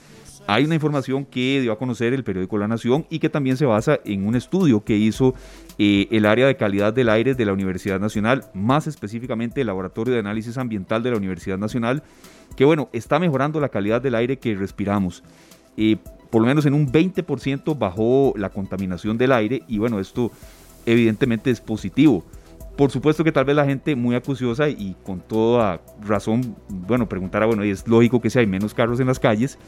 Hay 0.47 0.65
una 0.65 0.75
información 0.75 1.25
que 1.25 1.61
dio 1.63 1.73
a 1.73 1.79
conocer 1.79 2.13
el 2.13 2.23
periódico 2.23 2.59
La 2.59 2.69
Nación 2.69 3.07
y 3.09 3.19
que 3.19 3.31
también 3.31 3.57
se 3.57 3.65
basa 3.65 4.01
en 4.05 4.27
un 4.27 4.37
estudio 4.37 4.85
que 4.85 4.97
hizo 4.97 5.35
el 5.79 6.27
área 6.27 6.47
de 6.47 6.57
calidad 6.57 6.93
del 6.93 7.09
aire 7.09 7.35
de 7.35 7.45
la 7.47 7.55
Universidad 7.55 7.99
Nacional, 7.99 8.45
más 8.53 8.87
específicamente 8.87 9.63
el 9.63 9.69
Laboratorio 9.69 10.13
de 10.13 10.21
Análisis 10.21 10.59
Ambiental 10.59 11.03
de 11.03 11.13
la 11.13 11.17
Universidad 11.17 11.57
Nacional, 11.57 12.03
que 12.57 12.67
bueno, 12.67 12.91
está 12.93 13.19
mejorando 13.19 13.59
la 13.59 13.71
calidad 13.71 14.03
del 14.03 14.15
aire 14.15 14.39
que 14.39 14.55
respiramos. 14.55 15.23
Eh, 15.79 15.97
por 16.31 16.43
lo 16.43 16.49
menos 16.49 16.67
en 16.67 16.75
un 16.75 16.93
20% 16.93 17.79
bajó 17.79 18.35
la 18.37 18.51
contaminación 18.51 19.17
del 19.17 19.33
aire 19.33 19.63
y 19.67 19.79
bueno, 19.79 19.99
esto 19.99 20.31
evidentemente 20.85 21.51
es 21.51 21.61
positivo. 21.61 22.23
Por 22.77 22.91
supuesto 22.91 23.23
que 23.23 23.31
tal 23.31 23.45
vez 23.45 23.55
la 23.55 23.65
gente 23.65 23.95
muy 23.95 24.17
acuciosa 24.17 24.69
y 24.69 24.97
con 25.05 25.21
toda 25.21 25.81
razón, 26.05 26.57
bueno, 26.69 27.09
preguntará, 27.09 27.47
bueno, 27.47 27.63
es 27.63 27.87
lógico 27.87 28.21
que 28.21 28.31
si 28.31 28.41
hay 28.41 28.47
menos 28.47 28.75
carros 28.75 28.99
en 28.99 29.07
las 29.07 29.21
calles, 29.21 29.59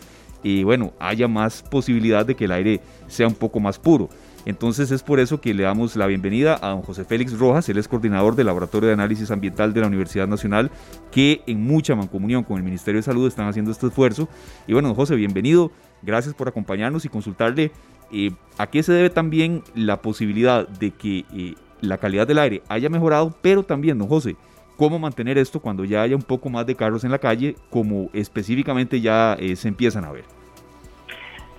y 0.46 0.62
bueno, 0.62 0.92
haya 1.00 1.26
más 1.26 1.60
posibilidad 1.60 2.24
de 2.24 2.36
que 2.36 2.44
el 2.44 2.52
aire 2.52 2.80
sea 3.08 3.26
un 3.26 3.34
poco 3.34 3.58
más 3.58 3.80
puro. 3.80 4.08
Entonces 4.44 4.92
es 4.92 5.02
por 5.02 5.18
eso 5.18 5.40
que 5.40 5.52
le 5.52 5.64
damos 5.64 5.96
la 5.96 6.06
bienvenida 6.06 6.56
a 6.62 6.68
don 6.68 6.82
José 6.82 7.04
Félix 7.04 7.36
Rojas, 7.36 7.68
él 7.68 7.78
es 7.78 7.88
coordinador 7.88 8.36
del 8.36 8.46
Laboratorio 8.46 8.86
de 8.86 8.92
Análisis 8.92 9.32
Ambiental 9.32 9.74
de 9.74 9.80
la 9.80 9.88
Universidad 9.88 10.28
Nacional, 10.28 10.70
que 11.10 11.40
en 11.48 11.66
mucha 11.66 11.96
mancomunión 11.96 12.44
con 12.44 12.58
el 12.58 12.62
Ministerio 12.62 13.00
de 13.00 13.02
Salud 13.02 13.26
están 13.26 13.48
haciendo 13.48 13.72
este 13.72 13.88
esfuerzo. 13.88 14.28
Y 14.68 14.72
bueno, 14.72 14.86
don 14.86 14.96
José, 14.96 15.16
bienvenido, 15.16 15.72
gracias 16.00 16.32
por 16.32 16.46
acompañarnos 16.46 17.04
y 17.04 17.08
consultarle 17.08 17.72
eh, 18.12 18.30
a 18.56 18.68
qué 18.68 18.84
se 18.84 18.92
debe 18.92 19.10
también 19.10 19.64
la 19.74 20.00
posibilidad 20.00 20.68
de 20.68 20.92
que 20.92 21.24
eh, 21.34 21.54
la 21.80 21.98
calidad 21.98 22.28
del 22.28 22.38
aire 22.38 22.62
haya 22.68 22.88
mejorado, 22.88 23.36
pero 23.42 23.64
también, 23.64 23.98
don 23.98 24.06
José, 24.06 24.36
cómo 24.76 25.00
mantener 25.00 25.38
esto 25.38 25.58
cuando 25.58 25.84
ya 25.84 26.02
haya 26.02 26.14
un 26.14 26.22
poco 26.22 26.50
más 26.50 26.66
de 26.66 26.76
carros 26.76 27.02
en 27.02 27.10
la 27.10 27.18
calle, 27.18 27.56
como 27.68 28.10
específicamente 28.12 29.00
ya 29.00 29.36
eh, 29.40 29.56
se 29.56 29.66
empiezan 29.66 30.04
a 30.04 30.12
ver. 30.12 30.35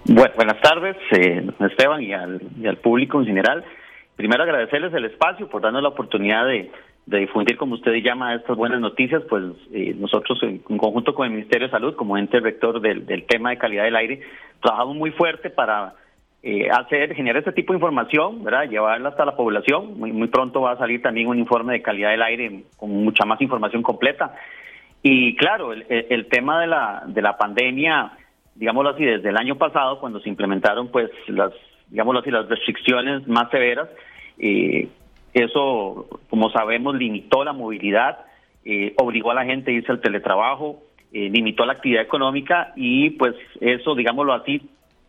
Bueno, 0.09 0.31
buenas 0.37 0.61
tardes, 0.61 0.95
eh, 1.11 1.45
Esteban, 1.59 2.01
y 2.01 2.13
al, 2.13 2.77
público 2.81 3.19
en 3.19 3.25
general. 3.25 3.65
Primero 4.15 4.43
agradecerles 4.43 4.93
el 4.93 5.03
espacio 5.03 5.49
por 5.49 5.61
darnos 5.61 5.83
la 5.83 5.89
oportunidad 5.89 6.45
de, 6.45 6.71
difundir, 7.05 7.57
como 7.57 7.75
usted 7.75 7.91
llama, 7.95 8.33
estas 8.33 8.55
buenas 8.55 8.79
noticias, 8.79 9.21
pues 9.29 9.43
eh, 9.73 9.93
nosotros 9.99 10.41
en, 10.43 10.59
conjunto 10.59 11.13
con 11.13 11.25
el 11.25 11.33
Ministerio 11.33 11.67
de 11.67 11.71
Salud, 11.71 11.95
como 11.95 12.17
ente 12.17 12.39
rector 12.39 12.79
del, 12.79 13.05
tema 13.25 13.49
de 13.49 13.57
calidad 13.57 13.83
del 13.83 13.97
aire, 13.97 14.21
trabajamos 14.61 14.95
muy 14.95 15.11
fuerte 15.11 15.49
para 15.49 15.95
eh, 16.41 16.69
hacer, 16.69 17.13
generar 17.13 17.39
este 17.39 17.51
tipo 17.51 17.73
de 17.73 17.77
información, 17.77 18.45
¿verdad? 18.45 18.69
llevarla 18.69 19.09
hasta 19.09 19.25
la 19.25 19.35
población. 19.35 19.99
Muy, 19.99 20.13
muy 20.13 20.29
pronto 20.29 20.61
va 20.61 20.71
a 20.71 20.77
salir 20.77 21.01
también 21.01 21.27
un 21.27 21.37
informe 21.37 21.73
de 21.73 21.81
calidad 21.81 22.11
del 22.11 22.23
aire 22.23 22.63
con 22.77 22.91
mucha 22.91 23.25
más 23.25 23.41
información 23.41 23.83
completa. 23.83 24.33
Y 25.03 25.35
claro, 25.35 25.73
el, 25.73 25.85
el 25.89 26.27
tema 26.27 26.61
de 26.61 26.67
la, 26.67 27.03
de 27.07 27.21
la 27.21 27.37
pandemia 27.37 28.13
digámoslo 28.57 28.91
así, 28.91 29.05
desde 29.05 29.29
el 29.29 29.37
año 29.37 29.55
pasado, 29.55 29.99
cuando 29.99 30.19
se 30.19 30.29
implementaron 30.29 30.89
pues 30.89 31.09
las, 31.27 31.51
digámoslo 31.89 32.21
así, 32.21 32.31
las 32.31 32.49
restricciones 32.49 33.27
más 33.27 33.49
severas, 33.49 33.89
eh, 34.39 34.87
eso, 35.33 36.07
como 36.29 36.49
sabemos, 36.49 36.95
limitó 36.95 37.43
la 37.43 37.53
movilidad, 37.53 38.25
eh, 38.65 38.93
obligó 38.97 39.31
a 39.31 39.35
la 39.35 39.45
gente 39.45 39.71
a 39.71 39.73
irse 39.75 39.91
al 39.91 40.01
teletrabajo, 40.01 40.83
eh, 41.13 41.29
limitó 41.29 41.65
la 41.65 41.73
actividad 41.73 42.03
económica 42.03 42.73
y 42.75 43.11
pues 43.11 43.35
eso, 43.61 43.95
digámoslo 43.95 44.33
así, 44.33 44.61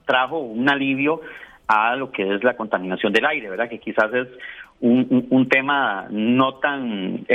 trajo 0.07 0.38
un 0.38 0.68
alivio 0.68 1.22
a 1.66 1.96
lo 1.96 2.12
que 2.12 2.34
es 2.34 2.44
la 2.44 2.57
contaminación 2.57 3.12
del 3.12 3.26
aire, 3.26 3.51
¿verdad? 3.51 3.68
Que 3.68 3.78
quizás 3.78 4.12
es 4.14 4.28
un, 4.80 5.26
un 5.30 5.49
tema 5.49 6.07
no 6.11 6.55
tan 6.55 7.26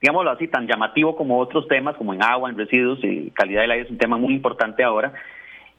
digámoslo 0.00 0.30
así, 0.30 0.48
tan 0.48 0.66
llamativo 0.66 1.16
como 1.16 1.38
otros 1.38 1.68
temas, 1.68 1.96
como 1.96 2.14
en 2.14 2.22
agua, 2.22 2.50
en 2.50 2.58
residuos 2.58 2.98
y 3.02 3.30
calidad 3.30 3.62
del 3.62 3.72
aire 3.72 3.84
es 3.84 3.90
un 3.90 3.98
tema 3.98 4.16
muy 4.16 4.34
importante 4.34 4.82
ahora. 4.82 5.12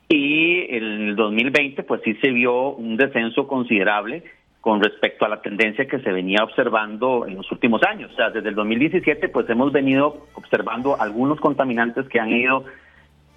y 0.10 0.76
en 0.76 0.84
el 1.10 1.16
2020 1.16 1.84
pues 1.84 2.02
sí 2.04 2.16
se 2.16 2.32
vio 2.32 2.72
un 2.72 2.98
descenso 2.98 3.48
considerable 3.48 4.24
con 4.62 4.82
respecto 4.82 5.26
a 5.26 5.30
la 5.30 5.42
tendencia 5.42 5.88
que 5.88 6.00
se 6.00 6.12
venía 6.12 6.44
observando 6.44 7.26
en 7.26 7.36
los 7.36 7.52
últimos 7.52 7.82
años. 7.84 8.12
O 8.12 8.16
sea, 8.16 8.30
desde 8.30 8.50
el 8.50 8.56
2017 8.56 9.28
pues 9.30 9.50
hemos 9.50 9.72
venido 9.72 10.28
observando 10.36 11.02
algunos 11.02 11.40
contaminantes 11.40 12.08
que 12.08 12.20
han 12.20 12.30
ido 12.30 12.66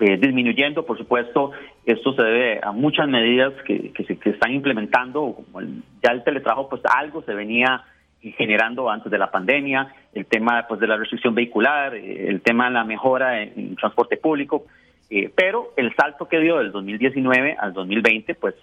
eh, 0.00 0.18
disminuyendo. 0.18 0.84
Por 0.84 0.98
supuesto, 0.98 1.52
esto 1.86 2.12
se 2.12 2.22
debe 2.22 2.60
a 2.62 2.72
muchas 2.72 3.08
medidas 3.08 3.54
que, 3.64 3.92
se 4.06 4.30
están 4.30 4.52
implementando, 4.52 5.34
como 5.34 5.62
ya 6.02 6.12
el 6.12 6.22
teletrabajo 6.24 6.68
pues 6.68 6.82
algo 6.84 7.22
se 7.22 7.32
venía 7.32 7.84
generando 8.32 8.90
antes 8.90 9.10
de 9.10 9.18
la 9.18 9.30
pandemia, 9.30 9.94
el 10.12 10.26
tema 10.26 10.64
pues 10.66 10.80
de 10.80 10.86
la 10.86 10.96
restricción 10.96 11.34
vehicular, 11.34 11.94
eh, 11.94 12.28
el 12.28 12.40
tema 12.40 12.66
de 12.66 12.72
la 12.72 12.84
mejora 12.84 13.42
en, 13.42 13.76
transporte 13.76 14.16
público, 14.16 14.66
eh, 15.10 15.30
pero 15.34 15.72
el 15.76 15.94
salto 15.94 16.28
que 16.28 16.40
dio 16.40 16.58
del 16.58 16.72
2019 16.72 17.56
al 17.58 17.72
2020 17.72 18.34
pues 18.36 18.54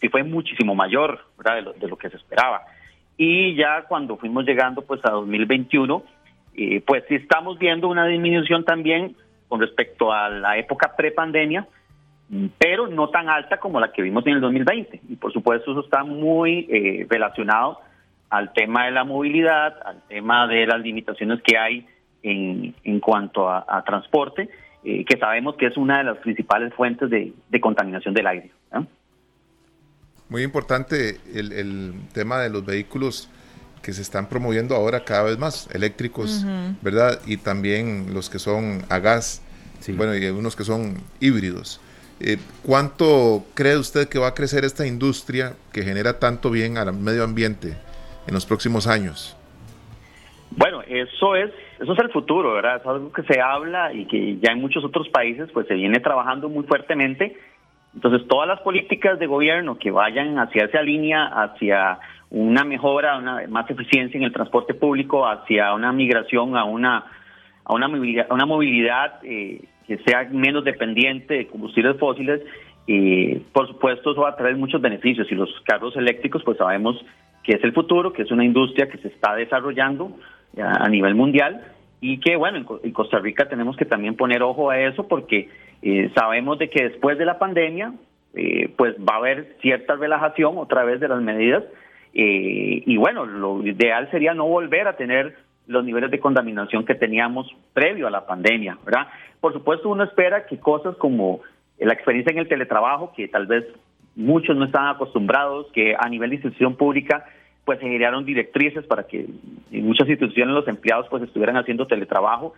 sí 0.00 0.08
fue 0.08 0.22
muchísimo 0.22 0.74
mayor 0.74 1.20
De, 1.78 1.88
lo, 1.88 1.96
que 1.96 2.10
se 2.10 2.16
esperaba. 2.16 2.62
Y 3.16 3.54
ya 3.54 3.82
cuando 3.82 4.16
fuimos 4.16 4.46
llegando 4.46 4.82
pues 4.82 5.04
a 5.04 5.10
2021, 5.10 6.02
eh, 6.56 6.82
pues 6.86 7.04
sí 7.08 7.16
estamos 7.16 7.58
viendo 7.58 7.88
una 7.88 8.06
disminución 8.06 8.64
también 8.64 9.14
con 9.48 9.60
respecto 9.60 10.12
a 10.12 10.30
la 10.30 10.56
época 10.56 10.94
prepandemia, 10.96 11.66
pero 12.58 12.86
no 12.86 13.08
tan 13.10 13.28
alta 13.28 13.58
como 13.58 13.80
la 13.80 13.92
que 13.92 14.02
vimos 14.02 14.26
en 14.26 14.34
el 14.34 14.40
2020. 14.40 15.00
Y 15.08 15.16
por 15.16 15.32
supuesto 15.32 15.72
eso 15.72 15.80
está 15.80 16.04
muy 16.04 16.66
eh, 16.70 17.06
relacionado 17.10 17.80
al 18.30 18.52
tema 18.52 18.86
de 18.86 18.92
la 18.92 19.04
movilidad, 19.04 19.74
al 19.84 20.02
tema 20.08 20.46
de 20.46 20.66
las 20.66 20.80
limitaciones 20.80 21.40
que 21.42 21.58
hay 21.58 21.86
en, 22.22 22.74
en 22.84 23.00
cuanto 23.00 23.48
a, 23.48 23.82
transporte, 23.84 24.48
eh, 24.84 25.04
que 25.04 25.18
sabemos 25.18 25.56
que 25.56 25.66
es 25.66 25.76
una 25.76 25.98
de 25.98 26.04
las 26.04 26.18
principales 26.18 26.72
fuentes 26.74 27.10
de, 27.10 27.32
contaminación 27.60 28.14
del 28.14 28.26
aire. 28.26 28.50
Muy 30.28 30.44
importante 30.44 31.18
el, 31.34 31.92
tema 32.12 32.38
de 32.38 32.50
los 32.50 32.64
vehículos 32.64 33.28
que 33.82 33.92
se 33.92 34.02
están 34.02 34.28
promoviendo 34.28 34.76
ahora 34.76 35.04
cada 35.04 35.24
vez 35.24 35.38
más, 35.38 35.68
eléctricos, 35.74 36.44
¿verdad? 36.82 37.18
Y 37.26 37.38
también 37.38 38.14
los 38.14 38.30
que 38.30 38.38
son 38.38 38.82
a 38.88 38.98
gas, 39.00 39.42
bueno, 39.96 40.14
y 40.14 40.24
unos 40.26 40.54
que 40.54 40.62
son 40.62 40.98
híbridos. 41.18 41.80
Eh, 42.20 42.36
¿Cuánto 42.62 43.46
cree 43.54 43.78
usted 43.78 44.08
que 44.08 44.18
va 44.18 44.28
a 44.28 44.34
crecer 44.34 44.64
esta 44.64 44.86
industria 44.86 45.54
que 45.72 45.82
genera 45.82 46.18
tanto 46.18 46.50
bien 46.50 46.76
al 46.76 46.92
medio 46.92 47.24
ambiente 47.24 47.76
en 48.26 48.34
los 48.34 48.46
próximos 48.46 48.86
años? 48.86 49.36
Bueno, 50.50 50.82
eso 50.86 51.36
es 51.36 51.50
eso 51.80 51.92
es 51.92 51.98
el 51.98 52.10
futuro, 52.10 52.54
¿verdad? 52.54 52.76
Es 52.76 52.86
algo 52.86 53.12
que 53.12 53.22
se 53.22 53.40
habla 53.40 53.92
y 53.92 54.04
que 54.06 54.36
ya 54.38 54.52
en 54.52 54.60
muchos 54.60 54.84
otros 54.84 55.08
países 55.08 55.48
pues 55.52 55.66
se 55.66 55.74
viene 55.74 56.00
trabajando 56.00 56.48
muy 56.48 56.64
fuertemente 56.64 57.36
entonces, 57.94 58.26
todas 58.28 58.46
las 58.46 58.60
políticas 58.60 59.18
de 59.18 59.26
gobierno 59.26 59.78
que 59.78 59.90
vayan 59.90 60.38
hacia 60.38 60.66
esa 60.66 60.82
línea, 60.82 61.26
hacia 61.26 61.98
una 62.30 62.64
mejora, 62.64 63.18
una 63.18 63.42
más 63.48 63.68
eficiencia 63.68 64.16
en 64.16 64.24
el 64.24 64.32
transporte 64.32 64.74
público, 64.74 65.26
hacia 65.26 65.74
una 65.74 65.92
migración 65.92 66.56
a 66.56 66.64
una 66.64 67.04
a 67.64 67.74
una 67.74 67.88
movilidad, 67.88 68.26
una 68.30 68.46
movilidad 68.46 69.20
eh, 69.24 69.62
que 69.86 69.98
sea 69.98 70.28
menos 70.30 70.64
dependiente 70.64 71.34
de 71.34 71.46
combustibles 71.48 71.98
fósiles, 71.98 72.40
y 72.86 73.34
por 73.52 73.66
supuesto 73.66 74.12
eso 74.12 74.20
va 74.22 74.30
a 74.30 74.36
traer 74.36 74.56
muchos 74.56 74.80
beneficios 74.80 75.30
y 75.30 75.34
los 75.34 75.50
carros 75.64 75.96
eléctricos 75.96 76.42
pues 76.44 76.58
sabemos 76.58 76.96
es 77.54 77.64
el 77.64 77.72
futuro, 77.72 78.12
que 78.12 78.22
es 78.22 78.30
una 78.30 78.44
industria 78.44 78.88
que 78.88 78.98
se 78.98 79.08
está 79.08 79.34
desarrollando 79.34 80.16
a 80.58 80.88
nivel 80.88 81.14
mundial 81.14 81.64
y 82.00 82.18
que 82.18 82.36
bueno, 82.36 82.80
en 82.82 82.92
Costa 82.92 83.18
Rica 83.18 83.48
tenemos 83.48 83.76
que 83.76 83.84
también 83.84 84.16
poner 84.16 84.42
ojo 84.42 84.70
a 84.70 84.80
eso 84.80 85.06
porque 85.06 85.48
eh, 85.82 86.10
sabemos 86.14 86.58
de 86.58 86.70
que 86.70 86.84
después 86.84 87.18
de 87.18 87.26
la 87.26 87.38
pandemia, 87.38 87.92
eh, 88.34 88.72
pues 88.76 88.96
va 88.96 89.14
a 89.14 89.18
haber 89.18 89.56
cierta 89.60 89.96
relajación 89.96 90.56
otra 90.56 90.84
vez 90.84 91.00
de 91.00 91.08
las 91.08 91.20
medidas 91.20 91.64
eh, 92.14 92.82
y 92.86 92.96
bueno, 92.96 93.26
lo 93.26 93.64
ideal 93.66 94.10
sería 94.10 94.34
no 94.34 94.46
volver 94.46 94.88
a 94.88 94.96
tener 94.96 95.36
los 95.66 95.84
niveles 95.84 96.10
de 96.10 96.18
contaminación 96.18 96.84
que 96.84 96.94
teníamos 96.94 97.46
previo 97.72 98.06
a 98.06 98.10
la 98.10 98.26
pandemia, 98.26 98.78
¿verdad? 98.84 99.06
Por 99.40 99.52
supuesto, 99.52 99.88
uno 99.88 100.02
espera 100.02 100.46
que 100.46 100.58
cosas 100.58 100.96
como 100.96 101.40
la 101.78 101.92
experiencia 101.92 102.32
en 102.32 102.38
el 102.38 102.48
teletrabajo, 102.48 103.12
que 103.14 103.28
tal 103.28 103.46
vez 103.46 103.64
muchos 104.16 104.56
no 104.56 104.64
están 104.64 104.88
acostumbrados, 104.88 105.70
que 105.72 105.94
a 105.96 106.08
nivel 106.08 106.30
de 106.30 106.36
institución 106.36 106.74
pública 106.74 107.24
pues 107.70 107.78
se 107.78 107.86
generaron 107.86 108.24
directrices 108.24 108.84
para 108.84 109.04
que 109.04 109.26
en 109.70 109.86
muchas 109.86 110.08
instituciones 110.08 110.52
los 110.52 110.66
empleados 110.66 111.06
pues 111.08 111.22
estuvieran 111.22 111.56
haciendo 111.56 111.86
teletrabajo 111.86 112.54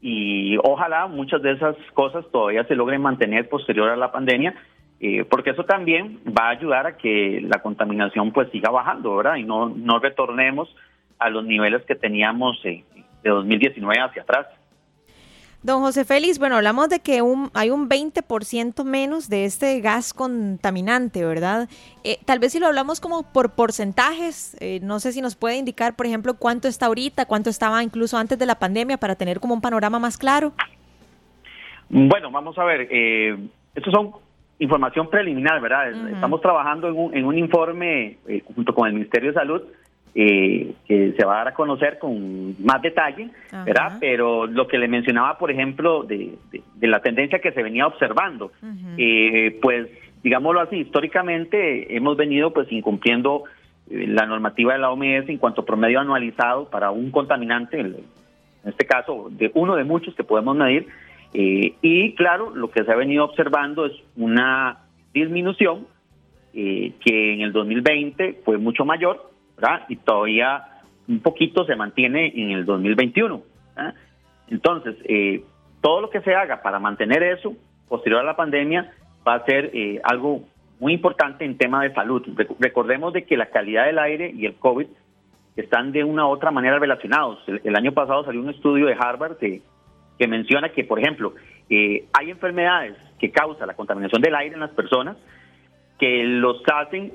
y 0.00 0.56
ojalá 0.56 1.06
muchas 1.06 1.40
de 1.40 1.52
esas 1.52 1.76
cosas 1.94 2.24
todavía 2.32 2.64
se 2.64 2.74
logren 2.74 3.00
mantener 3.00 3.48
posterior 3.48 3.90
a 3.90 3.96
la 3.96 4.10
pandemia, 4.10 4.56
eh, 4.98 5.24
porque 5.24 5.50
eso 5.50 5.62
también 5.62 6.18
va 6.36 6.48
a 6.48 6.50
ayudar 6.50 6.84
a 6.84 6.96
que 6.96 7.40
la 7.42 7.62
contaminación 7.62 8.32
pues 8.32 8.50
siga 8.50 8.70
bajando, 8.70 9.14
¿verdad? 9.14 9.36
Y 9.36 9.44
no, 9.44 9.68
no 9.68 10.00
retornemos 10.00 10.68
a 11.20 11.30
los 11.30 11.44
niveles 11.44 11.84
que 11.84 11.94
teníamos 11.94 12.58
eh, 12.64 12.82
de 13.22 13.30
2019 13.30 14.02
hacia 14.02 14.22
atrás. 14.22 14.48
Don 15.66 15.80
José 15.80 16.04
Félix, 16.04 16.38
bueno, 16.38 16.54
hablamos 16.54 16.88
de 16.88 17.00
que 17.00 17.22
un, 17.22 17.50
hay 17.52 17.70
un 17.70 17.88
20% 17.88 18.84
menos 18.84 19.28
de 19.28 19.46
este 19.46 19.80
gas 19.80 20.14
contaminante, 20.14 21.24
¿verdad? 21.24 21.68
Eh, 22.04 22.18
tal 22.24 22.38
vez 22.38 22.52
si 22.52 22.60
lo 22.60 22.68
hablamos 22.68 23.00
como 23.00 23.24
por 23.32 23.56
porcentajes, 23.56 24.56
eh, 24.60 24.78
no 24.84 25.00
sé 25.00 25.10
si 25.10 25.20
nos 25.20 25.34
puede 25.34 25.56
indicar, 25.56 25.96
por 25.96 26.06
ejemplo, 26.06 26.34
cuánto 26.34 26.68
está 26.68 26.86
ahorita, 26.86 27.26
cuánto 27.26 27.50
estaba 27.50 27.82
incluso 27.82 28.16
antes 28.16 28.38
de 28.38 28.46
la 28.46 28.60
pandemia 28.60 28.96
para 28.96 29.16
tener 29.16 29.40
como 29.40 29.54
un 29.54 29.60
panorama 29.60 29.98
más 29.98 30.16
claro. 30.16 30.52
Bueno, 31.88 32.30
vamos 32.30 32.56
a 32.58 32.64
ver, 32.64 32.86
eh, 32.88 33.36
estos 33.74 33.92
son 33.92 34.12
información 34.60 35.10
preliminar, 35.10 35.60
¿verdad? 35.60 35.90
Estamos 36.12 36.40
trabajando 36.42 36.86
en 36.88 36.96
un, 36.96 37.16
en 37.16 37.24
un 37.24 37.36
informe 37.36 38.18
eh, 38.28 38.40
junto 38.54 38.72
con 38.72 38.86
el 38.86 38.94
Ministerio 38.94 39.32
de 39.32 39.34
Salud 39.34 39.62
eh, 40.18 40.72
que 40.86 41.12
se 41.12 41.26
va 41.26 41.34
a 41.34 41.38
dar 41.40 41.48
a 41.48 41.52
conocer 41.52 41.98
con 41.98 42.56
más 42.64 42.80
detalle, 42.80 43.28
¿verdad? 43.66 43.98
Pero 44.00 44.46
lo 44.46 44.66
que 44.66 44.78
le 44.78 44.88
mencionaba, 44.88 45.36
por 45.36 45.50
ejemplo, 45.50 46.04
de, 46.04 46.38
la 46.80 47.00
tendencia 47.02 47.38
que 47.38 47.52
se 47.52 47.62
venía 47.62 47.86
observando, 47.86 48.50
eh, 48.96 49.58
pues 49.60 49.88
digámoslo 50.22 50.60
así, 50.62 50.76
históricamente 50.76 51.94
hemos 51.94 52.16
venido 52.16 52.50
pues 52.54 52.66
incumpliendo 52.72 53.44
eh, 53.90 54.06
la 54.06 54.24
normativa 54.24 54.72
de 54.72 54.78
la 54.78 54.90
OMS 54.90 55.28
en 55.28 55.36
cuanto 55.36 55.60
a 55.60 55.66
promedio 55.66 56.00
anualizado 56.00 56.70
para 56.70 56.90
un 56.90 57.10
contaminante, 57.10 57.78
en 57.78 57.96
este 58.64 58.86
caso 58.86 59.28
de 59.30 59.50
uno 59.52 59.76
de 59.76 59.84
muchos 59.84 60.14
que 60.14 60.24
podemos 60.24 60.56
medir, 60.56 60.86
y 61.34 62.14
claro, 62.14 62.54
lo 62.54 62.70
que 62.70 62.84
se 62.84 62.90
ha 62.90 62.96
venido 62.96 63.22
observando 63.22 63.84
es 63.84 63.92
una 64.16 64.78
disminución 65.12 65.86
que 66.54 67.34
en 67.34 67.42
el 67.42 67.52
2020 67.52 68.40
fue 68.42 68.56
mucho 68.56 68.86
mayor, 68.86 69.25
y 69.88 69.96
todavía 69.96 70.64
un 71.08 71.20
poquito 71.20 71.64
se 71.64 71.76
mantiene 71.76 72.32
en 72.34 72.50
el 72.50 72.64
2021. 72.64 73.42
Entonces, 74.48 74.96
eh, 75.04 75.42
todo 75.80 76.00
lo 76.00 76.10
que 76.10 76.20
se 76.20 76.34
haga 76.34 76.62
para 76.62 76.78
mantener 76.78 77.22
eso 77.22 77.54
posterior 77.88 78.20
a 78.20 78.24
la 78.24 78.36
pandemia 78.36 78.92
va 79.26 79.34
a 79.34 79.44
ser 79.44 79.70
eh, 79.72 80.00
algo 80.04 80.42
muy 80.78 80.92
importante 80.92 81.44
en 81.44 81.56
tema 81.56 81.82
de 81.82 81.92
salud. 81.94 82.22
Recordemos 82.58 83.12
de 83.12 83.24
que 83.24 83.36
la 83.36 83.46
calidad 83.46 83.86
del 83.86 83.98
aire 83.98 84.30
y 84.34 84.46
el 84.46 84.54
COVID 84.56 84.86
están 85.56 85.92
de 85.92 86.04
una 86.04 86.26
u 86.26 86.30
otra 86.30 86.50
manera 86.50 86.78
relacionados. 86.78 87.38
El, 87.46 87.76
año 87.76 87.92
pasado 87.92 88.24
salió 88.24 88.40
un 88.40 88.50
estudio 88.50 88.86
de 88.86 88.96
Harvard 88.98 89.38
que, 89.38 89.62
menciona 90.26 90.70
que, 90.70 90.84
por 90.84 90.98
ejemplo, 90.98 91.34
eh, 91.70 92.04
hay 92.12 92.30
enfermedades 92.30 92.96
que 93.18 93.30
causan 93.30 93.66
la 93.66 93.74
contaminación 93.74 94.20
del 94.20 94.34
aire 94.34 94.54
en 94.54 94.60
las 94.60 94.70
personas 94.70 95.16
que 95.98 96.24
los 96.24 96.62
hacen 96.72 97.12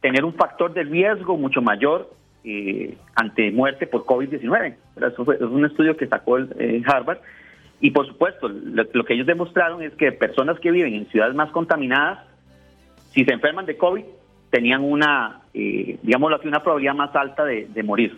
tener 0.00 0.24
un 0.24 0.34
factor 0.34 0.72
de 0.72 0.84
riesgo 0.84 1.36
mucho 1.36 1.62
mayor 1.62 2.10
eh, 2.48 2.96
ante 3.16 3.50
muerte 3.50 3.88
por 3.88 4.04
COVID-19. 4.04 4.76
Eso 4.96 5.32
es 5.32 5.40
un 5.40 5.64
estudio 5.64 5.96
que 5.96 6.06
sacó 6.06 6.36
el, 6.36 6.48
eh, 6.58 6.82
Harvard. 6.86 7.18
Y 7.80 7.90
por 7.90 8.06
supuesto, 8.06 8.48
lo, 8.48 9.04
que 9.04 9.14
ellos 9.14 9.26
demostraron 9.26 9.82
es 9.82 9.92
que 9.94 10.12
personas 10.12 10.58
que 10.60 10.70
viven 10.70 10.94
en 10.94 11.08
ciudades 11.08 11.34
más 11.34 11.50
contaminadas, 11.50 12.20
si 13.10 13.24
se 13.24 13.32
enferman 13.32 13.66
de 13.66 13.76
COVID, 13.76 14.04
tenían 14.50 14.84
una, 14.84 15.40
eh, 15.52 15.98
digámoslo 16.02 16.36
así, 16.36 16.46
una 16.46 16.62
probabilidad 16.62 16.94
más 16.94 17.14
alta 17.16 17.44
de, 17.44 17.82
morir. 17.82 18.16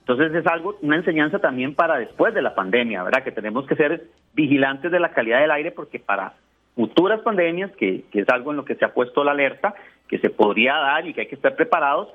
Entonces 0.00 0.34
es 0.34 0.46
algo, 0.46 0.76
una 0.82 0.96
enseñanza 0.96 1.38
también 1.38 1.74
para 1.74 1.98
después 1.98 2.34
de 2.34 2.42
la 2.42 2.54
pandemia, 2.54 3.04
¿verdad? 3.04 3.22
Que 3.22 3.32
tenemos 3.32 3.64
que 3.66 3.76
ser 3.76 4.08
vigilantes 4.34 4.90
de 4.90 5.00
la 5.00 5.12
calidad 5.12 5.40
del 5.40 5.52
aire 5.52 5.70
porque 5.70 5.98
para 6.00 6.34
futuras 6.74 7.20
pandemias, 7.20 7.70
que, 7.76 8.02
que 8.10 8.20
es 8.20 8.28
algo 8.28 8.50
en 8.50 8.58
lo 8.58 8.64
que 8.64 8.74
se 8.74 8.84
ha 8.84 8.92
puesto 8.92 9.24
la 9.24 9.30
alerta, 9.30 9.74
que 10.08 10.18
se 10.18 10.30
podría 10.30 10.74
dar 10.74 11.06
y 11.06 11.14
que 11.14 11.22
hay 11.22 11.26
que 11.28 11.34
estar 11.34 11.56
preparados, 11.56 12.08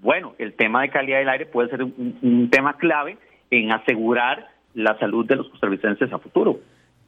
bueno, 0.00 0.34
el 0.38 0.54
tema 0.54 0.82
de 0.82 0.90
calidad 0.90 1.18
del 1.18 1.28
aire 1.28 1.46
puede 1.46 1.70
ser 1.70 1.82
un, 1.82 2.48
tema 2.50 2.74
clave 2.76 3.16
en 3.50 3.72
asegurar 3.72 4.48
la 4.74 4.98
salud 4.98 5.26
de 5.26 5.36
los 5.36 5.48
costarricenses 5.48 6.12
a 6.12 6.18
futuro. 6.18 6.58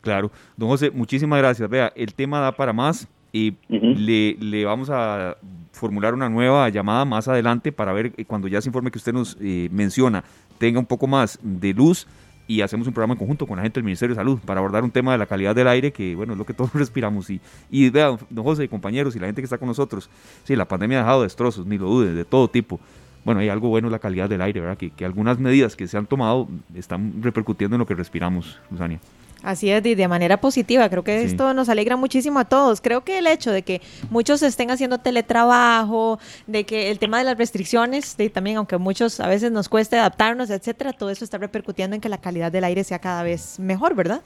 Claro. 0.01 0.31
Don 0.57 0.68
José, 0.68 0.91
muchísimas 0.91 1.39
gracias. 1.39 1.68
Vea, 1.68 1.93
el 1.97 2.14
tema 2.14 2.41
da 2.41 2.53
para 2.53 2.72
más 2.72 3.09
y 3.33 3.55
le, 3.68 4.37
le, 4.41 4.64
vamos 4.64 4.89
a 4.91 5.37
formular 5.72 6.14
una 6.14 6.29
nueva 6.29 6.68
llamada 6.70 7.05
más 7.05 7.29
adelante 7.29 7.70
para 7.70 7.93
ver 7.93 8.12
eh, 8.16 8.24
cuando 8.24 8.49
ya 8.49 8.61
se 8.62 8.68
informe 8.68 8.91
que 8.91 8.99
usted 8.99 9.12
nos 9.12 9.37
eh, 9.41 9.68
menciona 9.70 10.24
tenga 10.59 10.79
un 10.79 10.87
poco 10.87 11.07
más 11.07 11.39
de 11.43 11.74
luz 11.74 12.07
y 12.47 12.61
hacemos 12.61 12.86
un 12.86 12.92
programa 12.92 13.14
en 13.14 13.18
conjunto 13.18 13.47
con 13.47 13.57
la 13.57 13.62
gente 13.62 13.80
del 13.80 13.84
Ministerio 13.84 14.14
de 14.14 14.20
Salud 14.20 14.38
para 14.44 14.59
abordar 14.59 14.84
un 14.84 14.90
tema 14.90 15.12
de 15.12 15.18
la 15.18 15.26
calidad 15.26 15.55
del 15.55 15.68
aire, 15.68 15.92
que 15.92 16.14
bueno, 16.14 16.32
es 16.32 16.38
lo 16.38 16.47
que 16.47 16.55
todos 16.55 16.72
respiramos. 16.74 17.28
Y, 17.30 17.40
y 17.70 17.90
vean, 17.90 18.18
don 18.30 18.44
José, 18.44 18.68
compañeros 18.68 19.16
y 19.16 19.18
la 19.18 19.26
gente 19.26 19.40
que 19.40 19.47
está 19.47 19.59
con 19.59 19.68
nosotros, 19.68 20.09
sí, 20.44 20.55
la 20.55 20.66
pandemia 20.66 20.99
ha 20.99 21.03
dejado 21.03 21.22
destrozos, 21.22 21.66
ni 21.66 21.78
lo 21.78 21.86
dudes, 21.86 22.14
de 22.14 22.24
todo 22.24 22.49
tipo. 22.49 22.80
Bueno, 23.24 23.40
hay 23.40 23.49
algo 23.49 23.68
bueno 23.68 23.88
en 23.88 23.92
la 23.92 23.99
calidad 23.99 24.28
del 24.28 24.40
aire, 24.40 24.61
¿verdad? 24.61 24.78
Que, 24.78 24.90
que 24.90 25.05
algunas 25.05 25.38
medidas 25.40 25.74
que 25.74 25.88
se 25.88 25.99
han 25.99 26.07
tomado 26.07 26.49
están 26.74 27.22
repercutiendo 27.22 27.74
en 27.74 27.80
lo 27.80 27.86
que 27.86 27.94
respiramos, 27.94 28.61
Luzania. 28.70 29.01
Así 29.47 29.70
es, 29.70 29.80
de 29.80 30.09
manera 30.09 30.40
positiva. 30.40 30.88
Creo 30.88 31.05
que 31.05 31.22
esto 31.22 31.55
nos 31.55 31.68
alegra 31.68 31.94
muchísimo 31.94 32.40
a 32.40 32.47
todos. 32.47 32.80
Creo 32.80 33.05
que 33.05 33.18
el 33.18 33.28
hecho 33.28 33.53
de 33.53 33.62
que 33.62 33.80
muchos 34.11 34.42
estén 34.42 34.72
haciendo 34.72 34.99
teletrabajo, 34.99 36.18
de 36.49 36.64
que 36.64 36.90
el 36.90 36.99
tema 36.99 37.18
de 37.18 37.24
las 37.24 37.38
restricciones, 37.38 38.16
de 38.16 38.28
también 38.28 38.57
aunque 38.57 38.76
muchos 38.76 39.20
a 39.20 39.28
veces 39.28 39.53
nos 39.53 39.68
cueste 39.68 39.97
adaptarnos, 40.01 40.51
etcétera, 40.51 40.92
todo 40.92 41.11
eso 41.11 41.24
está 41.24 41.38
repercutiendo 41.38 41.94
en 41.94 42.01
que 42.01 42.09
la 42.09 42.18
calidad 42.18 42.51
del 42.51 42.64
aire 42.64 42.82
sea 42.82 42.99
cada 42.99 43.22
vez 43.22 43.61
mejor, 43.61 43.94
¿verdad? 43.94 44.20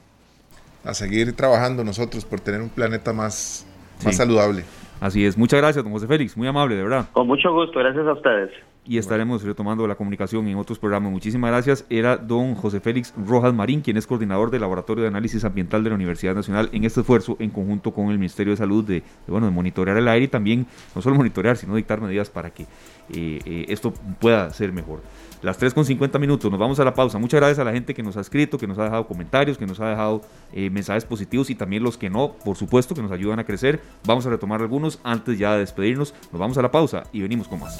A 0.83 0.95
seguir 0.95 1.35
trabajando 1.35 1.83
nosotros 1.83 2.25
por 2.25 2.39
tener 2.39 2.59
un 2.59 2.69
planeta 2.69 3.13
más, 3.13 3.63
más 4.03 4.15
saludable. 4.15 4.63
Así 5.01 5.25
es. 5.25 5.37
Muchas 5.37 5.59
gracias, 5.59 5.83
don 5.83 5.91
José 5.91 6.07
Félix. 6.07 6.37
Muy 6.37 6.47
amable, 6.47 6.75
de 6.75 6.83
verdad. 6.83 7.09
Con 7.11 7.27
mucho 7.27 7.51
gusto. 7.51 7.79
Gracias 7.79 8.07
a 8.07 8.13
ustedes 8.13 8.51
y 8.85 8.97
estaremos 8.97 9.43
retomando 9.43 9.87
la 9.87 9.95
comunicación 9.95 10.47
en 10.47 10.57
otros 10.57 10.79
programas. 10.79 11.11
Muchísimas 11.11 11.51
gracias. 11.51 11.85
Era 11.89 12.17
don 12.17 12.55
José 12.55 12.79
Félix 12.79 13.13
Rojas 13.27 13.53
Marín, 13.53 13.81
quien 13.81 13.97
es 13.97 14.07
coordinador 14.07 14.49
del 14.49 14.61
Laboratorio 14.61 15.03
de 15.03 15.09
Análisis 15.09 15.45
Ambiental 15.45 15.83
de 15.83 15.89
la 15.89 15.95
Universidad 15.95 16.33
Nacional 16.33 16.69
en 16.71 16.83
este 16.83 17.01
esfuerzo 17.01 17.37
en 17.39 17.51
conjunto 17.51 17.91
con 17.91 18.09
el 18.09 18.17
Ministerio 18.17 18.51
de 18.51 18.57
Salud 18.57 18.83
de, 18.83 19.03
bueno, 19.27 19.45
de 19.45 19.51
monitorear 19.51 19.97
el 19.97 20.07
aire 20.07 20.25
y 20.25 20.29
también 20.29 20.65
no 20.95 21.01
solo 21.01 21.15
monitorear, 21.15 21.57
sino 21.57 21.75
dictar 21.75 22.01
medidas 22.01 22.29
para 22.29 22.49
que 22.49 22.63
eh, 22.63 23.39
eh, 23.45 23.65
esto 23.69 23.93
pueda 24.19 24.49
ser 24.51 24.71
mejor. 24.71 25.01
Las 25.41 25.57
3 25.57 25.73
con 25.73 25.85
50 25.85 26.19
minutos, 26.19 26.51
nos 26.51 26.59
vamos 26.59 26.79
a 26.79 26.85
la 26.85 26.93
pausa. 26.93 27.17
Muchas 27.17 27.39
gracias 27.39 27.59
a 27.59 27.63
la 27.63 27.71
gente 27.71 27.95
que 27.95 28.03
nos 28.03 28.15
ha 28.15 28.21
escrito, 28.21 28.57
que 28.59 28.67
nos 28.67 28.77
ha 28.77 28.83
dejado 28.83 29.07
comentarios, 29.07 29.57
que 29.57 29.65
nos 29.65 29.79
ha 29.79 29.89
dejado 29.89 30.21
eh, 30.53 30.69
mensajes 30.69 31.03
positivos 31.05 31.49
y 31.49 31.55
también 31.55 31.83
los 31.83 31.97
que 31.97 32.09
no, 32.09 32.33
por 32.33 32.55
supuesto, 32.55 32.93
que 32.93 33.01
nos 33.01 33.11
ayudan 33.11 33.39
a 33.39 33.43
crecer. 33.43 33.81
Vamos 34.05 34.25
a 34.27 34.29
retomar 34.29 34.61
algunos 34.61 34.99
antes 35.03 35.39
ya 35.39 35.53
de 35.53 35.59
despedirnos. 35.59 36.13
Nos 36.31 36.39
vamos 36.39 36.57
a 36.57 36.61
la 36.61 36.69
pausa 36.69 37.03
y 37.11 37.21
venimos 37.21 37.47
con 37.47 37.59
más. 37.59 37.79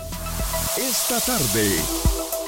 Esta 0.78 1.20
tarde. 1.20 2.41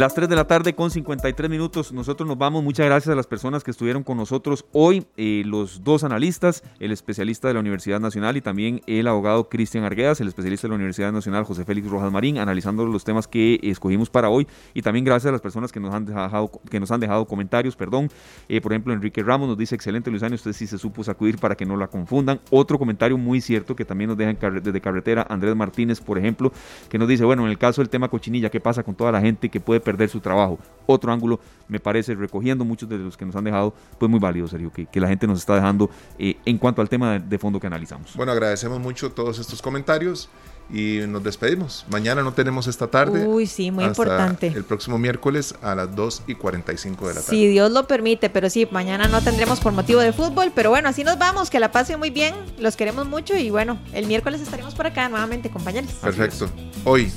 Las 0.00 0.14
3 0.14 0.30
de 0.30 0.34
la 0.34 0.46
tarde 0.46 0.74
con 0.74 0.90
53 0.90 1.50
minutos. 1.50 1.92
Nosotros 1.92 2.26
nos 2.26 2.38
vamos. 2.38 2.64
Muchas 2.64 2.86
gracias 2.86 3.12
a 3.12 3.14
las 3.14 3.26
personas 3.26 3.62
que 3.62 3.70
estuvieron 3.70 4.02
con 4.02 4.16
nosotros 4.16 4.64
hoy. 4.72 5.06
Eh, 5.18 5.42
los 5.44 5.84
dos 5.84 6.04
analistas, 6.04 6.64
el 6.78 6.90
especialista 6.90 7.48
de 7.48 7.52
la 7.52 7.60
Universidad 7.60 8.00
Nacional 8.00 8.34
y 8.38 8.40
también 8.40 8.80
el 8.86 9.06
abogado 9.08 9.50
Cristian 9.50 9.84
Arguedas, 9.84 10.18
el 10.22 10.28
especialista 10.28 10.66
de 10.66 10.70
la 10.70 10.76
Universidad 10.76 11.12
Nacional 11.12 11.44
José 11.44 11.66
Félix 11.66 11.90
Rojas 11.90 12.10
Marín, 12.10 12.38
analizando 12.38 12.86
los 12.86 13.04
temas 13.04 13.28
que 13.28 13.60
escogimos 13.62 14.08
para 14.08 14.30
hoy. 14.30 14.46
Y 14.72 14.80
también 14.80 15.04
gracias 15.04 15.28
a 15.28 15.32
las 15.32 15.42
personas 15.42 15.70
que 15.70 15.80
nos 15.80 15.92
han 15.92 16.06
dejado, 16.06 16.50
que 16.70 16.80
nos 16.80 16.90
han 16.90 17.00
dejado 17.00 17.26
comentarios. 17.26 17.76
Perdón. 17.76 18.08
Eh, 18.48 18.62
por 18.62 18.72
ejemplo, 18.72 18.94
Enrique 18.94 19.22
Ramos 19.22 19.48
nos 19.50 19.58
dice: 19.58 19.74
Excelente, 19.74 20.10
Luisano. 20.10 20.34
Usted 20.34 20.54
sí 20.54 20.66
se 20.66 20.78
supo 20.78 21.04
sacudir 21.04 21.36
para 21.36 21.56
que 21.56 21.66
no 21.66 21.76
la 21.76 21.88
confundan. 21.88 22.40
Otro 22.48 22.78
comentario 22.78 23.18
muy 23.18 23.42
cierto 23.42 23.76
que 23.76 23.84
también 23.84 24.08
nos 24.08 24.16
dejan 24.16 24.38
desde 24.62 24.80
carretera 24.80 25.26
Andrés 25.28 25.54
Martínez, 25.54 26.00
por 26.00 26.16
ejemplo, 26.16 26.54
que 26.88 26.96
nos 26.96 27.06
dice: 27.06 27.22
Bueno, 27.26 27.44
en 27.44 27.50
el 27.50 27.58
caso 27.58 27.82
del 27.82 27.90
tema 27.90 28.08
cochinilla, 28.08 28.48
¿qué 28.48 28.60
pasa 28.60 28.82
con 28.82 28.94
toda 28.94 29.12
la 29.12 29.20
gente 29.20 29.50
que 29.50 29.60
puede 29.60 29.89
perder 29.90 30.08
su 30.08 30.20
trabajo. 30.20 30.58
Otro 30.86 31.12
ángulo, 31.12 31.40
me 31.68 31.80
parece, 31.80 32.14
recogiendo 32.14 32.64
muchos 32.64 32.88
de 32.88 32.98
los 32.98 33.16
que 33.16 33.24
nos 33.24 33.34
han 33.34 33.44
dejado, 33.44 33.74
pues 33.98 34.10
muy 34.10 34.20
válido, 34.20 34.46
Sergio, 34.46 34.72
que, 34.72 34.86
que 34.86 35.00
la 35.00 35.08
gente 35.08 35.26
nos 35.26 35.40
está 35.40 35.54
dejando 35.54 35.90
eh, 36.18 36.36
en 36.44 36.58
cuanto 36.58 36.80
al 36.80 36.88
tema 36.88 37.18
de, 37.18 37.38
fondo 37.38 37.58
que 37.58 37.66
analizamos. 37.66 38.14
Bueno, 38.14 38.32
agradecemos 38.32 38.78
mucho 38.78 39.10
todos 39.10 39.38
estos 39.38 39.62
comentarios 39.62 40.28
y 40.72 41.00
nos 41.08 41.24
despedimos. 41.24 41.84
Mañana 41.90 42.22
no 42.22 42.32
tenemos 42.32 42.68
esta 42.68 42.86
tarde. 42.86 43.26
Uy, 43.26 43.46
sí, 43.46 43.70
muy 43.70 43.84
importante. 43.84 44.48
El 44.48 44.64
próximo 44.64 44.98
miércoles 44.98 45.54
a 45.62 45.74
las 45.74 45.94
2 45.94 46.24
y 46.28 46.34
45 46.34 47.08
de 47.08 47.14
la 47.14 47.20
tarde. 47.20 47.36
Si 47.36 47.48
Dios 47.48 47.72
lo 47.72 47.86
permite, 47.88 48.30
pero 48.30 48.48
sí, 48.48 48.68
mañana 48.70 49.08
no 49.08 49.20
tendremos 49.20 49.60
por 49.60 49.72
motivo 49.72 50.00
de 50.00 50.12
fútbol, 50.12 50.52
pero 50.54 50.70
bueno, 50.70 50.88
así 50.88 51.02
nos 51.02 51.18
vamos, 51.18 51.50
que 51.50 51.58
la 51.58 51.72
pasen 51.72 51.98
muy 51.98 52.10
bien, 52.10 52.34
los 52.58 52.76
queremos 52.76 53.06
mucho 53.06 53.36
y 53.36 53.50
bueno, 53.50 53.80
el 53.92 54.06
miércoles 54.06 54.40
estaremos 54.40 54.74
por 54.74 54.86
acá 54.86 55.08
nuevamente, 55.08 55.50
compañeros. 55.50 55.90
Perfecto. 56.00 56.48
Hoy, 56.84 57.12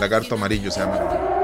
Lagarto 0.00 0.34
Amarillo 0.34 0.70
se 0.70 0.80
llama. 0.80 1.43